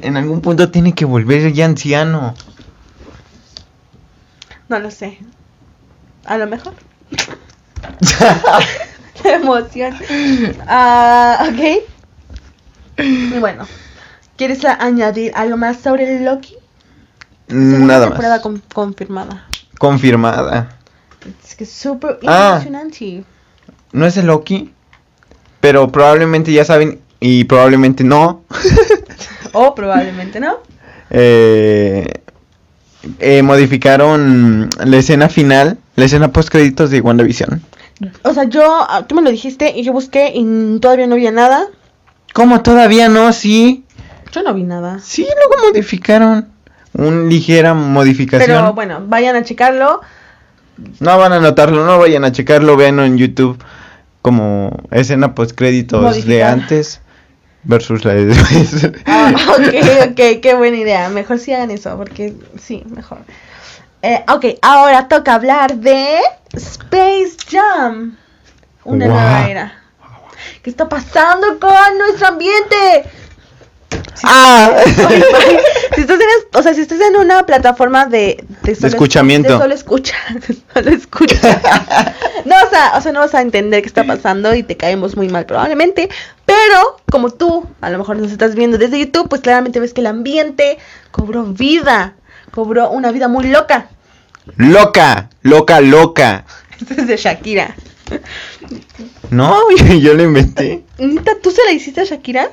En 0.02 0.16
algún 0.16 0.40
punto 0.40 0.72
tiene 0.72 0.94
que 0.94 1.04
volver 1.04 1.52
ya 1.52 1.66
anciano. 1.66 2.34
No 4.70 4.80
lo 4.80 4.90
sé. 4.90 5.18
A 6.26 6.38
lo 6.38 6.48
mejor. 6.48 6.74
Qué 9.24 9.34
emoción. 9.34 9.96
Ah, 10.68 11.48
ok. 11.50 11.84
Y 13.00 13.40
bueno, 13.40 13.68
¿quieres 14.38 14.64
añadir 14.66 15.32
algo 15.36 15.58
más 15.58 15.78
sobre 15.78 16.18
el 16.18 16.26
Loki? 16.26 16.56
Nada 17.48 18.08
temporada 18.08 18.36
más. 18.36 18.42
con- 18.44 18.62
confirmada. 18.74 19.46
Confirmada. 19.78 20.70
Es 21.46 21.56
que 21.56 21.64
es 21.64 21.72
súper 21.72 22.20
Ah. 22.26 22.54
emocionante. 22.56 23.24
No 23.92 24.06
es 24.06 24.18
el 24.18 24.26
Loki, 24.28 24.74
pero 25.62 25.92
probablemente 25.92 26.52
ya 26.52 26.66
saben 26.66 27.00
y 27.20 27.44
probablemente 27.46 28.04
no. 28.04 28.44
O 29.54 29.74
probablemente 29.74 30.40
no. 30.40 30.58
Eh, 31.10 32.12
eh, 33.20 33.42
modificaron 33.42 34.70
la 34.84 34.98
escena 34.98 35.30
final, 35.30 35.78
la 35.96 36.06
escena 36.06 36.32
post 36.32 36.50
créditos 36.50 36.92
de 36.92 37.02
WandaVision. 37.02 37.62
O 38.24 38.34
sea, 38.34 38.44
yo, 38.46 38.64
ah, 38.88 39.06
tú 39.08 39.16
me 39.16 39.22
lo 39.22 39.32
dijiste 39.32 39.74
y 39.76 39.84
yo 39.84 39.92
busqué 39.94 40.32
y 40.36 40.80
todavía 40.80 41.08
no 41.08 41.16
vi 41.16 41.30
nada. 41.32 41.68
¿Cómo 42.34 42.62
todavía 42.62 43.10
no? 43.10 43.34
Sí, 43.34 43.86
Yo 44.32 44.44
no 44.44 44.54
vi 44.54 44.64
nada. 44.64 45.00
sí, 45.00 45.24
luego 45.24 45.68
modificaron. 45.70 46.48
Una 46.94 47.28
ligera 47.30 47.74
modificación. 47.74 48.48
Pero 48.50 48.74
bueno, 48.74 49.04
vayan 49.08 49.36
a 49.36 49.44
checarlo. 49.44 50.02
No 51.00 51.18
van 51.18 51.34
a 51.34 51.40
notarlo, 51.40 51.86
no 51.86 51.98
vayan 51.98 52.24
a 52.24 52.32
checarlo, 52.32 52.78
véanlo 52.78 53.04
en 53.04 53.18
YouTube 53.18 53.58
como 54.22 54.72
escena 54.92 55.34
post 55.34 55.56
créditos 55.56 56.26
de 56.26 56.44
antes 56.44 57.02
versus 57.64 58.04
la 58.06 58.14
de 58.14 58.26
después. 58.28 58.92
Ah, 59.06 59.34
ok, 59.58 60.12
ok, 60.12 60.42
qué 60.42 60.54
buena 60.56 60.78
idea. 60.78 61.10
Mejor 61.10 61.40
sí 61.40 61.54
hagan 61.54 61.72
eso, 61.72 61.96
porque 61.98 62.34
sí, 62.60 62.84
mejor. 62.94 63.20
Eh, 64.08 64.24
ok, 64.32 64.46
ahora 64.62 65.08
toca 65.10 65.34
hablar 65.34 65.76
de 65.76 66.20
Space 66.54 67.36
Jam. 67.50 68.16
Una 68.86 69.06
Wow. 69.06 69.14
nueva 69.16 69.48
era. 69.50 69.74
¿Qué 70.64 70.70
está 70.70 70.88
pasando 70.88 71.60
con 71.60 71.98
nuestro 71.98 72.28
ambiente? 72.30 73.04
¡Ah! 74.24 74.70
Ay, 74.78 74.94
ay, 75.36 75.58
si 75.96 76.02
estás 76.02 76.18
en, 76.20 76.60
o 76.60 76.64
sea, 76.64 76.74
si 76.74 76.82
estás 76.82 77.02
en 77.02 77.18
una 77.18 77.46
plataforma 77.46 78.06
de, 78.06 78.46
de, 78.64 78.76
solo- 78.76 78.88
escuchamiento. 78.88 79.54
de 79.54 79.60
solo 79.60 79.74
escucha, 79.74 80.16
solo 80.74 80.90
escucha. 80.90 81.62
No, 82.46 82.56
o 82.66 82.70
sea, 82.70 82.94
o 82.96 83.02
sea, 83.02 83.12
no 83.12 83.20
vas 83.20 83.36
a 83.36 83.42
entender 83.42 83.82
qué 83.82 83.88
está 83.88 84.06
pasando 84.06 84.56
y 84.56 84.64
te 84.64 84.78
caemos 84.78 85.18
muy 85.18 85.28
mal 85.28 85.46
probablemente, 85.46 86.08
pero 86.46 86.98
como 87.12 87.30
tú 87.30 87.68
a 87.82 87.90
lo 87.90 87.98
mejor 87.98 88.16
nos 88.18 88.32
estás 88.32 88.56
viendo 88.56 88.78
desde 88.78 89.00
YouTube, 89.00 89.28
pues 89.28 89.42
claramente 89.42 89.80
ves 89.82 89.94
que 89.94 90.00
el 90.02 90.08
ambiente 90.08 90.78
cobró 91.12 91.44
vida, 91.44 92.14
cobró 92.52 92.90
una 92.90 93.12
vida 93.12 93.28
muy 93.28 93.48
loca. 93.48 93.90
Loca, 94.56 95.30
loca, 95.42 95.82
loca. 95.82 96.46
Esto 96.80 96.94
es 96.96 97.08
de 97.08 97.18
Shakira. 97.18 97.76
No, 99.30 99.56
yo 100.00 100.14
lo 100.14 100.24
inventé. 100.24 100.84
¿Neta, 100.98 101.34
tú 101.42 101.52
se 101.52 101.64
la 101.66 101.72
hiciste 101.72 102.02
a 102.02 102.06
Shakira? 102.06 102.50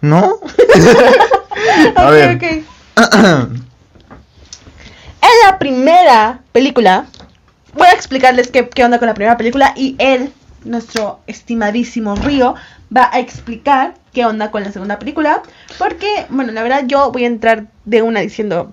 ¿No? 0.00 0.38
A 1.96 2.06
ok, 2.06 2.10
ver. 2.12 2.36
ok. 2.36 2.42
En 5.20 5.46
la 5.46 5.58
primera 5.58 6.40
película, 6.52 7.06
voy 7.74 7.88
a 7.88 7.92
explicarles 7.92 8.48
qué, 8.48 8.68
qué 8.68 8.84
onda 8.84 8.98
con 8.98 9.08
la 9.08 9.14
primera 9.14 9.36
película 9.36 9.74
y 9.76 9.96
él, 9.98 10.32
nuestro 10.64 11.20
estimadísimo 11.26 12.14
Río, 12.14 12.54
va 12.94 13.10
a 13.12 13.18
explicar 13.18 13.94
qué 14.12 14.24
onda 14.24 14.50
con 14.50 14.62
la 14.62 14.72
segunda 14.72 14.98
película. 14.98 15.42
Porque, 15.78 16.26
bueno, 16.28 16.52
la 16.52 16.62
verdad 16.62 16.84
yo 16.86 17.10
voy 17.10 17.24
a 17.24 17.28
entrar 17.28 17.66
de 17.84 18.02
una 18.02 18.20
diciendo 18.20 18.72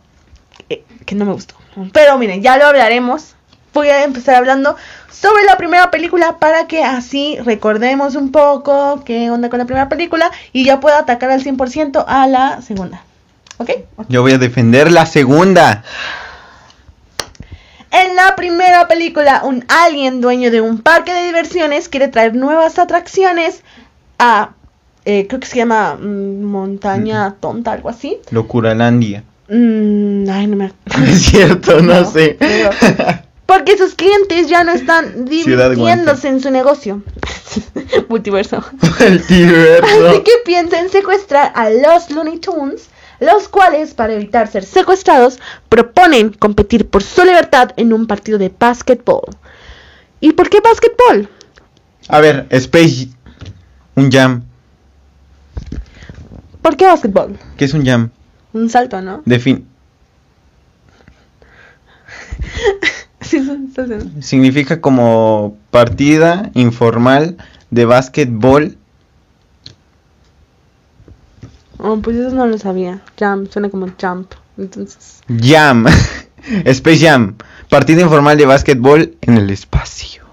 eh, 0.70 0.84
que 1.06 1.16
no 1.16 1.26
me 1.26 1.34
gustó. 1.34 1.56
Pero 1.94 2.18
miren, 2.18 2.42
ya 2.42 2.58
lo 2.58 2.66
hablaremos. 2.66 3.36
Voy 3.74 3.90
a 3.90 4.04
empezar 4.04 4.36
hablando 4.36 4.76
sobre 5.12 5.44
la 5.44 5.58
primera 5.58 5.92
película 5.92 6.40
para 6.40 6.68
que 6.68 6.84
así 6.84 7.38
recordemos 7.44 8.16
un 8.16 8.32
poco 8.32 9.04
qué 9.04 9.30
onda 9.30 9.50
con 9.50 9.60
la 9.60 9.66
primera 9.66 9.90
película 9.90 10.32
y 10.54 10.64
ya 10.64 10.80
pueda 10.80 11.00
atacar 11.00 11.32
al 11.32 11.44
100% 11.44 12.06
a 12.08 12.28
la 12.28 12.62
segunda. 12.62 13.04
¿Ok? 13.58 13.72
Yo 14.10 14.22
voy 14.22 14.34
a 14.34 14.38
defender 14.38 14.92
la 14.92 15.06
segunda. 15.06 15.84
En 17.92 18.16
la 18.16 18.36
primera 18.36 18.88
película, 18.88 19.42
un 19.44 19.64
alien 19.70 20.20
dueño 20.20 20.52
de 20.52 20.60
un 20.60 20.82
parque 20.82 21.14
de 21.14 21.24
diversiones 21.24 21.88
quiere 21.88 22.10
traer 22.10 22.36
nuevas 22.36 22.78
atracciones 22.78 23.64
a, 24.20 24.50
eh, 25.06 25.28
creo 25.28 25.40
que 25.40 25.48
se 25.48 25.58
llama 25.58 25.96
mm, 25.96 26.44
Montaña 26.44 27.36
Tonta, 27.40 27.72
algo 27.72 27.90
así. 27.90 28.18
Locuralandia. 28.32 29.24
Mm, 29.48 30.28
ay, 30.30 30.48
no 30.48 30.56
me 30.56 30.72
Es 31.12 31.22
cierto, 31.24 31.82
no, 31.82 32.02
No, 32.02 32.12
sé. 32.12 32.36
pero- 32.40 32.70
Porque 33.46 33.78
sus 33.78 33.94
clientes 33.94 34.48
ya 34.50 34.64
no 34.64 34.72
están 34.74 35.26
divirtiéndose 35.26 36.28
en 36.30 36.42
su 36.42 36.50
negocio. 36.50 37.04
Multiverso. 38.10 38.64
El 39.00 39.26
diverso. 39.28 40.08
Así 40.08 40.22
que 40.24 40.32
piensa 40.44 40.80
en 40.80 40.90
secuestrar 40.90 41.52
a 41.56 41.70
los 41.70 42.10
Looney 42.10 42.40
Tunes, 42.40 42.90
los 43.20 43.48
cuales, 43.48 43.94
para 43.94 44.14
evitar 44.14 44.48
ser 44.48 44.66
secuestrados, 44.66 45.40
proponen 45.70 46.32
competir 46.32 46.90
por 46.90 47.04
su 47.04 47.24
libertad 47.24 47.70
en 47.78 47.94
un 47.94 48.08
partido 48.08 48.40
de 48.40 48.52
básquetbol. 48.60 49.22
¿Y 50.20 50.32
por 50.34 50.50
qué 50.50 50.60
básquetbol? 50.62 51.30
A 52.10 52.20
ver, 52.22 52.48
Space. 52.50 53.10
Un 53.96 54.12
jam. 54.12 54.44
¿Por 56.64 56.76
qué 56.78 56.86
básquetbol? 56.88 57.38
¿Qué 57.58 57.66
es 57.66 57.74
un 57.76 57.86
jam? 57.86 58.10
Un 58.56 58.70
salto, 58.70 59.02
¿no? 59.02 59.22
Defin. 59.26 59.68
Significa 64.22 64.80
como 64.80 65.58
partida 65.72 66.52
informal 66.54 67.36
de 67.70 67.84
básquetbol. 67.84 68.78
Oh, 71.80 71.98
pues 71.98 72.16
eso 72.16 72.34
no 72.34 72.48
lo 72.48 72.58
sabía. 72.58 73.02
Jump, 73.20 73.52
suena 73.52 73.70
como 73.70 73.88
jump. 74.02 74.32
Entonces, 74.58 75.20
Jam. 75.28 75.86
Space 76.64 77.06
Jam. 77.06 77.36
Partida 77.70 78.04
informal 78.04 78.38
de 78.38 78.46
básquetbol 78.46 79.18
en 79.20 79.38
el 79.38 79.50
espacio. 79.50 80.24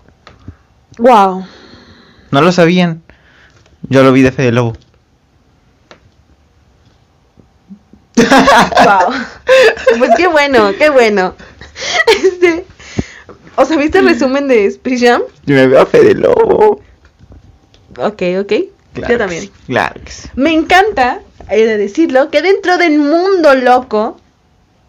wow. 0.96 1.44
¿No 2.30 2.40
lo 2.40 2.52
sabían? 2.52 3.02
Yo 3.88 4.04
lo 4.04 4.12
vi 4.12 4.22
de 4.22 4.30
Fede 4.30 4.52
Lobo. 4.52 4.74
Wow. 8.84 9.14
Pues 9.98 10.10
qué 10.16 10.26
bueno, 10.26 10.72
qué 10.78 10.90
bueno. 10.90 11.34
Este, 12.24 12.64
o 13.56 13.64
sea, 13.64 13.76
¿viste 13.76 13.98
el 13.98 14.08
resumen 14.08 14.48
de 14.48 14.66
Space 14.66 15.06
Jam? 15.06 15.22
Yo 15.46 15.54
me 15.54 15.66
veo 15.66 15.80
a 15.82 15.86
Fede 15.86 16.14
Lobo. 16.14 16.80
Ok, 17.98 18.22
ok. 18.40 18.52
Claro 18.94 19.12
Yo 19.12 19.18
también. 19.18 19.42
sí, 19.42 19.52
Claro 19.66 20.00
que 20.04 20.12
sí. 20.12 20.28
Me 20.34 20.52
encanta, 20.52 21.20
he 21.50 21.64
de 21.66 21.78
decirlo, 21.78 22.30
que 22.30 22.42
dentro 22.42 22.76
del 22.78 22.98
mundo 22.98 23.54
loco 23.54 24.18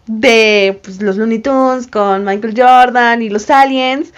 de 0.06 0.78
pues, 0.82 1.00
los 1.00 1.16
Looney 1.16 1.38
Tunes 1.38 1.86
con 1.86 2.24
Michael 2.24 2.54
Jordan 2.56 3.22
y 3.22 3.30
los 3.30 3.48
aliens, 3.50 4.12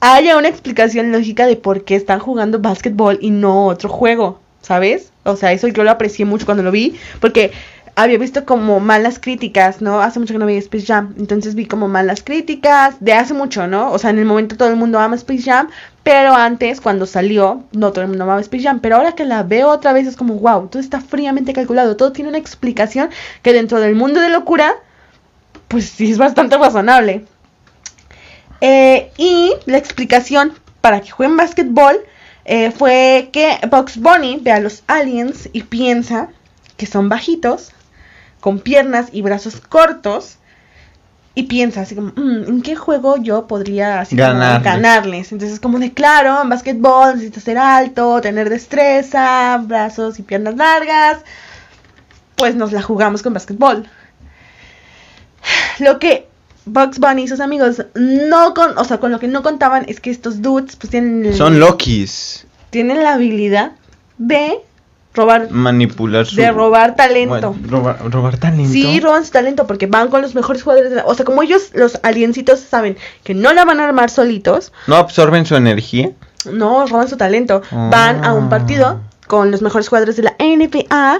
haya 0.00 0.36
una 0.36 0.48
explicación 0.48 1.12
lógica 1.12 1.46
de 1.46 1.56
por 1.56 1.84
qué 1.84 1.94
están 1.94 2.18
jugando 2.18 2.58
básquetbol 2.58 3.18
y 3.20 3.30
no 3.30 3.66
otro 3.66 3.88
juego, 3.88 4.40
¿sabes? 4.62 5.12
O 5.24 5.36
sea, 5.36 5.52
eso 5.52 5.68
yo 5.68 5.84
lo 5.84 5.90
aprecié 5.90 6.24
mucho 6.24 6.44
cuando 6.46 6.62
lo 6.62 6.70
vi, 6.70 6.96
porque 7.20 7.52
había 7.96 8.18
visto 8.18 8.44
como 8.44 8.78
malas 8.78 9.18
críticas, 9.18 9.80
¿no? 9.80 10.00
Hace 10.00 10.20
mucho 10.20 10.34
que 10.34 10.38
no 10.38 10.44
veía 10.44 10.58
Space 10.58 10.84
Jam, 10.84 11.14
entonces 11.18 11.54
vi 11.54 11.64
como 11.64 11.88
malas 11.88 12.22
críticas 12.22 12.96
de 13.00 13.14
hace 13.14 13.32
mucho, 13.32 13.66
¿no? 13.66 13.90
O 13.90 13.98
sea, 13.98 14.10
en 14.10 14.18
el 14.18 14.26
momento 14.26 14.56
todo 14.58 14.68
el 14.68 14.76
mundo 14.76 14.98
ama 14.98 15.16
Space 15.16 15.42
Jam, 15.42 15.70
pero 16.02 16.34
antes, 16.34 16.82
cuando 16.82 17.06
salió, 17.06 17.64
no 17.72 17.92
todo 17.92 18.02
el 18.02 18.08
mundo 18.08 18.24
amaba 18.24 18.40
Space 18.42 18.64
Jam, 18.64 18.80
pero 18.80 18.96
ahora 18.96 19.12
que 19.12 19.24
la 19.24 19.42
veo 19.42 19.70
otra 19.70 19.94
vez 19.94 20.06
es 20.06 20.14
como, 20.14 20.34
wow, 20.34 20.68
todo 20.68 20.80
está 20.80 21.00
fríamente 21.00 21.54
calculado, 21.54 21.96
todo 21.96 22.12
tiene 22.12 22.28
una 22.28 22.38
explicación 22.38 23.08
que 23.42 23.54
dentro 23.54 23.80
del 23.80 23.94
mundo 23.94 24.20
de 24.20 24.28
locura, 24.28 24.74
pues 25.68 25.86
sí 25.86 26.12
es 26.12 26.18
bastante 26.18 26.58
razonable. 26.58 27.24
Eh, 28.60 29.10
y 29.16 29.52
la 29.64 29.78
explicación 29.78 30.52
para 30.82 31.00
que 31.00 31.10
jueguen 31.10 31.38
básquetbol 31.38 31.96
eh, 32.44 32.72
fue 32.72 33.30
que 33.32 33.58
Bugs 33.70 33.96
Bunny 33.98 34.38
ve 34.42 34.52
a 34.52 34.60
los 34.60 34.82
aliens 34.86 35.48
y 35.54 35.62
piensa 35.62 36.28
que 36.76 36.86
son 36.86 37.08
bajitos, 37.08 37.72
con 38.46 38.60
piernas 38.60 39.08
y 39.10 39.22
brazos 39.22 39.60
cortos, 39.60 40.36
y 41.34 41.42
piensa 41.48 41.80
así 41.80 41.96
como, 41.96 42.12
"Mm, 42.14 42.44
¿en 42.46 42.62
qué 42.62 42.76
juego 42.76 43.16
yo 43.16 43.48
podría 43.48 43.98
así 44.00 44.14
como 44.14 44.28
Ganarles". 44.28 44.62
ganarles? 44.62 45.32
Entonces 45.32 45.58
como 45.58 45.80
de, 45.80 45.92
claro, 45.92 46.42
en 46.42 46.48
básquetbol 46.48 47.14
necesitas 47.14 47.42
ser 47.42 47.58
alto, 47.58 48.20
tener 48.20 48.48
destreza, 48.48 49.58
brazos 49.66 50.20
y 50.20 50.22
piernas 50.22 50.54
largas, 50.54 51.18
pues 52.36 52.54
nos 52.54 52.70
la 52.70 52.82
jugamos 52.82 53.24
con 53.24 53.34
básquetbol. 53.34 53.88
Lo 55.80 55.98
que 55.98 56.28
Bugs 56.66 57.00
Bunny 57.00 57.24
y 57.24 57.28
sus 57.28 57.40
amigos 57.40 57.84
no 57.96 58.54
con, 58.54 58.78
o 58.78 58.84
sea, 58.84 58.98
con 58.98 59.10
lo 59.10 59.18
que 59.18 59.26
no 59.26 59.42
contaban 59.42 59.86
es 59.88 59.98
que 59.98 60.10
estos 60.10 60.40
dudes 60.40 60.76
pues 60.76 60.90
tienen 60.92 61.34
Son 61.34 61.58
Lokis. 61.58 62.46
tienen 62.70 63.02
la 63.02 63.14
habilidad 63.14 63.72
de 64.18 64.58
robar 65.16 65.50
Manipular 65.50 66.26
su. 66.26 66.36
de 66.36 66.50
robar 66.52 66.94
talento. 66.94 67.52
Bueno, 67.52 67.68
robar, 67.68 68.10
robar 68.10 68.36
talento. 68.38 68.70
Sí, 68.72 69.00
roban 69.00 69.24
su 69.24 69.32
talento 69.32 69.66
porque 69.66 69.86
van 69.86 70.08
con 70.08 70.22
los 70.22 70.34
mejores 70.34 70.62
jugadores. 70.62 70.90
de 70.90 70.96
la- 70.96 71.06
O 71.06 71.14
sea, 71.14 71.24
como 71.24 71.42
ellos, 71.42 71.70
los 71.74 71.98
aliencitos, 72.02 72.60
saben 72.60 72.96
que 73.24 73.34
no 73.34 73.52
la 73.52 73.64
van 73.64 73.80
a 73.80 73.84
armar 73.86 74.10
solitos, 74.10 74.72
¿No 74.86 74.96
absorben 74.96 75.46
su 75.46 75.56
energía? 75.56 76.10
no 76.50 76.86
roban 76.86 77.08
su 77.08 77.16
talento. 77.16 77.62
Van 77.72 78.24
a 78.24 78.34
un 78.34 78.44
Ah. 78.44 78.50
partido 78.50 79.00
con 79.26 79.50
los 79.50 79.62
mejores 79.62 79.88
jugadores 79.88 80.16
de 80.16 80.22
la 80.22 80.36
NBA 80.38 81.18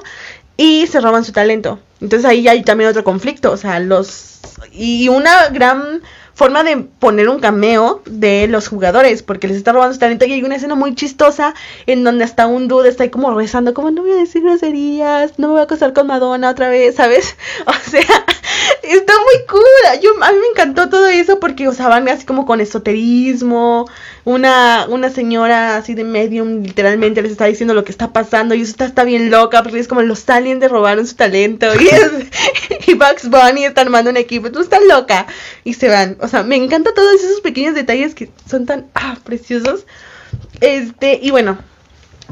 y 0.57 0.87
se 0.87 1.01
roban 1.01 1.25
su 1.25 1.33
talento. 1.33 1.81
Entonces 2.01 2.25
ahí 2.29 2.47
hay 2.47 2.63
también 2.63 2.91
otro 2.91 3.03
conflicto. 3.03 3.51
O 3.51 3.57
sea, 3.57 3.81
los. 3.81 4.39
Y 4.73 5.09
una 5.09 5.49
gran 5.49 6.03
forma 6.37 6.63
de 6.63 6.77
poner 6.77 7.31
un 7.31 7.41
cameo 7.41 8.03
de 8.05 8.47
los 8.47 8.69
jugadores, 8.69 9.23
porque 9.23 9.49
les 9.49 9.57
está 9.57 9.73
robando 9.73 9.95
su 9.95 10.01
talento. 10.01 10.27
Y 10.27 10.35
hay 10.35 10.43
una 10.43 10.57
escena 10.57 10.75
muy 10.75 10.95
chistosa 10.95 11.55
en 11.87 12.05
donde 12.05 12.25
hasta 12.25 12.47
un 12.47 12.69
dude 12.69 12.91
está 12.91 13.05
ahí 13.05 13.11
como 13.11 13.33
rezando, 13.35 13.73
como 13.73 13.91
no 13.91 14.03
voy 14.03 14.13
a 14.13 14.17
decir 14.17 14.43
groserías, 14.43 15.39
no 15.39 15.49
me 15.49 15.53
voy 15.53 15.61
a 15.61 15.65
acostar 15.65 15.95
con 15.95 16.07
Madonna 16.07 16.51
otra 16.51 16.69
vez, 16.69 16.95
¿sabes? 16.97 17.37
O 17.67 17.91
sea, 17.91 18.03
está 18.89 19.13
muy 19.15 19.47
cool. 19.49 20.01
Yo, 20.03 20.11
a 20.23 20.33
mí 20.33 20.39
me 20.41 20.47
encantó 20.49 20.89
todo 20.89 21.07
eso 21.07 21.41
porque, 21.41 21.69
van 21.69 22.09
así 22.09 22.25
como 22.27 22.47
con 22.47 22.61
esoterismo. 22.61 23.87
Una, 24.25 24.87
una 24.89 25.09
señora 25.11 25.77
así 25.77 25.95
de 25.95 26.03
medium 26.03 26.63
literalmente 26.63 27.23
les 27.23 27.31
está 27.33 27.45
diciendo 27.47 27.75
lo 27.75 27.85
que 27.85 27.93
está 27.93 28.13
pasando 28.13 28.55
y 28.57 28.63
eso 28.63 28.73
está, 28.73 28.85
está 28.87 29.05
bien 29.05 29.31
loca 29.31 29.63
porque 29.63 29.79
es 29.79 29.87
como 29.87 30.03
los 30.03 30.29
aliens 30.29 30.59
le 30.61 30.67
robaron 30.67 31.07
su 31.07 31.15
talento 31.15 31.67
y, 31.81 31.87
es- 31.87 32.89
y 32.89 32.95
Bugs 32.95 33.31
Bunny 33.31 33.65
está 33.67 33.83
armando 33.83 34.11
un 34.11 34.17
equipo, 34.17 34.51
tú 34.51 34.61
estás 34.61 34.81
loca 34.89 35.27
y 35.63 35.75
se 35.75 35.89
van. 35.89 36.17
O 36.21 36.29
sea, 36.29 36.43
me 36.43 36.57
encantan 36.57 36.95
todos 36.95 37.15
esos 37.23 37.41
pequeños 37.41 37.75
detalles 37.75 38.15
que 38.15 38.31
son 38.51 38.67
tan 38.67 38.87
ah, 38.95 39.17
preciosos. 39.23 39.87
Este, 40.61 41.21
y 41.23 41.31
bueno, 41.31 41.59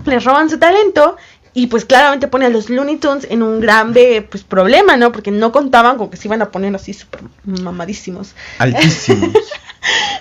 les 0.07 0.25
roban 0.25 0.51
su 0.51 0.59
talento 0.59 1.17
y 1.55 1.69
pues 1.69 1.85
claramente 1.85 2.27
pone 2.27 2.47
a 2.47 2.51
los 2.51 2.69
Looney 2.69 2.97
Tunes 2.97 3.27
en 3.31 3.43
un 3.43 3.61
grave 3.61 4.27
pues 4.29 4.43
problema, 4.43 4.97
¿no? 4.97 5.13
Porque 5.13 5.31
no 5.31 5.53
contaban 5.53 5.97
con 5.97 6.11
que 6.11 6.17
se 6.17 6.27
iban 6.29 6.43
a 6.43 6.51
poner 6.51 6.75
así 6.75 6.93
súper 6.93 7.23
mamadísimos. 7.45 8.35
Altísimos. 8.59 9.31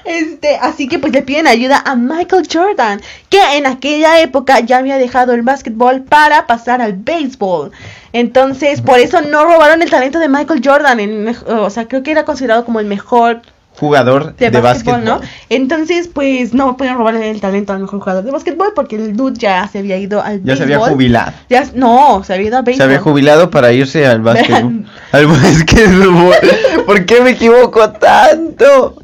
Este, 0.06 0.58
así 0.58 0.90
que 0.90 1.00
pues 1.00 1.14
le 1.14 1.22
piden 1.22 1.48
ayuda 1.48 1.82
a 1.86 1.96
Michael 1.96 2.48
Jordan, 2.52 3.02
que 3.30 3.40
en 3.58 3.66
aquella 3.66 4.20
época 4.20 4.60
ya 4.60 4.80
había 4.80 4.98
dejado 4.98 5.34
el 5.34 5.42
básquetbol 5.42 6.04
para 6.04 6.48
pasar 6.48 6.82
al 6.82 6.92
béisbol. 6.92 7.72
Entonces, 8.12 8.82
por 8.82 9.00
eso 9.00 9.22
no 9.22 9.46
robaron 9.46 9.82
el 9.82 9.90
talento 9.90 10.20
de 10.20 10.28
Michael 10.28 10.62
Jordan, 10.64 11.36
o 11.48 11.70
sea, 11.70 11.88
creo 11.88 12.04
que 12.04 12.12
era 12.12 12.26
considerado 12.26 12.66
como 12.66 12.82
el 12.82 12.86
mejor 12.86 13.42
Jugador 13.80 14.36
de, 14.36 14.52
de, 14.52 14.62
básquetbol. 14.62 15.04
¿no? 15.04 15.20
Entonces, 15.50 16.08
pues 16.08 16.54
no 16.54 16.78
pueden 16.78 16.96
robarle 16.96 17.30
el 17.32 17.42
talento 17.42 17.74
al 17.74 17.80
mejor 17.80 18.00
jugador 18.00 18.24
de 18.24 18.32
básquetbol 18.32 18.72
porque 18.76 18.96
el 18.98 19.16
dude 19.16 19.34
ya 19.38 19.68
se 19.68 19.80
había 19.80 19.98
ido 19.98 20.22
al 20.22 20.44
Ya 20.44 20.56
se 20.56 20.64
había 20.64 20.78
jubilado. 20.80 21.34
Ya- 21.50 21.66
no, 21.74 22.24
se 22.24 22.34
había 22.34 22.48
ido 22.48 22.58
a 22.58 22.62
béisbol. 22.62 22.78
Se 22.78 22.84
había 22.84 23.00
jubilado 23.00 23.50
para 23.50 23.72
irse 23.72 24.06
al 24.06 24.22
básquetbol. 24.22 24.86
al 25.12 25.26
básquetbol. 25.28 26.36
¿Por 26.86 27.06
qué 27.06 27.22
me 27.22 27.32
equivoco 27.32 27.90
tanto? 27.92 28.96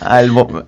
Al, 0.00 0.30
bo- 0.30 0.64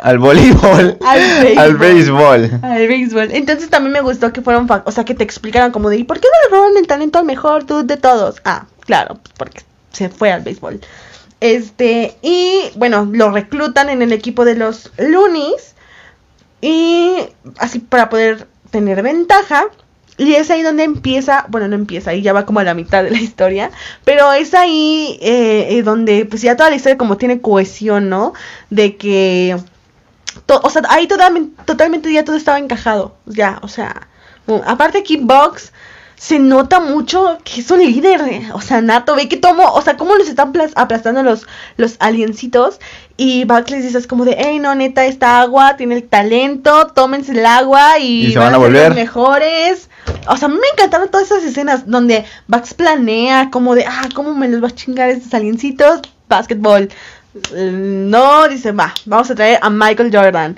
al 0.00 0.18
voleibol. 0.18 0.98
Al 1.06 1.18
béisbol. 1.42 1.58
Al 1.58 1.76
béisbol. 1.76 2.50
Al 2.62 2.88
béisbol. 2.88 3.28
Entonces 3.32 3.70
también 3.70 3.92
me 3.92 4.00
gustó 4.00 4.32
que 4.32 4.42
fueron, 4.42 4.66
o 4.84 4.90
sea, 4.92 5.04
que 5.04 5.14
te 5.14 5.24
explicaran 5.24 5.72
como 5.72 5.88
de, 5.88 5.96
¿y 5.98 6.04
por 6.04 6.20
qué 6.20 6.28
no 6.28 6.48
le 6.50 6.56
roban 6.56 6.76
el 6.78 6.86
talento 6.86 7.18
al 7.18 7.24
mejor 7.24 7.64
dude 7.66 7.84
de 7.84 7.96
todos? 7.96 8.36
Ah, 8.44 8.66
claro, 8.80 9.14
pues 9.22 9.34
porque 9.36 9.60
se 9.92 10.08
fue 10.10 10.30
al 10.30 10.42
béisbol. 10.42 10.80
Este, 11.44 12.16
y 12.22 12.70
bueno, 12.74 13.06
lo 13.12 13.30
reclutan 13.30 13.90
en 13.90 14.00
el 14.00 14.14
equipo 14.14 14.46
de 14.46 14.54
los 14.54 14.90
Loonies 14.96 15.74
y 16.62 17.16
así 17.58 17.80
para 17.80 18.08
poder 18.08 18.48
tener 18.70 19.02
ventaja. 19.02 19.66
Y 20.16 20.36
es 20.36 20.50
ahí 20.50 20.62
donde 20.62 20.84
empieza, 20.84 21.44
bueno, 21.50 21.68
no 21.68 21.74
empieza, 21.74 22.12
ahí 22.12 22.22
ya 22.22 22.32
va 22.32 22.46
como 22.46 22.60
a 22.60 22.64
la 22.64 22.72
mitad 22.72 23.04
de 23.04 23.10
la 23.10 23.20
historia, 23.20 23.70
pero 24.04 24.32
es 24.32 24.54
ahí 24.54 25.18
eh, 25.20 25.66
eh, 25.76 25.82
donde 25.82 26.24
pues 26.24 26.40
ya 26.40 26.56
toda 26.56 26.70
la 26.70 26.76
historia 26.76 26.96
como 26.96 27.18
tiene 27.18 27.42
cohesión, 27.42 28.08
¿no? 28.08 28.32
De 28.70 28.96
que 28.96 29.54
o 30.46 30.70
sea, 30.70 30.82
ahí 30.88 31.06
totalmente, 31.06 31.62
totalmente 31.64 32.10
ya 32.12 32.24
todo 32.24 32.36
estaba 32.36 32.58
encajado. 32.58 33.16
Ya, 33.26 33.58
o 33.62 33.68
sea. 33.68 34.08
mm, 34.46 34.60
Aparte 34.66 35.04
Bugs 35.20 35.72
se 36.16 36.38
nota 36.38 36.80
mucho 36.80 37.38
que 37.44 37.60
es 37.60 37.70
un 37.70 37.80
líder. 37.80 38.20
O 38.54 38.60
sea, 38.60 38.80
Nato, 38.80 39.14
ve 39.16 39.28
que 39.28 39.36
tomo, 39.36 39.64
o 39.72 39.82
sea, 39.82 39.96
cómo 39.96 40.14
los 40.16 40.28
están 40.28 40.52
plas- 40.52 40.72
aplastando 40.76 41.22
los, 41.22 41.46
los 41.76 41.96
aliencitos. 41.98 42.80
Y 43.16 43.44
Bugs 43.44 43.70
les 43.70 43.82
dice 43.84 43.98
es 43.98 44.06
como 44.06 44.24
de, 44.24 44.36
hey, 44.38 44.58
no, 44.58 44.74
neta, 44.74 45.04
esta 45.04 45.40
agua 45.40 45.76
tiene 45.76 45.94
el 45.96 46.04
talento, 46.08 46.88
tómense 46.88 47.32
el 47.32 47.44
agua 47.46 47.98
y, 47.98 48.26
Y 48.26 48.32
se 48.32 48.38
van 48.38 48.48
a 48.48 48.50
ser 48.50 48.60
los 48.60 48.68
volver. 48.70 48.94
mejores. 48.94 49.88
O 50.28 50.36
sea, 50.36 50.46
a 50.46 50.50
mí 50.50 50.56
me 50.56 50.66
encantaron 50.72 51.10
todas 51.10 51.30
esas 51.30 51.44
escenas 51.44 51.88
donde 51.88 52.24
Bugs 52.48 52.74
planea 52.74 53.50
como 53.50 53.74
de, 53.74 53.84
ah, 53.86 54.08
¿cómo 54.14 54.34
me 54.34 54.48
los 54.48 54.62
va 54.62 54.68
a 54.68 54.74
chingar 54.74 55.10
estos 55.10 55.32
aliencitos? 55.34 56.00
Básquetbol. 56.28 56.88
Eh, 57.54 57.70
No, 57.72 58.48
dice, 58.48 58.72
va, 58.72 58.92
vamos 59.06 59.30
a 59.30 59.34
traer 59.34 59.58
a 59.62 59.70
Michael 59.70 60.10
Jordan. 60.14 60.56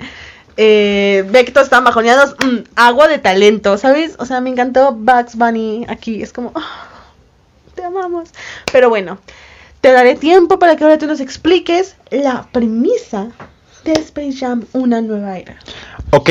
Eh, 0.57 1.25
ve 1.29 1.45
que 1.45 1.51
todos 1.51 1.67
están 1.67 1.83
bajoneados. 1.83 2.35
mm, 2.39 2.63
agua 2.75 3.07
de 3.07 3.19
talento, 3.19 3.77
¿sabes? 3.77 4.15
O 4.19 4.25
sea, 4.25 4.41
me 4.41 4.49
encantó 4.49 4.93
Bugs 4.93 5.35
Bunny 5.35 5.85
aquí. 5.87 6.21
Es 6.21 6.33
como, 6.33 6.51
ah, 6.55 6.87
te 7.75 7.83
amamos. 7.83 8.29
Pero 8.71 8.89
bueno, 8.89 9.19
te 9.81 9.91
daré 9.91 10.15
tiempo 10.15 10.59
para 10.59 10.75
que 10.75 10.83
ahora 10.83 10.97
tú 10.97 11.07
nos 11.07 11.19
expliques 11.19 11.95
la 12.09 12.47
premisa 12.51 13.29
de 13.83 13.93
Space 13.93 14.37
Jam, 14.39 14.65
una 14.73 15.01
nueva 15.01 15.37
era. 15.37 15.57
Ok. 16.11 16.29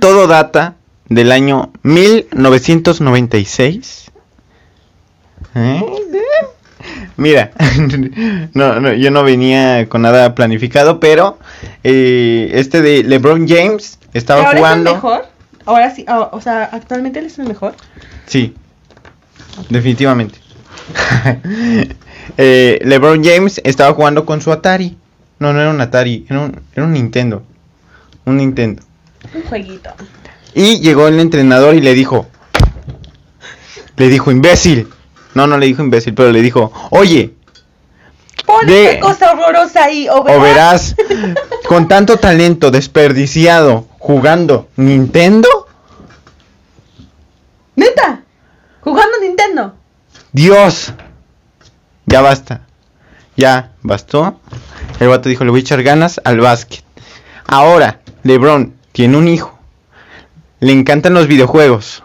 Todo 0.00 0.26
data 0.26 0.74
del 1.08 1.32
año 1.32 1.72
1996. 1.82 4.10
¿Eh? 5.54 5.80
Mira, 7.16 7.52
no, 8.54 8.80
no, 8.80 8.92
yo 8.92 9.10
no 9.10 9.24
venía 9.24 9.88
con 9.88 10.02
nada 10.02 10.34
planificado, 10.34 11.00
pero 11.00 11.38
eh, 11.82 12.50
este 12.54 12.82
de 12.82 13.04
LeBron 13.04 13.48
James 13.48 13.98
estaba 14.12 14.42
¿Ahora 14.42 14.58
jugando. 14.58 14.90
es 14.90 14.96
el 14.96 15.02
mejor? 15.02 15.26
Ahora 15.64 15.94
sí, 15.94 16.04
ah, 16.08 16.28
o 16.32 16.40
sea, 16.40 16.64
actualmente 16.64 17.18
él 17.18 17.26
es 17.26 17.38
el 17.38 17.48
mejor. 17.48 17.74
Sí, 18.26 18.54
definitivamente. 19.68 20.38
Eh, 22.38 22.80
LeBron 22.84 23.22
James 23.24 23.60
estaba 23.62 23.94
jugando 23.94 24.26
con 24.26 24.40
su 24.40 24.52
Atari. 24.52 24.96
No, 25.38 25.52
no 25.52 25.60
era 25.60 25.70
un 25.70 25.80
Atari, 25.80 26.26
era 26.28 26.40
un, 26.40 26.60
era 26.74 26.84
un 26.84 26.92
Nintendo. 26.92 27.44
Un 28.24 28.38
Nintendo. 28.38 28.82
Un 29.32 29.42
jueguito. 29.42 29.90
Y 30.52 30.80
llegó 30.80 31.06
el 31.06 31.20
entrenador 31.20 31.76
y 31.76 31.80
le 31.80 31.94
dijo, 31.94 32.26
le 33.96 34.08
dijo, 34.08 34.32
imbécil. 34.32 34.88
No, 35.36 35.46
no 35.46 35.58
le 35.58 35.66
dijo 35.66 35.82
imbécil, 35.82 36.14
pero 36.14 36.32
le 36.32 36.40
dijo, 36.40 36.72
oye, 36.90 37.34
Pon 38.46 38.64
De- 38.66 38.84
esta 38.92 39.00
cosa 39.00 39.32
horrorosa 39.32 39.84
ahí, 39.84 40.08
o 40.08 40.16
o 40.20 40.40
verás, 40.40 40.94
con 41.68 41.88
tanto 41.88 42.16
talento 42.16 42.70
desperdiciado 42.70 43.86
jugando 43.98 44.68
Nintendo, 44.76 45.66
Neta, 47.74 48.22
jugando 48.80 49.18
Nintendo. 49.20 49.74
Dios, 50.32 50.92
ya 52.06 52.20
basta, 52.22 52.62
ya 53.36 53.72
bastó. 53.82 54.40
El 55.00 55.08
vato 55.08 55.28
dijo, 55.28 55.44
le 55.44 55.50
voy 55.50 55.60
a 55.60 55.62
echar 55.62 55.82
ganas 55.82 56.20
al 56.24 56.40
básquet. 56.40 56.82
Ahora, 57.46 58.00
LeBron 58.22 58.74
tiene 58.92 59.18
un 59.18 59.28
hijo, 59.28 59.58
le 60.60 60.72
encantan 60.72 61.12
los 61.14 61.26
videojuegos. 61.26 62.02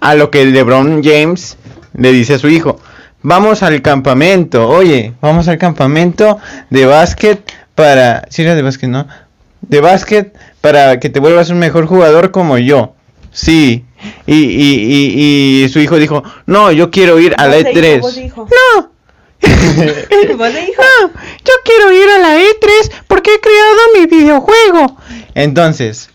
A 0.00 0.14
lo 0.14 0.30
que 0.30 0.44
LeBron 0.46 1.02
James 1.02 1.56
le 1.94 2.12
dice 2.12 2.34
a 2.34 2.38
su 2.38 2.48
hijo, 2.48 2.80
vamos 3.22 3.62
al 3.62 3.80
campamento, 3.82 4.68
oye, 4.68 5.14
vamos 5.20 5.48
al 5.48 5.58
campamento 5.58 6.38
de 6.70 6.86
básquet 6.86 7.40
para... 7.74 8.26
Si 8.30 8.42
era 8.42 8.54
de 8.54 8.62
básquet, 8.62 8.90
¿no? 8.90 9.06
De 9.62 9.80
básquet 9.80 10.36
para 10.60 11.00
que 11.00 11.08
te 11.08 11.20
vuelvas 11.20 11.50
un 11.50 11.58
mejor 11.58 11.86
jugador 11.86 12.30
como 12.30 12.58
yo. 12.58 12.94
Sí. 13.32 13.84
Y, 14.26 14.34
y, 14.34 14.74
y, 15.62 15.64
y 15.64 15.68
su 15.68 15.80
hijo 15.80 15.96
dijo, 15.96 16.22
no, 16.46 16.70
yo 16.70 16.90
quiero 16.90 17.18
ir 17.18 17.34
a 17.38 17.46
la 17.46 17.56
Voz 17.56 17.64
de 17.64 17.72
E3. 17.72 18.24
hijo. 18.26 18.48
No. 18.76 18.90
De 19.40 20.64
hijo. 20.70 20.82
No, 21.02 21.10
yo 21.44 21.52
quiero 21.64 21.92
ir 21.92 22.08
a 22.08 22.18
la 22.18 22.38
E3 22.38 22.92
porque 23.08 23.34
he 23.34 23.40
creado 23.40 23.76
mi 23.98 24.06
videojuego. 24.06 24.96
Entonces, 25.34 26.10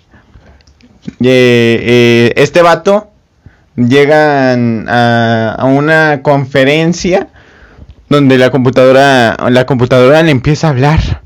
eh, 1.05 1.13
eh, 1.21 2.33
este 2.35 2.61
vato 2.61 3.11
llegan 3.87 4.87
a, 4.89 5.55
a 5.57 5.65
una 5.65 6.21
conferencia 6.21 7.27
donde 8.09 8.37
la 8.37 8.49
computadora, 8.49 9.37
la 9.49 9.65
computadora 9.65 10.21
le 10.23 10.31
empieza 10.31 10.67
a 10.67 10.69
hablar 10.71 11.21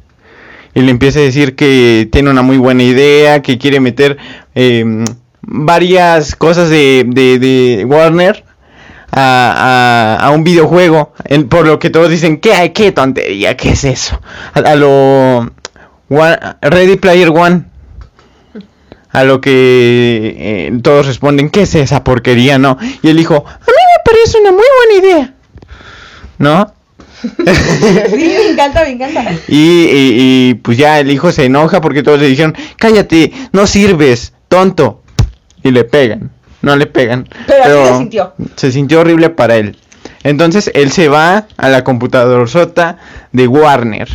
y 0.74 0.82
le 0.82 0.92
empieza 0.92 1.20
a 1.20 1.24
decir 1.24 1.56
que 1.56 2.08
tiene 2.12 2.30
una 2.30 2.42
muy 2.42 2.58
buena 2.58 2.84
idea, 2.84 3.42
que 3.42 3.58
quiere 3.58 3.80
meter 3.80 4.18
eh, 4.56 5.04
varias 5.42 6.36
cosas 6.36 6.70
de, 6.70 7.06
de, 7.08 7.86
Warner 7.86 8.44
a, 9.12 10.18
a, 10.20 10.32
un 10.32 10.44
videojuego, 10.44 11.14
por 11.50 11.68
lo 11.68 11.78
que 11.78 11.90
todos 11.90 12.10
dicen, 12.10 12.38
¿qué, 12.38 12.72
qué 12.74 12.92
tontería, 12.92 13.56
qué 13.56 13.72
es 13.72 13.84
eso? 13.84 14.20
A, 14.54 14.76
lo 14.76 15.52
Ready 16.62 16.98
Player 16.98 17.30
One. 17.30 17.66
A 19.14 19.24
lo 19.24 19.40
que 19.42 20.36
eh, 20.38 20.80
todos 20.82 21.06
responden, 21.06 21.50
¿qué 21.50 21.62
es 21.62 21.76
esa 21.76 22.04
porquería? 22.04 22.58
No. 22.58 22.78
Y 23.02 23.10
él 23.10 23.18
dijo, 23.18 23.36
a 23.48 23.52
mí 23.52 23.66
me 23.68 24.04
parece 24.12 24.40
una 24.40 24.52
muy 24.52 24.66
buena 24.88 25.08
idea. 25.08 25.34
¿No? 26.40 26.74
Sí, 27.24 28.16
me 28.38 28.50
encanta, 28.52 28.82
me 28.84 28.90
encanta. 28.92 29.32
Y, 29.48 29.56
y- 29.56 30.50
y, 30.50 30.54
pues 30.56 30.78
ya 30.78 31.00
el 31.00 31.10
hijo 31.12 31.32
se 31.32 31.46
enoja 31.46 31.80
porque 31.80 32.04
todos 32.04 32.20
le 32.20 32.28
dijeron, 32.28 32.54
cállate, 32.78 33.32
no 33.54 33.66
sirves, 33.66 34.34
tonto. 34.50 35.02
Y 35.64 35.72
le 35.72 35.86
pegan, 35.86 36.32
no 36.62 36.76
le 36.76 36.86
pegan. 36.88 37.30
Pero 37.48 37.64
así 37.84 37.92
se 37.94 37.98
sintió. 38.00 38.34
Se 38.58 38.72
sintió 38.74 39.00
horrible 39.02 39.30
para 39.30 39.56
él. 39.56 39.78
Entonces 40.24 40.70
él 40.74 40.92
se 40.92 41.08
va 41.08 41.48
a 41.56 41.70
la 41.70 41.84
computadora 41.86 42.46
sota 42.48 42.98
de 43.32 43.48
Warner 43.48 44.10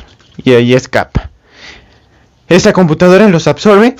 y 0.45 0.53
ahí 0.53 0.75
escapa. 0.75 1.31
Esa 2.49 2.73
computadora 2.75 3.29
los 3.29 3.47
absorbe, 3.47 3.95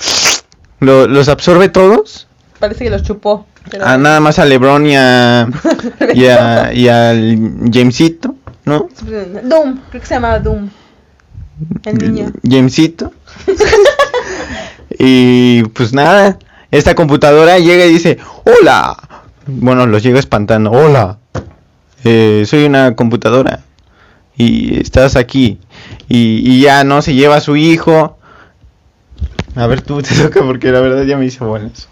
lo- 0.79 1.07
los 1.07 1.27
absorbe 1.29 1.69
todos, 1.69 2.27
Parece 2.59 2.83
que 2.85 2.89
los 2.89 3.03
chupó. 3.03 3.45
pero- 3.71 3.85
a 3.85 3.97
nada 3.97 4.19
más 4.19 4.37
a 4.39 4.45
LeBron 4.45 4.85
y 4.85 4.95
a, 4.95 5.47
y, 6.13 6.25
a- 6.25 6.73
y 6.73 6.87
al 6.87 7.37
Jamesito, 7.73 8.35
¿no? 8.65 8.87
Doom, 9.43 9.79
creo 9.89 10.01
que 10.01 10.07
se 10.07 10.15
llamaba 10.15 10.39
Doom. 10.39 10.69
El 11.85 11.97
niño. 11.97 12.31
Jamesito. 12.49 13.11
y 14.97 15.63
pues 15.63 15.93
nada, 15.93 16.37
esta 16.71 16.95
computadora 16.95 17.57
llega 17.59 17.85
y 17.85 17.91
dice, 17.93 18.17
hola. 18.45 18.97
Bueno, 19.47 19.85
los 19.87 20.03
llega 20.03 20.19
espantando, 20.19 20.71
hola. 20.71 21.17
Eh, 22.03 22.43
soy 22.45 22.65
una 22.65 22.95
computadora. 22.95 23.61
Y 24.37 24.79
estás 24.79 25.15
aquí. 25.15 25.59
Y, 26.07 26.41
y 26.49 26.61
ya 26.61 26.83
no 26.83 27.01
se 27.01 27.13
lleva 27.15 27.37
a 27.37 27.41
su 27.41 27.55
hijo. 27.55 28.18
A 29.59 29.67
ver, 29.67 29.81
tú 29.81 30.01
te 30.01 30.15
toca 30.15 30.41
porque 30.41 30.71
la 30.71 30.79
verdad 30.79 31.03
ya 31.03 31.17
me 31.17 31.25
hice 31.25 31.43
bolas. 31.43 31.89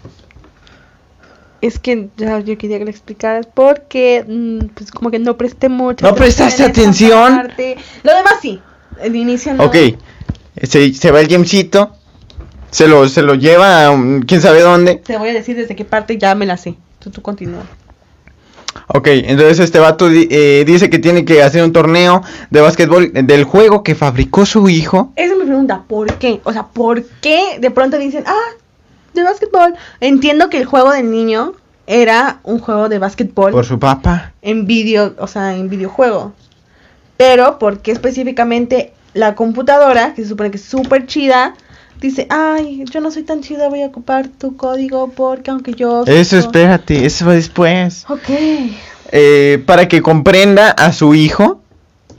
Es 1.60 1.78
que 1.78 2.08
ya 2.16 2.38
yo 2.40 2.56
quería 2.56 2.78
que 2.78 2.84
le 2.84 2.90
explicaras 2.90 3.46
porque 3.52 4.24
mm, 4.26 4.68
pues 4.74 4.90
como 4.90 5.10
que 5.10 5.18
no 5.18 5.36
presté 5.36 5.68
mucho. 5.68 6.06
¿No 6.06 6.14
prestaste 6.14 6.64
atención? 6.64 7.50
Lo 8.04 8.14
demás 8.14 8.34
sí. 8.40 8.60
El 9.02 9.16
inicio 9.16 9.54
no. 9.54 9.64
Ok, 9.64 9.76
se, 10.62 10.94
se 10.94 11.10
va 11.10 11.20
el 11.20 11.28
Jamesito. 11.28 11.92
Se 12.70 12.86
lo, 12.86 13.08
se 13.08 13.22
lo 13.22 13.34
lleva 13.34 13.88
a 13.88 13.96
quién 14.26 14.40
sabe 14.40 14.60
dónde. 14.60 14.96
Te 14.96 15.16
voy 15.16 15.30
a 15.30 15.32
decir 15.32 15.56
desde 15.56 15.74
qué 15.74 15.84
parte 15.84 16.18
ya 16.18 16.34
me 16.34 16.46
la 16.46 16.56
sé. 16.56 16.74
Tú, 16.98 17.10
tú 17.10 17.22
continúa. 17.22 17.62
Ok, 18.88 19.06
entonces 19.08 19.58
este 19.60 19.78
vato 19.78 20.08
di- 20.08 20.28
eh, 20.30 20.64
dice 20.66 20.88
que 20.88 20.98
tiene 20.98 21.24
que 21.24 21.42
hacer 21.42 21.62
un 21.62 21.72
torneo 21.72 22.22
de 22.50 22.60
básquetbol 22.62 23.10
del 23.12 23.44
juego 23.44 23.82
que 23.82 23.94
fabricó 23.94 24.46
su 24.46 24.68
hijo. 24.68 25.12
Esa 25.16 25.32
es 25.34 25.38
mi 25.38 25.44
pregunta. 25.44 25.82
¿Por 25.86 26.14
qué? 26.14 26.40
O 26.44 26.52
sea, 26.52 26.64
¿por 26.68 27.04
qué 27.20 27.58
de 27.60 27.70
pronto 27.70 27.98
dicen, 27.98 28.24
ah, 28.26 28.54
de 29.14 29.22
básquetbol? 29.22 29.74
Entiendo 30.00 30.48
que 30.48 30.56
el 30.58 30.64
juego 30.64 30.90
del 30.92 31.10
niño 31.10 31.52
era 31.86 32.40
un 32.44 32.58
juego 32.60 32.88
de 32.88 32.98
básquetbol 32.98 33.52
Por 33.52 33.64
su 33.66 33.78
papá. 33.78 34.32
en 34.42 34.66
video, 34.66 35.14
o 35.18 35.26
sea, 35.26 35.54
en 35.56 35.68
videojuego. 35.68 36.32
Pero, 37.18 37.58
¿por 37.58 37.80
qué 37.80 37.90
específicamente 37.92 38.92
la 39.14 39.34
computadora, 39.34 40.14
que 40.14 40.22
se 40.22 40.28
supone 40.28 40.50
que 40.50 40.56
es 40.58 40.64
súper 40.64 41.06
chida, 41.06 41.54
dice, 42.00 42.26
ay, 42.30 42.84
yo 42.90 43.00
no 43.00 43.10
soy 43.10 43.22
tan 43.22 43.40
chida, 43.40 43.68
voy 43.68 43.82
a 43.82 43.86
ocupar 43.86 44.28
tu 44.28 44.56
código 44.56 45.10
porque 45.14 45.50
aunque 45.50 45.72
yo... 45.74 46.04
Eso, 46.06 46.38
espérate, 46.38 47.04
eso 47.06 47.26
va 47.26 47.34
después. 47.34 48.04
Ok. 48.08 48.28
Eh, 49.12 49.62
para 49.66 49.88
que 49.88 50.02
comprenda 50.02 50.70
a 50.70 50.92
su 50.92 51.14
hijo, 51.14 51.60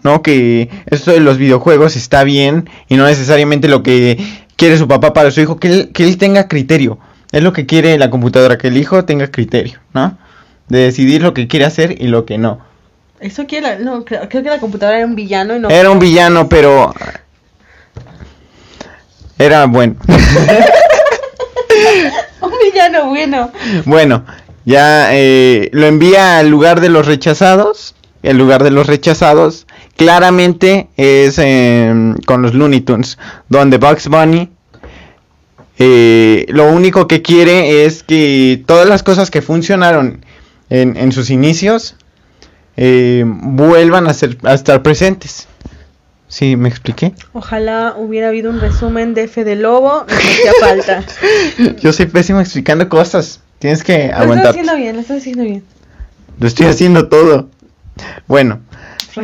¿no? 0.04 0.22
Que 0.22 0.70
esto 0.88 1.12
de 1.12 1.20
los 1.20 1.38
videojuegos 1.38 1.96
está 1.96 2.24
bien 2.24 2.70
y 2.88 2.96
no 2.96 3.06
necesariamente 3.06 3.68
lo 3.68 3.84
que 3.84 4.18
quiere 4.56 4.78
su 4.78 4.88
papá 4.88 5.14
para 5.14 5.32
su 5.32 5.42
hijo, 5.42 5.58
que 5.60 5.68
él, 5.68 5.92
que 5.94 6.04
él 6.04 6.18
tenga 6.18 6.48
criterio. 6.48 7.00
Es 7.32 7.44
lo 7.44 7.54
que 7.54 7.66
quiere 7.66 7.98
la 8.00 8.10
computadora, 8.10 8.58
que 8.58 8.70
el 8.70 8.78
hijo 8.78 9.06
tenga 9.06 9.30
criterio, 9.30 9.80
¿no? 9.94 10.18
De 10.68 10.80
decidir 10.80 11.22
lo 11.22 11.34
que 11.34 11.48
quiere 11.48 11.66
hacer 11.66 12.02
y 12.02 12.08
lo 12.08 12.26
que 12.26 12.38
no. 12.38 12.60
Eso 13.20 13.46
quiere 13.46 13.68
la- 13.68 13.80
no, 13.80 14.04
creo, 14.06 14.28
creo 14.30 14.42
que 14.44 14.50
la 14.50 14.60
computadora 14.60 14.98
era 14.98 15.06
un 15.06 15.16
villano 15.16 15.56
y 15.56 15.60
no... 15.60 15.70
Era 15.70 15.92
un 15.92 16.00
villano, 16.00 16.50
pero... 16.50 16.94
Era 19.40 19.66
bueno. 19.66 19.96
Un 22.42 22.52
villano 22.64 23.08
bueno. 23.08 23.52
Bueno, 23.86 24.26
ya 24.66 25.16
eh, 25.16 25.70
lo 25.72 25.88
envía 25.88 26.40
al 26.40 26.50
lugar 26.50 26.82
de 26.82 26.90
los 26.90 27.08
rechazados. 27.08 27.96
El 28.22 28.38
lugar 28.38 28.64
de 28.64 28.72
los 28.72 28.86
rechazados 28.86 29.66
claramente 29.96 30.90
es 30.98 31.40
em, 31.40 32.16
con 32.26 32.42
los 32.42 32.54
Looney 32.54 32.82
Tunes, 32.82 33.18
donde 33.48 33.78
Bugs 33.78 34.10
Bunny 34.10 34.50
eh, 35.78 36.46
lo 36.50 36.68
único 36.70 37.08
que 37.08 37.22
quiere 37.22 37.86
es 37.86 38.04
que 38.04 38.62
todas 38.66 38.86
las 38.90 39.02
cosas 39.04 39.32
que 39.32 39.42
funcionaron 39.42 40.26
en, 40.70 40.98
en 40.98 41.14
sus 41.14 41.30
inicios 41.30 41.96
eh, 42.76 43.24
vuelvan 43.26 44.08
a, 44.08 44.14
ser, 44.14 44.38
a 44.44 44.54
estar 44.54 44.84
presentes. 44.84 45.48
¿Sí 46.30 46.56
me 46.56 46.70
expliqué? 46.70 47.14
Ojalá 47.34 47.96
hubiera 47.98 48.28
habido 48.30 48.50
un 48.52 48.62
resumen 48.62 49.14
de 49.16 49.28
Fede 49.28 49.56
Lobo, 49.56 50.06
nos 50.08 50.18
hacía 50.18 50.52
falta. 50.62 51.04
Yo 51.82 51.92
soy 51.92 52.06
pésimo 52.06 52.40
explicando 52.40 52.88
cosas. 52.88 53.42
Tienes 53.58 53.84
que 53.84 53.98
Lo 53.98 54.04
estás 54.06 54.22
aguantar. 54.22 54.50
haciendo 54.52 54.76
bien, 54.78 54.96
lo 54.96 55.02
estás 55.02 55.18
haciendo 55.18 55.44
bien. 55.44 55.64
Lo 56.40 56.48
estoy 56.48 56.68
haciendo 56.68 57.10
todo. 57.10 57.50
Bueno, 58.28 58.62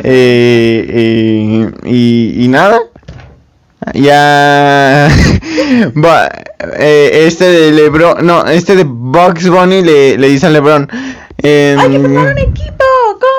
eh, 0.02 0.84
eh, 0.88 1.70
y, 1.84 2.44
y 2.44 2.48
nada. 2.48 2.78
Ya. 3.94 5.08
Va, 5.96 6.28
eh, 6.78 7.24
este 7.26 7.44
de 7.44 7.72
Lebron. 7.72 8.26
No, 8.26 8.44
este 8.46 8.74
de 8.76 8.84
Bugs 8.84 9.48
Bunny 9.48 9.82
le, 9.82 10.18
le 10.18 10.28
dice 10.28 10.46
a 10.46 10.50
Lebron. 10.50 10.88
em, 11.38 11.78
Hay 11.78 11.90
que 11.92 11.98
formar 12.00 12.32
un 12.32 12.38
equipo 12.38 12.84
con 13.20 13.35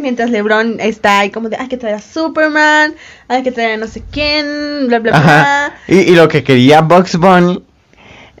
Mientras 0.00 0.30
LeBron 0.30 0.76
está 0.80 1.20
ahí 1.20 1.30
como 1.30 1.48
de, 1.48 1.56
hay 1.56 1.68
que 1.68 1.76
traer 1.76 1.96
a 1.96 2.00
Superman, 2.00 2.94
hay 3.28 3.42
que 3.42 3.52
traer 3.52 3.72
a 3.72 3.76
no 3.78 3.86
sé 3.86 4.02
quién, 4.10 4.86
bla, 4.88 4.98
bla, 4.98 5.12
Ajá. 5.16 5.72
bla. 5.86 5.96
Y, 5.96 6.00
y 6.12 6.14
lo 6.14 6.28
que 6.28 6.42
quería 6.44 6.80
Bugs 6.82 7.16
Bunny 7.16 7.62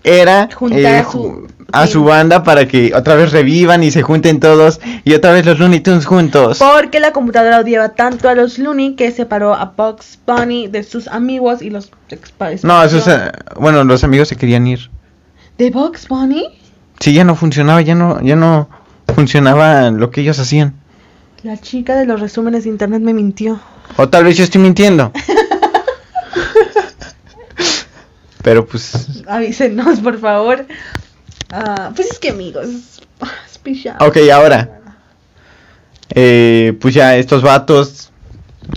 era 0.04 0.48
Juntar 0.54 0.80
eh, 0.80 0.98
a 0.98 1.04
su- 1.10 1.18
ju- 1.24 1.48
a 1.72 1.86
sí. 1.86 1.92
su 1.92 2.04
banda 2.04 2.42
para 2.44 2.66
que 2.66 2.92
otra 2.94 3.14
vez 3.14 3.30
revivan 3.32 3.82
y 3.82 3.90
se 3.90 4.00
junten 4.02 4.40
todos 4.40 4.80
y 5.04 5.12
otra 5.12 5.32
vez 5.32 5.44
los 5.44 5.58
Looney 5.58 5.80
Tunes 5.80 6.06
juntos. 6.06 6.58
Porque 6.58 6.98
la 7.00 7.12
computadora 7.12 7.58
odiaba 7.60 7.90
tanto 7.90 8.28
a 8.28 8.34
los 8.34 8.58
Looney 8.58 8.94
que 8.94 9.10
separó 9.10 9.54
a 9.54 9.74
Bugs 9.76 10.18
Bunny 10.26 10.68
de 10.68 10.82
sus 10.82 11.08
amigos 11.08 11.60
y 11.60 11.68
los 11.70 11.90
No, 12.62 12.82
esos, 12.82 13.06
eh, 13.08 13.32
bueno, 13.58 13.84
los 13.84 14.02
amigos 14.04 14.28
se 14.28 14.36
querían 14.36 14.66
ir. 14.66 14.90
¿De 15.58 15.70
Bugs 15.70 16.08
Bunny? 16.08 16.58
Sí, 17.00 17.12
ya 17.12 17.24
no 17.24 17.34
funcionaba, 17.34 17.82
ya 17.82 17.94
no, 17.94 18.20
ya 18.22 18.36
no 18.36 18.68
funcionaba 19.14 19.90
lo 19.90 20.10
que 20.10 20.20
ellos 20.22 20.38
hacían. 20.38 20.74
La 21.42 21.56
chica 21.56 21.96
de 21.96 22.04
los 22.04 22.20
resúmenes 22.20 22.64
de 22.64 22.70
internet 22.70 23.00
me 23.00 23.14
mintió. 23.14 23.60
O 23.96 24.08
tal 24.08 24.24
vez 24.24 24.36
yo 24.36 24.44
estoy 24.44 24.60
mintiendo. 24.60 25.12
Pero 28.42 28.66
pues... 28.66 29.22
Avísenos, 29.26 30.00
por 30.00 30.18
favor. 30.18 30.66
Ah, 31.50 31.92
pues 31.94 32.10
es 32.10 32.18
que 32.18 32.30
amigos. 32.30 33.00
Ok, 34.00 34.16
ahora. 34.32 34.80
Eh, 36.10 36.76
pues 36.80 36.94
ya 36.94 37.16
estos 37.16 37.42
vatos 37.42 38.10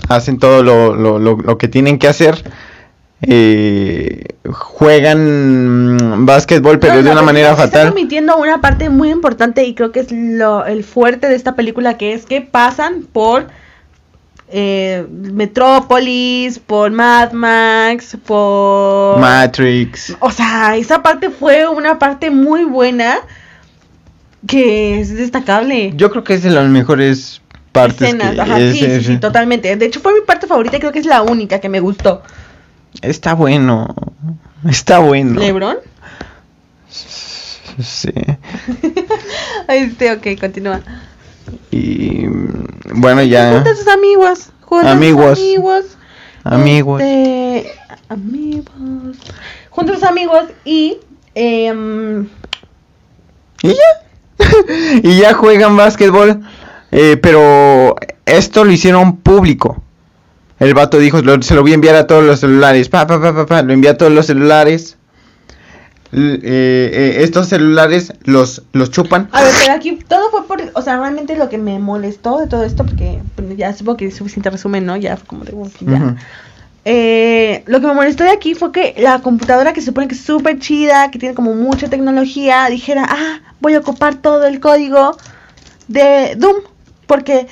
hacen 0.10 0.38
todo 0.38 0.64
lo, 0.64 0.96
lo, 0.96 1.18
lo, 1.18 1.38
lo 1.38 1.58
que 1.58 1.68
tienen 1.68 1.98
que 1.98 2.08
hacer. 2.08 2.44
Eh, 3.24 4.24
juegan 4.52 5.96
mm, 5.96 6.26
básquetbol, 6.26 6.80
pero 6.80 6.96
No, 6.96 7.04
de 7.04 7.12
una 7.12 7.22
manera 7.22 7.56
fatal. 7.56 7.90
omitiendo 7.90 8.36
una 8.38 8.62
parte 8.62 8.90
muy 8.90 9.10
importante 9.12 9.64
y 9.64 9.76
creo 9.76 9.92
que 9.92 10.00
es 10.02 10.12
lo, 10.12 10.66
el 10.66 10.84
fuerte 10.84 11.28
de 11.28 11.36
esta 11.36 11.56
película, 11.56 11.98
que 11.98 12.14
es 12.14 12.26
que 12.26 12.42
pasan 12.42 13.04
por 13.04 13.48
eh, 14.50 15.06
Metrópolis, 15.10 16.58
por 16.60 16.90
Mad 16.92 17.32
Max, 17.34 18.18
por... 18.26 19.20
Matrix. 19.20 20.16
O 20.20 20.32
sea, 20.32 20.76
esa 20.76 21.02
parte 21.04 21.30
fue 21.30 21.68
una 21.68 22.00
parte 22.00 22.32
muy 22.32 22.66
buena 22.66 23.18
que 24.48 25.00
es 25.00 25.16
destacable. 25.16 25.94
Yo 25.96 26.10
creo 26.10 26.24
que 26.24 26.34
es 26.34 26.44
de 26.44 26.50
las 26.50 26.68
mejores 26.68 27.42
partes. 27.72 28.02
Escenas, 28.02 28.34
que 28.34 28.42
ajá, 28.42 28.60
es- 28.60 28.74
sí, 28.74 28.80
sí, 28.80 28.86
es- 28.86 29.06
sí, 29.06 29.18
totalmente. 29.18 29.76
De 29.76 29.86
hecho, 29.86 30.00
fue 30.00 30.14
mi 30.16 30.22
parte 30.26 30.48
favorita 30.48 30.78
y 30.78 30.80
creo 30.80 30.92
que 30.92 31.00
es 31.00 31.06
la 31.06 31.22
única 31.22 31.60
que 31.60 31.70
me 31.70 31.80
gustó. 31.80 32.24
Está 33.02 33.34
bueno. 33.34 33.94
Está 34.70 35.00
bueno. 35.00 35.40
¿Lebron? 35.40 35.78
Sí. 36.90 38.12
Este, 39.68 40.12
ok, 40.12 40.40
continúa. 40.40 40.82
Y 41.72 42.26
bueno, 42.94 43.24
ya. 43.24 43.54
Junta 43.54 43.72
a 43.72 43.76
sus 43.76 43.88
amigos. 43.88 44.50
Junta 44.62 44.88
a 44.88 44.90
sus 44.90 44.98
Amigos. 44.98 45.40
amigos. 45.40 45.86
Amigos. 46.44 47.02
Este, 47.02 47.72
amigos. 48.10 49.18
Junta 49.70 49.94
a 49.94 49.96
sus 49.96 50.04
amigos 50.04 50.44
y. 50.66 50.98
em, 51.36 52.28
Y 53.64 53.70
ya. 53.70 54.46
y 55.04 55.20
ya 55.20 55.34
juegan 55.34 55.78
básquetbol. 55.78 56.42
eh, 56.92 57.18
pero 57.22 57.96
esto 58.26 58.66
lo 58.66 58.72
hicieron 58.72 59.18
público. 59.18 59.82
El 60.62 60.74
vato 60.76 60.98
dijo, 61.00 61.22
"Lo- 61.22 61.42
se 61.42 61.56
lo 61.56 61.64
voy 61.64 61.72
a 61.72 61.76
enviar 61.76 61.96
a 61.96 62.06
todos 62.08 62.24
los 62.24 62.40
celulares. 62.40 62.88
Pa, 62.88 63.08
pa, 63.08 63.20
pa, 63.20 63.34
pa, 63.34 63.46
pa, 63.48 63.62
Lo 63.64 63.74
envía 63.74 63.92
a 63.92 63.98
todos 63.98 64.12
los 64.12 64.28
celulares. 64.28 64.96
L- 66.14 66.36
eh, 66.36 66.40
eh, 66.44 67.16
estos 67.24 67.48
celulares 67.48 68.14
los, 68.26 68.62
los 68.74 68.92
chupan. 68.92 69.28
A 69.32 69.44
ver, 69.44 69.54
pero 69.60 69.74
aquí 69.74 69.98
todo 70.08 70.30
fue 70.30 70.46
por. 70.46 70.62
O 70.76 70.82
sea, 70.82 70.98
realmente 71.00 71.36
lo 71.36 71.50
que 71.50 71.58
me 71.58 71.80
molestó 71.80 72.38
de 72.38 72.48
todo 72.48 72.64
esto, 72.64 72.86
porque 72.86 73.20
ya 73.58 73.74
supongo 73.74 73.98
que 73.98 74.06
es 74.08 74.16
suficiente 74.16 74.50
resumen, 74.52 74.86
¿no? 74.86 74.96
Ya 74.98 75.18
como 75.18 75.46
de. 75.46 75.54
"Uf, 75.54 75.74
ya". 75.82 76.16
Eh, 76.86 77.64
lo 77.68 77.80
que 77.80 77.88
me 77.88 77.94
molestó 77.94 78.24
de 78.24 78.32
aquí 78.32 78.54
fue 78.56 78.72
que 78.72 78.94
la 78.98 79.20
computadora 79.20 79.72
que 79.74 79.82
se 79.82 79.88
supone 79.88 80.08
que 80.08 80.16
es 80.16 80.22
súper 80.22 80.60
chida, 80.60 81.10
que 81.12 81.18
tiene 81.20 81.34
como 81.36 81.54
mucha 81.56 81.90
tecnología, 81.90 82.68
dijera, 82.70 83.06
ah, 83.10 83.40
voy 83.60 83.74
a 83.76 83.80
ocupar 83.80 84.16
todo 84.16 84.46
el 84.46 84.60
código 84.60 85.18
de 85.88 86.36
Doom. 86.38 86.58
Porque 87.08 87.48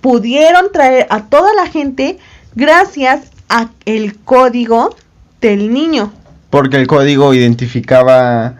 pudieron 0.00 0.70
traer 0.72 1.06
a 1.10 1.24
toda 1.24 1.52
la 1.54 1.66
gente 1.66 2.18
gracias 2.54 3.30
a 3.48 3.70
el 3.84 4.18
código 4.18 4.96
del 5.40 5.72
niño. 5.72 6.12
Porque 6.50 6.76
el 6.76 6.86
código 6.86 7.34
identificaba 7.34 8.56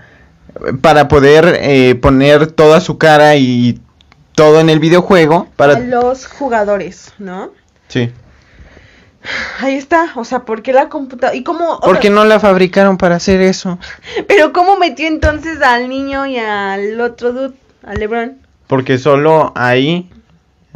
para 0.80 1.08
poder 1.08 1.58
eh, 1.60 1.94
poner 1.96 2.46
toda 2.48 2.80
su 2.80 2.98
cara 2.98 3.36
y 3.36 3.80
todo 4.34 4.60
en 4.60 4.70
el 4.70 4.80
videojuego 4.80 5.48
A 5.50 5.56
para 5.56 5.78
los 5.78 6.26
jugadores, 6.26 7.12
¿no? 7.18 7.52
sí 7.88 8.12
Ahí 9.58 9.74
está, 9.74 10.12
o 10.16 10.24
sea, 10.24 10.40
¿por 10.40 10.62
qué 10.62 10.72
la 10.72 10.88
computadora? 10.90 11.34
¿Y 11.34 11.42
cómo? 11.44 11.80
¿Por 11.80 11.98
qué 11.98 12.10
no 12.10 12.24
la 12.24 12.40
fabricaron 12.40 12.98
para 12.98 13.16
hacer 13.16 13.40
eso? 13.40 13.78
Pero 14.28 14.52
¿cómo 14.52 14.76
metió 14.76 15.06
entonces 15.06 15.62
al 15.62 15.88
niño 15.88 16.26
y 16.26 16.36
al 16.36 17.00
otro 17.00 17.32
dude, 17.32 17.54
a 17.82 17.94
LeBron? 17.94 18.36
Porque 18.66 18.98
solo 18.98 19.52
ahí 19.56 20.10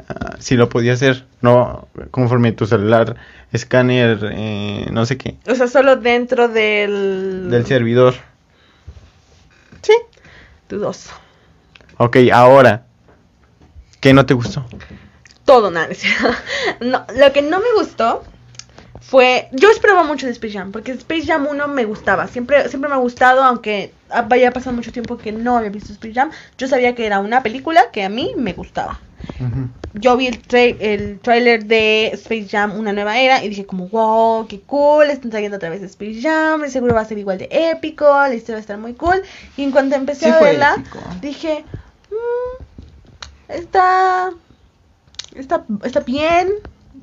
ah, 0.08 0.36
sí 0.38 0.56
lo 0.56 0.70
podía 0.70 0.94
hacer, 0.94 1.26
no 1.40 1.88
conforme 2.10 2.52
tu 2.52 2.66
celular, 2.66 3.16
escáner, 3.52 4.18
eh, 4.32 4.86
no 4.90 5.06
sé 5.06 5.16
qué, 5.16 5.36
O 5.46 5.54
sea, 5.54 5.68
solo 5.68 5.96
dentro 5.96 6.48
del... 6.48 7.48
del 7.50 7.66
servidor. 7.66 8.14
Sí. 9.82 9.92
Dudoso. 10.68 11.10
Ok, 11.96 12.16
ahora, 12.32 12.84
¿qué 14.00 14.12
no 14.12 14.26
te 14.26 14.34
gustó? 14.34 14.64
Todo, 15.44 15.70
nada. 15.70 15.88
no, 16.80 17.06
lo 17.16 17.32
que 17.32 17.42
no 17.42 17.58
me 17.58 17.72
gustó 17.76 18.22
fue... 19.00 19.48
Yo 19.52 19.70
esperaba 19.70 20.02
mucho 20.02 20.26
de 20.26 20.32
Space 20.32 20.52
Jam, 20.58 20.72
porque 20.72 20.92
Space 20.92 21.26
Jam 21.26 21.46
1 21.46 21.68
me 21.68 21.84
gustaba. 21.84 22.26
Siempre, 22.26 22.68
siempre 22.68 22.90
me 22.90 22.96
ha 22.96 22.98
gustado, 22.98 23.42
aunque 23.42 23.92
vaya 24.28 24.50
pasado 24.50 24.76
mucho 24.76 24.92
tiempo 24.92 25.16
que 25.16 25.32
no 25.32 25.56
había 25.56 25.70
visto 25.70 25.92
Space 25.92 26.14
Jam. 26.14 26.30
Yo 26.58 26.68
sabía 26.68 26.94
que 26.94 27.06
era 27.06 27.20
una 27.20 27.42
película 27.42 27.90
que 27.90 28.04
a 28.04 28.08
mí 28.08 28.34
me 28.36 28.52
gustaba. 28.52 29.00
Yo 29.94 30.16
vi 30.16 30.26
el, 30.26 30.42
tra- 30.46 30.76
el 30.80 31.18
trailer 31.20 31.64
de 31.64 32.08
Space 32.14 32.46
Jam 32.50 32.78
Una 32.78 32.92
Nueva 32.92 33.18
Era 33.18 33.42
y 33.42 33.48
dije 33.48 33.64
como, 33.66 33.88
wow, 33.88 34.46
qué 34.46 34.60
cool, 34.60 35.08
están 35.10 35.30
trayendo 35.30 35.56
otra 35.56 35.70
vez 35.70 35.82
Space 35.82 36.20
Jam, 36.20 36.68
seguro 36.68 36.94
va 36.94 37.00
a 37.00 37.04
ser 37.06 37.18
igual 37.18 37.38
de 37.38 37.48
épico, 37.50 38.04
la 38.04 38.34
historia 38.34 38.56
va 38.56 38.58
a 38.58 38.60
estar 38.60 38.78
muy 38.78 38.94
cool. 38.94 39.20
Y 39.56 39.62
en 39.64 39.72
cuanto 39.72 39.96
empecé 39.96 40.26
Sí 40.26 40.30
a 40.30 40.40
verla, 40.40 40.74
épico. 40.76 40.98
dije, 41.22 41.64
"Mm, 42.10 43.52
está, 43.52 44.30
está, 45.34 45.64
está 45.84 46.00
bien. 46.00 46.48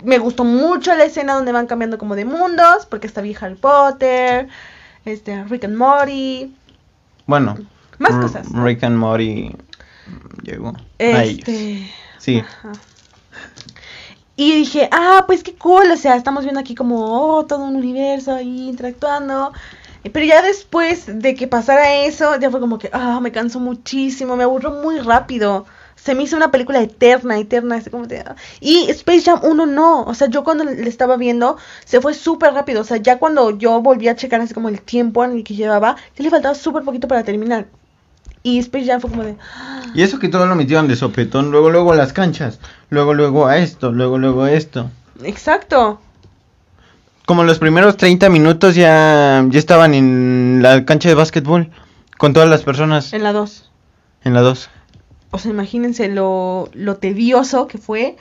Me 0.04 0.18
gustó 0.20 0.44
mucho 0.44 0.94
la 0.96 1.06
escena 1.06 1.34
donde 1.36 1.52
van 1.52 1.68
cambiando 1.68 1.98
como 1.98 2.16
de 2.16 2.26
mundos, 2.26 2.86
porque 2.90 3.08
está 3.08 3.22
bien 3.22 3.38
Harry 3.42 3.56
Potter, 3.56 4.48
este, 5.06 5.44
Rick 5.46 5.66
and 5.66 5.78
Morty, 5.78 6.54
Bueno, 7.28 7.58
más 7.98 8.12
R- 8.12 8.22
cosas. 8.22 8.48
Rick 8.54 8.84
and 8.84 8.98
Morty 8.98 9.52
llegó 10.44 10.74
a 11.00 11.24
ellos. 11.24 11.50
Sí. 12.26 12.44
Y 14.38 14.54
dije, 14.56 14.90
ah, 14.92 15.24
pues 15.28 15.44
qué 15.44 15.56
cool, 15.56 15.90
o 15.92 15.98
sea, 15.98 16.16
estamos 16.16 16.44
viendo 16.44 16.60
aquí 16.60 16.76
como 16.76 17.38
oh, 17.38 17.46
todo 17.46 17.64
un 17.66 17.76
universo 17.78 18.34
ahí 18.34 18.68
interactuando. 18.70 19.54
Eh, 20.04 20.10
Pero 20.10 20.26
ya 20.26 20.42
después 20.42 21.06
de 21.08 21.36
que 21.36 21.48
pasara 21.48 21.96
eso, 22.06 22.38
ya 22.40 22.52
fue 22.52 22.60
como 22.60 22.78
que, 22.78 22.90
ah, 22.94 23.20
me 23.22 23.32
cansó 23.32 23.60
muchísimo, 23.60 24.36
me 24.36 24.44
aburrió 24.44 24.72
muy 24.72 25.00
rápido. 25.00 25.66
Se 25.96 26.14
me 26.16 26.24
hizo 26.24 26.36
una 26.36 26.52
película 26.52 26.82
eterna, 26.82 27.38
eterna, 27.40 27.78
así 27.78 27.90
como 27.90 28.08
de... 28.08 28.20
ah. 28.20 28.36
Y 28.60 28.90
Space 28.92 29.22
Jam 29.24 29.40
1 29.44 29.66
no, 29.68 30.04
o 30.04 30.14
sea, 30.14 30.28
yo 30.30 30.44
cuando 30.44 30.66
le 30.66 30.90
estaba 30.90 31.16
viendo, 31.18 31.58
se 31.86 32.02
fue 32.02 32.14
súper 32.14 32.54
rápido, 32.54 32.82
o 32.82 32.84
sea, 32.84 32.98
ya 32.98 33.18
cuando 33.20 33.52
yo 33.58 33.82
volví 33.82 34.08
a 34.10 34.16
checar 34.16 34.42
así 34.42 34.54
como 34.54 34.70
el 34.70 34.82
tiempo 34.82 35.24
en 35.24 35.32
el 35.32 35.44
que 35.46 35.56
llevaba, 35.56 35.96
ya 36.18 36.24
le 36.24 36.30
faltaba 36.30 36.56
súper 36.56 36.84
poquito 36.84 37.08
para 37.08 37.24
terminar. 37.24 37.68
Y 38.46 38.60
Space 38.60 38.86
Jam 38.86 39.02
fue 39.02 39.10
como 39.10 39.24
de... 39.24 39.36
y 39.96 40.04
eso 40.04 40.20
que 40.20 40.30
todo 40.30 40.46
lo 40.46 40.54
metieron 40.54 40.88
de 40.88 40.96
sopetón, 40.96 41.50
luego 41.50 41.72
luego 41.72 41.94
a 41.94 41.96
las 41.96 42.14
canchas, 42.14 42.60
luego 42.92 43.16
luego 43.16 43.48
a 43.48 43.58
esto, 43.58 43.92
luego 43.92 44.20
luego 44.20 44.44
a 44.44 44.52
esto. 44.52 44.92
Exacto. 45.24 46.00
Como 47.26 47.44
los 47.44 47.58
primeros 47.58 47.98
30 47.98 48.30
minutos 48.30 48.76
ya, 48.76 49.44
ya 49.50 49.58
estaban 49.58 49.96
en 49.96 50.60
la 50.62 50.86
cancha 50.86 51.10
de 51.10 51.16
básquetbol 51.16 51.72
con 52.20 52.34
todas 52.34 52.48
las 52.48 52.62
personas 52.62 53.14
En 53.14 53.24
la 53.24 53.34
2. 53.34 53.72
en 54.26 54.34
la 54.36 54.42
2. 54.42 54.70
O 55.32 55.40
sea, 55.40 55.50
imagínense 55.50 56.08
lo, 56.08 56.70
lo 56.74 56.98
tedioso 56.98 57.66
que 57.68 57.80
fue 57.80 58.16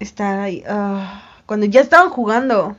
estar 0.00 0.38
ahí. 0.38 0.62
ah, 0.68 1.22
cuando 1.46 1.64
ya 1.64 1.80
estaban 1.80 2.10
jugando. 2.10 2.76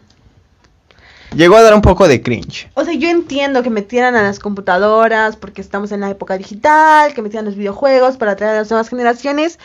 Llegó 1.36 1.56
a 1.56 1.62
dar 1.62 1.74
un 1.74 1.82
poco 1.82 2.08
de 2.08 2.22
cringe. 2.22 2.70
O 2.74 2.84
sea, 2.84 2.94
yo 2.94 3.10
entiendo 3.10 3.64
que 3.64 3.70
metieran 3.70 4.16
a 4.16 4.22
las 4.22 4.40
computadoras 4.40 5.38
porque 5.38 5.62
estamos 5.62 5.92
en 5.92 6.02
la 6.02 6.10
época 6.10 6.38
digital, 6.38 7.14
que 7.14 7.22
metieran 7.22 7.46
los 7.46 7.56
videojuegos 7.56 8.18
para 8.18 8.34
atraer 8.34 8.56
a 8.56 8.60
las 8.60 8.70
nuevas 8.70 8.90
generaciones. 8.90 9.58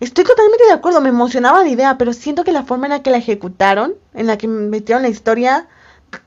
Estoy 0.00 0.24
totalmente 0.24 0.64
de 0.66 0.72
acuerdo, 0.72 1.00
me 1.00 1.10
emocionaba 1.10 1.62
la 1.62 1.68
idea, 1.68 1.96
pero 1.98 2.12
siento 2.12 2.42
que 2.42 2.50
la 2.50 2.64
forma 2.64 2.86
en 2.86 2.92
la 2.92 3.02
que 3.02 3.10
la 3.10 3.18
ejecutaron, 3.18 3.94
en 4.12 4.26
la 4.26 4.38
que 4.38 4.48
metieron 4.48 5.02
la 5.02 5.08
historia, 5.08 5.68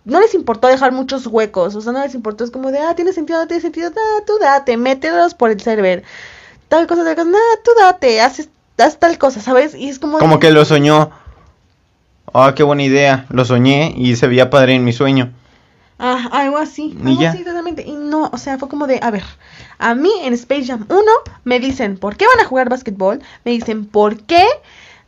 no 0.05 0.21
les 0.21 0.33
importó 0.33 0.67
dejar 0.67 0.93
muchos 0.93 1.27
huecos. 1.27 1.75
O 1.75 1.81
sea, 1.81 1.91
no 1.91 2.01
les 2.01 2.15
importó, 2.15 2.45
es 2.45 2.51
como 2.51 2.71
de, 2.71 2.79
ah, 2.79 2.95
tiene 2.95 3.11
sentido, 3.11 3.39
no 3.39 3.47
tiene 3.47 3.61
sentido, 3.61 3.91
ah, 3.93 4.23
tú 4.25 4.37
date, 4.39 4.77
mételos 4.77 5.33
por 5.33 5.51
el 5.51 5.59
server. 5.59 6.03
Tal 6.69 6.87
cosa, 6.87 7.03
tal 7.03 7.15
cosa, 7.15 7.29
nada, 7.29 7.43
tú 7.63 7.71
date, 7.77 8.21
haces 8.21 8.49
haz 8.77 8.99
tal 8.99 9.17
cosa, 9.17 9.41
¿sabes? 9.41 9.75
Y 9.75 9.89
es 9.89 9.99
como... 9.99 10.19
Como 10.19 10.39
que 10.39 10.51
lo 10.51 10.63
soñó. 10.65 11.11
Ah, 12.39 12.53
qué 12.53 12.61
buena 12.61 12.83
idea. 12.83 13.25
Lo 13.29 13.45
soñé 13.45 13.95
y 13.97 14.15
se 14.15 14.27
veía 14.27 14.51
padre 14.51 14.75
en 14.75 14.83
mi 14.83 14.93
sueño. 14.93 15.33
Ah, 15.97 16.29
algo 16.31 16.59
así. 16.59 16.95
Y 17.03 17.07
algo 17.07 17.19
ya. 17.19 17.31
así 17.31 17.43
totalmente. 17.43 17.81
Y 17.81 17.93
no, 17.93 18.29
o 18.31 18.37
sea, 18.37 18.59
fue 18.59 18.69
como 18.69 18.85
de, 18.85 18.99
a 19.01 19.09
ver, 19.09 19.23
a 19.79 19.95
mí 19.95 20.11
en 20.21 20.33
Space 20.33 20.67
Jam 20.67 20.85
1 20.87 21.01
me 21.45 21.59
dicen, 21.59 21.97
¿por 21.97 22.15
qué 22.15 22.25
van 22.27 22.45
a 22.45 22.47
jugar 22.47 22.69
básquetbol? 22.69 23.23
Me 23.43 23.53
dicen, 23.53 23.85
¿por 23.85 24.21
qué 24.21 24.45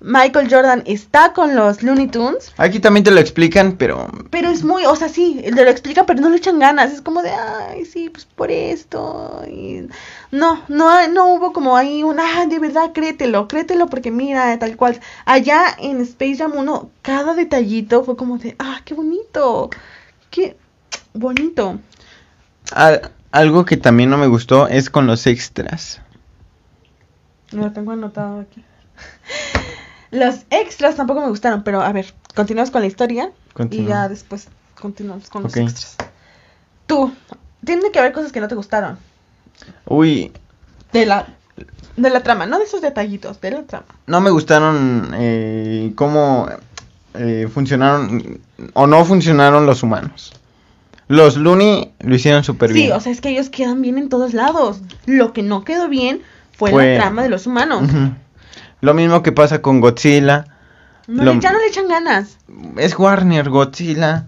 Michael 0.01 0.47
Jordan 0.49 0.83
está 0.85 1.33
con 1.33 1.55
los 1.55 1.83
Looney 1.83 2.07
Tunes? 2.07 2.53
Aquí 2.57 2.79
también 2.79 3.03
te 3.03 3.11
lo 3.11 3.19
explican, 3.19 3.73
pero 3.77 4.07
Pero 4.29 4.49
es 4.49 4.63
muy, 4.63 4.85
o 4.85 4.95
sea, 4.95 5.09
sí, 5.09 5.41
te 5.43 5.51
lo 5.65 5.69
explican, 5.69 6.05
pero 6.05 6.21
no 6.21 6.29
le 6.29 6.37
echan 6.37 6.57
ganas. 6.57 6.93
Es 6.93 7.01
como 7.01 7.21
de, 7.21 7.31
ay, 7.31 7.83
sí, 7.85 8.09
pues 8.09 8.25
por 8.25 8.49
esto. 8.49 9.43
Y 9.49 9.87
no, 10.31 10.63
no, 10.69 11.07
no 11.09 11.27
hubo 11.33 11.51
como 11.51 11.75
ahí 11.75 12.03
un, 12.03 12.17
ah, 12.19 12.45
de 12.47 12.59
verdad, 12.59 12.91
créetelo, 12.93 13.47
créetelo, 13.49 13.87
porque 13.87 14.09
mira, 14.09 14.57
tal 14.57 14.77
cual. 14.77 14.99
Allá 15.25 15.63
en 15.79 15.99
Space 16.01 16.37
Jam 16.37 16.53
1, 16.55 16.89
cada 17.01 17.33
detallito 17.33 18.03
fue 18.05 18.15
como 18.15 18.37
de, 18.37 18.55
ah, 18.57 18.79
qué 18.85 18.93
bonito, 18.93 19.69
qué 20.29 20.55
bonito. 21.13 21.77
al- 22.71 23.11
algo 23.31 23.65
que 23.65 23.75
también 23.77 24.09
no 24.09 24.17
me 24.17 24.27
gustó 24.27 24.67
es 24.69 24.89
con 24.89 25.07
los 25.07 25.27
extras. 25.27 25.99
Lo 27.51 27.71
tengo 27.73 27.91
anotado 27.91 28.39
aquí. 28.39 28.63
Los 30.11 30.45
extras 30.49 30.95
tampoco 30.95 31.21
me 31.21 31.29
gustaron, 31.29 31.63
pero 31.63 31.81
a 31.81 31.91
ver, 31.91 32.13
continuamos 32.35 32.71
con 32.71 32.81
la 32.81 32.87
historia 32.87 33.31
y 33.69 33.85
ya 33.85 34.07
después 34.09 34.47
continuamos 34.79 35.29
con 35.29 35.43
los 35.43 35.55
extras. 35.55 35.95
Tú, 36.87 37.13
tiene 37.63 37.91
que 37.91 37.99
haber 37.99 38.11
cosas 38.11 38.31
que 38.31 38.39
no 38.39 38.47
te 38.47 38.55
gustaron. 38.55 38.97
Uy, 39.85 40.31
De 40.93 41.05
la, 41.05 41.27
de 41.97 42.09
la 42.09 42.23
trama, 42.23 42.45
no 42.45 42.57
de 42.57 42.63
esos 42.65 42.81
detallitos, 42.81 43.39
de 43.41 43.51
la 43.51 43.63
trama. 43.63 43.85
no 44.07 44.21
me 44.21 44.29
gustaron 44.31 45.11
eh, 45.15 45.91
cómo 45.95 46.47
eh, 47.13 47.47
funcionaron 47.53 48.39
o 48.73 48.87
no 48.87 49.05
funcionaron 49.05 49.65
los 49.65 49.83
humanos. 49.83 50.33
Los 51.07 51.37
Looney 51.37 51.91
lo 51.99 52.15
hicieron 52.15 52.43
súper 52.43 52.69
Sí, 52.71 52.75
bien. 52.75 52.91
o 52.93 52.99
sea, 52.99 53.11
es 53.11 53.19
que 53.21 53.29
ellos 53.29 53.49
quedan 53.49 53.81
bien 53.81 53.97
en 53.97 54.09
todos 54.09 54.33
lados. 54.33 54.81
Lo 55.05 55.33
que 55.33 55.41
no 55.43 55.63
quedó 55.63 55.87
bien 55.89 56.21
fue, 56.55 56.71
Fue- 56.71 56.95
la 56.97 57.01
trama 57.03 57.23
de 57.23 57.29
los 57.29 57.45
humanos. 57.47 57.89
Lo 58.81 58.93
mismo 58.93 59.21
que 59.23 59.31
pasa 59.31 59.61
con 59.61 59.81
Godzilla. 59.81 60.45
no 61.07 61.23
Lo- 61.23 61.39
ya 61.39 61.51
no 61.51 61.59
le 61.59 61.67
echan 61.67 61.87
ganas. 61.87 62.37
Es 62.77 62.97
Warner, 62.97 63.49
Godzilla, 63.49 64.27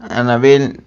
Annabelle. 0.00 0.80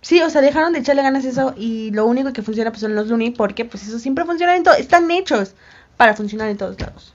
Sí, 0.00 0.20
o 0.22 0.30
sea, 0.30 0.40
dejaron 0.40 0.72
de 0.72 0.78
echarle 0.78 1.02
ganas 1.02 1.24
a 1.24 1.28
eso 1.28 1.54
y 1.56 1.90
lo 1.90 2.06
único 2.06 2.32
que 2.32 2.42
funciona 2.42 2.70
pues 2.70 2.80
son 2.80 2.94
los 2.94 3.08
Looney 3.08 3.30
porque 3.32 3.64
pues 3.64 3.86
eso 3.86 3.98
siempre 3.98 4.24
funciona 4.24 4.56
en 4.56 4.62
todo, 4.62 4.74
están 4.74 5.10
hechos 5.10 5.54
para 5.96 6.14
funcionar 6.14 6.48
en 6.48 6.56
todos 6.56 6.80
lados. 6.80 7.14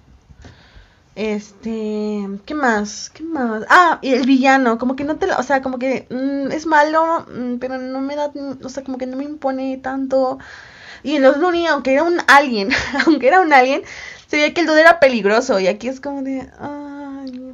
Este, 1.15 2.27
¿qué 2.45 2.53
más? 2.55 3.11
¿Qué 3.13 3.23
más? 3.23 3.63
Ah, 3.69 3.99
y 4.01 4.13
el 4.13 4.25
villano, 4.25 4.79
como 4.79 4.95
que 4.95 5.03
no 5.03 5.17
te 5.17 5.27
lo, 5.27 5.37
o 5.37 5.43
sea, 5.43 5.61
como 5.61 5.77
que 5.77 6.07
mm, 6.09 6.51
es 6.51 6.65
malo, 6.65 7.25
mm, 7.33 7.57
pero 7.59 7.77
no 7.77 8.01
me 8.01 8.15
da, 8.15 8.29
mm, 8.33 8.65
o 8.65 8.69
sea, 8.69 8.83
como 8.83 8.97
que 8.97 9.05
no 9.05 9.15
me 9.17 9.23
impone 9.23 9.77
tanto. 9.77 10.39
Y 11.03 11.15
en 11.15 11.21
los 11.21 11.37
Looney, 11.37 11.67
aunque 11.67 11.93
era 11.93 12.03
un 12.03 12.17
alien, 12.27 12.69
aunque 13.05 13.27
era 13.27 13.41
un 13.41 13.53
alien, 13.53 13.83
se 14.27 14.37
veía 14.37 14.53
que 14.53 14.61
el 14.61 14.67
dude 14.67 14.81
era 14.81 14.99
peligroso 14.99 15.59
y 15.59 15.67
aquí 15.67 15.87
es 15.87 15.99
como 15.99 16.23
de, 16.23 16.49
ay, 16.59 17.53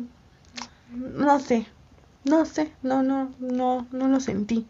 no 0.92 1.40
sé, 1.40 1.68
no 2.24 2.46
sé, 2.46 2.72
no, 2.84 3.04
no, 3.04 3.32
no, 3.40 3.88
no 3.92 4.08
lo 4.08 4.20
sentí. 4.20 4.66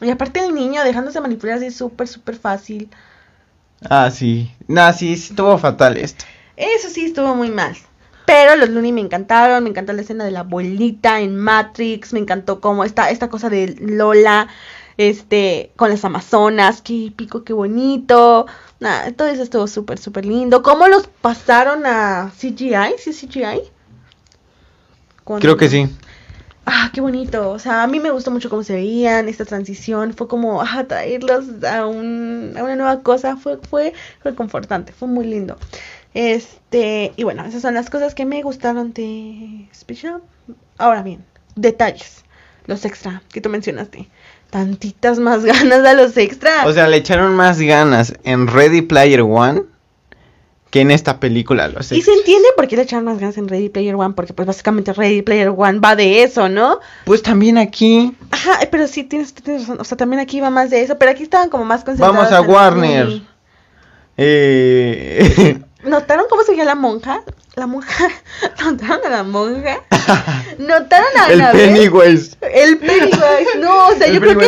Y 0.00 0.10
aparte 0.10 0.40
el 0.40 0.54
niño 0.54 0.82
dejándose 0.82 1.20
manipular 1.20 1.58
así 1.58 1.70
súper, 1.70 2.08
súper 2.08 2.36
fácil. 2.36 2.90
Ah, 3.88 4.10
sí. 4.10 4.50
Nah, 4.66 4.92
sí, 4.92 5.16
sí, 5.16 5.30
estuvo 5.30 5.56
fatal 5.58 5.96
esto. 5.96 6.24
Eso 6.56 6.88
sí 6.88 7.06
estuvo 7.06 7.34
muy 7.34 7.50
mal. 7.50 7.76
Pero 8.26 8.54
los 8.56 8.68
Looney 8.68 8.92
me 8.92 9.00
encantaron, 9.00 9.64
me 9.64 9.70
encantó 9.70 9.92
la 9.92 10.02
escena 10.02 10.24
de 10.24 10.30
la 10.30 10.40
abuelita 10.40 11.20
en 11.20 11.36
Matrix, 11.36 12.12
me 12.12 12.20
encantó 12.20 12.60
como 12.60 12.84
esta, 12.84 13.10
esta 13.10 13.28
cosa 13.28 13.50
de 13.50 13.74
Lola, 13.80 14.48
este, 14.96 15.72
con 15.76 15.90
las 15.90 16.04
Amazonas, 16.04 16.82
qué 16.82 17.06
épico, 17.06 17.44
qué 17.44 17.52
bonito. 17.52 18.46
Nada, 18.80 19.12
todo 19.12 19.28
eso 19.28 19.42
estuvo 19.42 19.66
súper, 19.66 19.98
súper 19.98 20.24
lindo. 20.26 20.62
¿Cómo 20.62 20.88
los 20.88 21.06
pasaron 21.06 21.84
a 21.86 22.32
CGI? 22.38 22.94
¿Sí 22.98 23.10
es 23.10 23.20
CGI? 23.20 23.62
Cuando- 25.24 25.42
Creo 25.42 25.56
que 25.56 25.68
sí. 25.68 25.88
Ah, 26.66 26.90
qué 26.94 27.00
bonito. 27.00 27.50
O 27.50 27.58
sea, 27.58 27.82
a 27.82 27.86
mí 27.86 28.00
me 28.00 28.10
gustó 28.10 28.30
mucho 28.30 28.48
cómo 28.50 28.62
se 28.62 28.74
veían, 28.74 29.28
esta 29.28 29.44
transición. 29.44 30.14
Fue 30.14 30.28
como 30.28 30.62
ah, 30.62 30.84
traerlos 30.86 31.46
a, 31.64 31.86
un, 31.86 32.54
a 32.56 32.62
una 32.62 32.76
nueva 32.76 33.02
cosa. 33.02 33.36
Fue, 33.36 33.58
fue 33.58 33.92
reconfortante, 34.22 34.92
fue 34.92 35.08
muy 35.08 35.26
lindo. 35.26 35.56
Este, 36.14 37.12
y 37.16 37.24
bueno, 37.24 37.44
esas 37.44 37.62
son 37.62 37.74
las 37.74 37.88
cosas 37.90 38.14
que 38.14 38.24
me 38.24 38.42
gustaron 38.42 38.92
de 38.92 39.68
Space 39.72 40.06
Jam. 40.08 40.20
Ahora 40.78 41.02
bien, 41.02 41.24
detalles. 41.56 42.24
Los 42.66 42.84
extra 42.84 43.22
que 43.32 43.40
tú 43.40 43.48
mencionaste. 43.48 44.08
Tantitas 44.50 45.18
más 45.18 45.44
ganas 45.44 45.84
a 45.86 45.94
los 45.94 46.16
extras. 46.16 46.66
O 46.66 46.72
sea, 46.72 46.88
le 46.88 46.98
echaron 46.98 47.34
más 47.34 47.60
ganas 47.60 48.14
en 48.24 48.46
Ready 48.46 48.82
Player 48.82 49.22
One 49.22 49.62
que 50.70 50.80
en 50.80 50.90
esta 50.90 51.18
película. 51.18 51.68
Los 51.68 51.90
y 51.90 52.00
se 52.00 52.12
entiende 52.12 52.48
por 52.56 52.68
qué 52.68 52.76
le 52.76 52.82
echaron 52.82 53.04
más 53.04 53.18
ganas 53.18 53.36
en 53.38 53.48
Ready 53.48 53.68
Player 53.68 53.94
One, 53.96 54.14
porque 54.14 54.32
pues 54.32 54.46
básicamente 54.46 54.92
Ready 54.92 55.22
Player 55.22 55.48
One 55.48 55.80
va 55.80 55.96
de 55.96 56.22
eso, 56.22 56.48
¿no? 56.48 56.78
Pues 57.04 57.22
también 57.22 57.58
aquí. 57.58 58.14
Ajá, 58.30 58.60
pero 58.70 58.86
sí, 58.86 59.04
tienes, 59.04 59.34
tienes 59.34 59.62
razón. 59.62 59.80
O 59.80 59.84
sea, 59.84 59.96
también 59.96 60.20
aquí 60.20 60.40
va 60.40 60.50
más 60.50 60.70
de 60.70 60.82
eso, 60.82 60.96
pero 60.96 61.10
aquí 61.10 61.24
estaban 61.24 61.48
como 61.48 61.64
más 61.64 61.84
concentrados. 61.84 62.16
Vamos 62.16 62.32
a 62.32 62.40
Warner. 62.40 63.22
Eh... 64.16 65.60
¿Notaron 65.82 66.26
cómo 66.28 66.42
se 66.42 66.52
veía 66.52 66.64
la 66.64 66.74
monja? 66.74 67.22
La 67.56 67.66
monja. 67.66 68.08
¿Notaron 68.64 69.00
a 69.06 69.08
la 69.08 69.22
monja? 69.22 69.80
¿Notaron 70.58 71.08
a 71.18 71.26
el? 71.32 71.42
Pennywise. 71.52 72.36
El 72.42 72.78
Pennywise. 72.78 73.58
No, 73.58 73.88
o 73.88 73.94
sea, 73.94 74.06
El 74.06 74.14
yo 74.14 74.20
creo 74.20 74.38
que. 74.38 74.46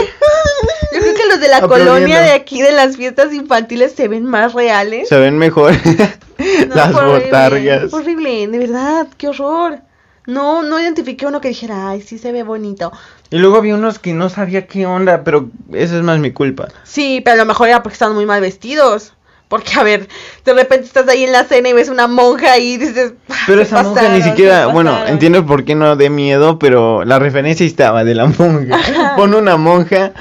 Yo 0.95 1.01
creo 1.01 1.15
que 1.15 1.27
los 1.27 1.41
de 1.41 1.49
la 1.49 1.57
Aplaudiendo. 1.59 1.93
colonia 1.95 2.21
de 2.21 2.33
aquí, 2.33 2.61
de 2.63 2.73
las 2.73 2.97
fiestas 2.97 3.33
infantiles, 3.33 3.93
se 3.93 4.09
ven 4.09 4.25
más 4.25 4.53
reales. 4.53 5.09
Se 5.09 5.17
ven 5.19 5.39
mejor 5.39 5.73
No, 6.69 6.75
las 6.75 6.95
horrible, 6.95 7.25
botargas. 7.25 7.93
horrible, 7.93 8.47
de 8.49 8.59
verdad, 8.59 9.07
qué 9.17 9.29
horror. 9.29 9.79
No, 10.27 10.63
no 10.63 10.79
identifiqué 10.81 11.27
uno 11.27 11.41
que 11.41 11.49
dijera, 11.49 11.89
ay, 11.89 12.01
sí 12.03 12.19
se 12.19 12.31
ve 12.31 12.43
bonito. 12.43 12.93
Y 13.31 13.39
luego 13.39 13.57
había 13.57 13.75
unos 13.75 13.99
que 13.99 14.13
no 14.13 14.29
sabía 14.29 14.67
qué 14.67 14.87
onda, 14.87 15.25
pero 15.25 15.49
eso 15.73 15.97
es 15.97 16.03
más 16.03 16.19
mi 16.19 16.33
culpa. 16.33 16.69
Sí, 16.85 17.21
pero 17.25 17.35
a 17.35 17.39
lo 17.39 17.47
mejor 17.47 17.69
era 17.69 17.83
porque 17.83 17.95
estaban 17.95 18.15
muy 18.15 18.27
mal 18.27 18.41
vestidos. 18.41 19.15
Porque, 19.53 19.75
a 19.79 19.83
ver, 19.83 20.09
de 20.47 20.55
repente 20.55 20.87
estás 20.87 21.07
ahí 21.11 21.25
en 21.25 21.33
la 21.33 21.45
cena 21.45 21.69
y 21.69 21.75
ves 21.75 21.91
una 21.91 22.07
monja 22.07 22.57
y 22.57 22.79
dices. 22.79 23.13
"Ah, 23.29 23.35
Pero 23.47 23.61
esa 23.61 23.83
monja 23.83 24.09
ni 24.09 24.23
siquiera, 24.23 24.69
bueno, 24.69 24.93
pasaron". 24.93 25.13
entiendo 25.13 25.45
por 25.45 25.67
qué 25.67 25.75
no 25.75 25.95
de 25.95 26.09
miedo, 26.09 26.59
pero 26.59 27.05
la 27.05 27.19
referencia 27.19 27.67
estaba 27.67 28.03
de 28.03 28.15
la 28.15 28.25
monja. 28.39 28.75
Ajá. 28.77 29.15
Pon 29.15 29.35
una 29.35 29.59
monja 29.59 30.13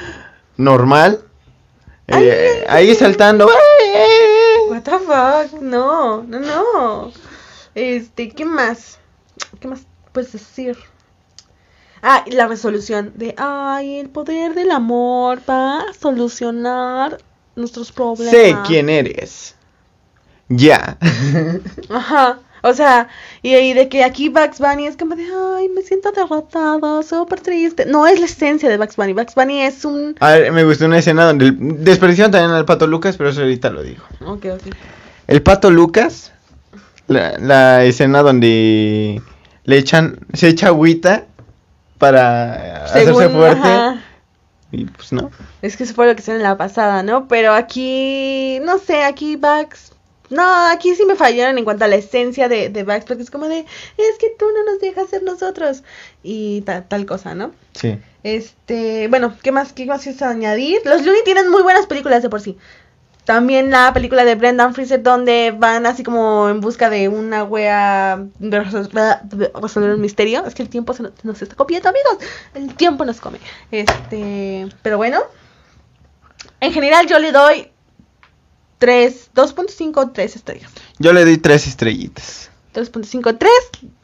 normal, 0.58 1.22
eh, 2.08 2.66
ahí 2.68 2.94
saltando. 2.94 3.48
What 4.68 4.82
the 4.84 4.92
fuck? 5.00 5.62
No, 5.62 6.24
no, 6.24 6.40
no. 6.42 7.12
Este, 7.74 8.28
¿qué 8.32 8.44
más? 8.44 9.00
¿Qué 9.62 9.70
más 9.70 9.84
puedes 10.12 10.34
decir? 10.34 10.78
Ah, 12.04 12.24
y 12.26 12.32
la 12.32 12.48
resolución 12.48 13.14
de, 13.16 13.34
ay, 13.38 14.00
el 14.00 14.10
poder 14.10 14.56
del 14.56 14.72
amor 14.72 15.40
va 15.50 15.80
a 15.84 15.94
solucionar 15.98 17.18
nuestros 17.56 17.92
problemas. 17.92 18.32
Sé 18.32 18.56
quién 18.66 18.90
eres. 18.90 19.56
Ya. 20.50 20.98
Ajá. 21.90 22.40
O 22.64 22.74
sea, 22.74 23.08
y, 23.42 23.56
y 23.56 23.74
de 23.74 23.90
que 23.90 24.04
aquí 24.04 24.30
Bugs 24.30 24.60
Bunny 24.60 24.86
es 24.86 24.96
como 24.96 25.16
de, 25.16 25.24
ay, 25.24 25.70
me 25.70 25.82
siento 25.82 26.12
derrotado, 26.12 27.02
súper 27.02 27.42
triste. 27.42 27.86
No 27.88 28.06
es 28.06 28.20
la 28.20 28.26
esencia 28.26 28.70
de 28.70 28.78
Bugs 28.78 28.96
Bunny. 28.96 29.14
Bugs 29.14 29.34
Bunny 29.34 29.62
es 29.62 29.84
un... 29.84 30.16
A 30.20 30.32
ver, 30.32 30.52
me 30.52 30.64
gustó 30.64 30.86
una 30.86 31.00
escena 31.00 31.26
donde 31.26 31.52
desperdiciaron 31.58 32.32
también 32.32 32.52
al 32.52 32.66
pato 32.66 32.86
Lucas, 32.86 33.18
pero 33.18 33.32
eso 33.32 33.42
ahorita 33.42 33.72
lo 33.72 33.82
digo. 33.82 34.04
Ok, 34.26 34.46
ok. 34.54 34.76
El 35.28 35.42
pato 35.42 35.72
Lucas, 35.72 36.34
la, 37.08 37.36
la 37.40 37.84
escena 37.84 38.22
donde 38.22 39.22
le 39.64 39.78
echan, 39.78 40.20
se 40.34 40.50
echa 40.50 40.68
agüita 40.68 41.26
para 41.98 42.84
hacerse 42.86 43.30
fuerte. 43.30 43.68
ajá. 43.68 44.02
Y 44.72 44.86
pues 44.86 45.12
no. 45.12 45.30
Es 45.62 45.76
que 45.78 45.84
eso 45.84 45.94
fue 45.94 46.08
lo 46.08 46.16
que 46.16 46.22
hicieron 46.22 46.42
en 46.42 46.48
la 46.48 46.58
pasada, 46.58 47.04
¿no? 47.04 47.28
Pero 47.28 47.54
aquí, 47.54 48.60
no 48.64 48.78
sé, 48.78 49.04
aquí 49.04 49.36
Bugs... 49.36 49.92
No, 50.30 50.68
aquí 50.68 50.96
sí 50.96 51.04
me 51.06 51.18
fallaron 51.18 51.58
en 51.58 51.66
cuanto 51.66 51.84
a 51.84 51.90
la 51.90 51.98
esencia 51.98 52.48
de, 52.48 52.70
de 52.70 52.84
Bugs, 52.86 53.04
porque 53.04 53.22
es 53.22 53.30
como 53.30 53.50
de, 53.50 53.60
es 53.60 54.18
que 54.18 54.28
tú 54.40 54.46
no 54.56 54.64
nos 54.72 54.80
dejas 54.80 55.10
ser 55.10 55.24
nosotros. 55.24 55.84
Y 56.24 56.62
ta- 56.62 56.86
tal 56.88 57.06
cosa, 57.06 57.36
¿no? 57.36 57.52
Sí. 57.74 58.00
Este, 58.24 59.10
bueno, 59.10 59.36
¿qué 59.44 59.52
más, 59.52 59.74
qué 59.74 59.86
más 59.86 60.04
quieres 60.04 60.22
añadir? 60.22 60.80
Los 60.86 61.04
Looney 61.06 61.24
tienen 61.26 61.50
muy 61.52 61.64
buenas 61.64 61.86
películas 61.86 62.24
de 62.24 62.30
por 62.30 62.40
sí. 62.40 62.58
También 63.26 63.70
la 63.70 63.94
película 63.94 64.26
de 64.26 64.36
Brendan 64.36 64.74
Fraser 64.74 65.02
donde 65.04 65.54
van 65.58 65.86
así 65.86 66.04
como 66.04 66.50
en 66.50 66.60
busca 66.60 66.90
de 66.90 67.08
una 67.08 67.44
wea 67.44 68.26
de 68.40 68.62
resol- 68.64 69.22
de 69.24 69.52
resolver 69.62 69.94
un 69.94 70.02
misterio. 70.02 70.44
Es 70.46 70.56
que 70.56 70.64
el 70.64 70.70
tiempo 70.70 70.94
se 70.94 71.04
nos, 71.04 71.14
nos 71.24 71.42
está 71.42 71.56
copiando, 71.56 71.90
amigos. 71.90 72.18
El 72.56 72.74
tiempo 72.76 73.06
nos 73.06 73.22
come. 73.22 73.38
Este, 73.72 74.68
pero 74.82 74.98
bueno. 74.98 75.20
En 76.60 76.74
general 76.74 77.08
yo 77.08 77.20
le 77.20 77.32
doy 77.32 77.72
3, 78.80 79.32
2.5, 79.36 80.12
3 80.14 80.36
estrellas. 80.36 80.72
Yo 80.98 81.14
le 81.14 81.24
doy 81.24 81.38
tres 81.38 81.68
estrellitas. 81.68 82.50
3.5, 82.74 83.38
3. 83.38 83.52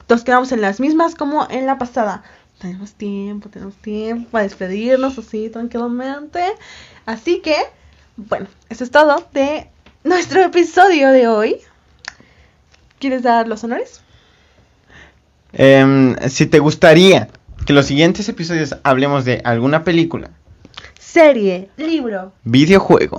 Nos 0.09 0.23
quedamos 0.23 0.51
en 0.51 0.61
las 0.61 0.79
mismas 0.79 1.15
como 1.15 1.47
en 1.49 1.65
la 1.65 1.77
pasada. 1.79 2.23
Tenemos 2.59 2.93
tiempo, 2.93 3.49
tenemos 3.49 3.75
tiempo 3.75 4.29
para 4.31 4.43
despedirnos 4.43 5.17
así 5.17 5.49
tranquilamente. 5.49 6.43
Así 7.05 7.39
que, 7.41 7.55
bueno, 8.17 8.47
eso 8.69 8.83
es 8.83 8.91
todo 8.91 9.27
de 9.33 9.69
nuestro 10.03 10.41
episodio 10.41 11.09
de 11.11 11.27
hoy. 11.27 11.57
¿Quieres 12.99 13.23
dar 13.23 13.47
los 13.47 13.63
honores? 13.63 14.01
Em, 15.53 16.15
si 16.29 16.45
te 16.45 16.59
gustaría 16.59 17.29
que 17.65 17.73
los 17.73 17.85
siguientes 17.85 18.27
episodios 18.29 18.75
hablemos 18.83 19.25
de 19.25 19.41
alguna 19.43 19.83
película, 19.83 20.29
Serie, 20.99 21.69
libro, 21.77 22.33
videojuego, 22.43 23.17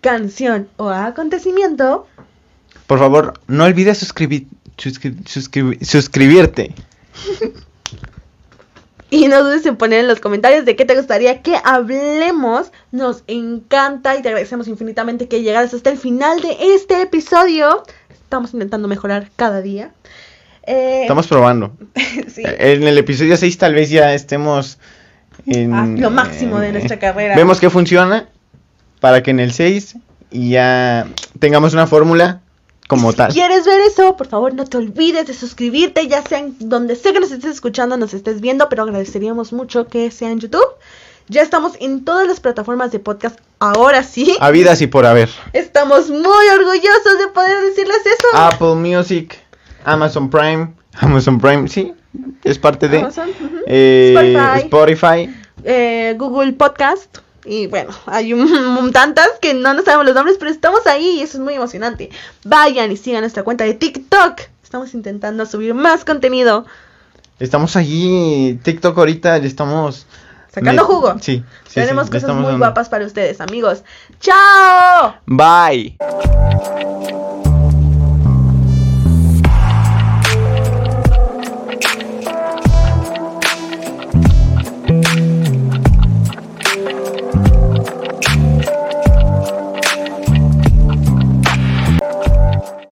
canción 0.00 0.68
o 0.76 0.88
acontecimiento. 0.88 2.06
por 2.86 2.98
favor, 2.98 3.40
no 3.46 3.64
olvides 3.64 3.98
suscribir, 3.98 4.46
suscri- 4.76 5.22
suscribi- 5.24 5.84
suscribirte. 5.84 6.74
Y 9.08 9.28
no 9.28 9.42
dudes 9.44 9.64
en 9.66 9.76
poner 9.76 10.00
en 10.00 10.08
los 10.08 10.18
comentarios 10.20 10.64
de 10.64 10.74
qué 10.74 10.84
te 10.84 10.96
gustaría 10.96 11.40
que 11.42 11.56
hablemos. 11.64 12.72
Nos 12.90 13.22
encanta 13.28 14.16
y 14.16 14.22
te 14.22 14.28
agradecemos 14.28 14.66
infinitamente 14.68 15.28
que 15.28 15.42
llegaras 15.42 15.72
hasta 15.74 15.90
el 15.90 15.98
final 15.98 16.40
de 16.40 16.56
este 16.74 17.02
episodio. 17.02 17.84
Estamos 18.10 18.52
intentando 18.52 18.88
mejorar 18.88 19.30
cada 19.36 19.62
día. 19.62 19.92
Eh, 20.66 21.02
Estamos 21.02 21.28
probando. 21.28 21.72
sí. 22.26 22.42
En 22.44 22.82
el 22.82 22.98
episodio 22.98 23.36
6 23.36 23.58
tal 23.58 23.74
vez 23.74 23.90
ya 23.90 24.12
estemos 24.14 24.78
en 25.46 25.72
Ah, 25.72 25.86
lo 25.86 26.10
máximo 26.10 26.58
de 26.58 26.66
en- 26.68 26.72
nuestra 26.72 26.98
carrera. 26.98 27.36
Vemos 27.36 27.60
que 27.60 27.70
funciona 27.70 28.28
para 29.00 29.22
que 29.22 29.30
en 29.30 29.38
el 29.38 29.52
6 29.52 29.96
ya 30.32 31.06
tengamos 31.38 31.72
una 31.74 31.86
fórmula 31.86 32.40
como 32.88 33.10
si 33.10 33.16
tal. 33.18 33.32
quieres 33.32 33.64
ver 33.66 33.80
eso, 33.80 34.16
por 34.16 34.26
favor 34.28 34.54
no 34.54 34.64
te 34.64 34.76
olvides 34.76 35.26
de 35.26 35.34
suscribirte, 35.34 36.06
ya 36.08 36.22
sea 36.22 36.38
en 36.38 36.56
donde 36.58 36.96
sea 36.96 37.12
que 37.12 37.20
nos 37.20 37.30
estés 37.32 37.52
escuchando, 37.52 37.96
nos 37.96 38.14
estés 38.14 38.40
viendo, 38.40 38.68
pero 38.68 38.82
agradeceríamos 38.84 39.52
mucho 39.52 39.86
que 39.88 40.10
sea 40.10 40.30
en 40.30 40.40
YouTube. 40.40 40.66
Ya 41.28 41.42
estamos 41.42 41.72
en 41.80 42.04
todas 42.04 42.28
las 42.28 42.38
plataformas 42.38 42.92
de 42.92 43.00
podcast, 43.00 43.40
ahora 43.58 44.04
sí. 44.04 44.36
Habidas 44.38 44.80
y 44.80 44.86
por 44.86 45.06
haber. 45.06 45.28
Estamos 45.52 46.08
muy 46.08 46.46
orgullosos 46.56 47.18
de 47.18 47.26
poder 47.34 47.60
decirles 47.64 47.98
eso. 48.06 48.28
Apple 48.34 48.74
Music, 48.76 49.36
Amazon 49.84 50.30
Prime, 50.30 50.72
Amazon 51.00 51.40
Prime, 51.40 51.66
sí, 51.68 51.92
es 52.44 52.58
parte 52.58 52.88
de 52.88 53.00
Amazon, 53.00 53.28
eh, 53.66 54.14
Spotify. 54.62 55.26
Spotify. 55.26 55.36
eh, 55.64 56.14
Google 56.16 56.52
Podcast. 56.52 57.18
Y 57.46 57.66
bueno, 57.68 57.90
hay 58.06 58.32
un, 58.32 58.40
un- 58.78 58.92
tantas 58.92 59.28
que 59.40 59.54
no 59.54 59.72
nos 59.74 59.84
sabemos 59.84 60.06
los 60.06 60.14
nombres, 60.14 60.36
pero 60.38 60.50
estamos 60.50 60.86
ahí 60.86 61.18
y 61.18 61.22
eso 61.22 61.38
es 61.38 61.44
muy 61.44 61.54
emocionante. 61.54 62.10
Vayan 62.44 62.90
y 62.92 62.96
sigan 62.96 63.20
nuestra 63.20 63.42
cuenta 63.44 63.64
de 63.64 63.74
TikTok. 63.74 64.40
Estamos 64.62 64.94
intentando 64.94 65.46
subir 65.46 65.74
más 65.74 66.04
contenido. 66.04 66.66
Estamos 67.38 67.76
allí, 67.76 68.58
TikTok 68.62 68.96
ahorita 68.98 69.38
le 69.38 69.46
estamos 69.46 70.06
Sacando 70.52 70.82
me- 70.82 70.86
jugo. 70.88 71.14
Sí, 71.20 71.44
sí, 71.68 71.74
Tenemos 71.74 72.06
sí, 72.06 72.12
cosas 72.12 72.30
muy 72.34 72.44
dando. 72.44 72.58
guapas 72.58 72.88
para 72.88 73.04
ustedes, 73.06 73.40
amigos. 73.42 73.82
¡Chao! 74.20 75.14
Bye. 75.26 75.96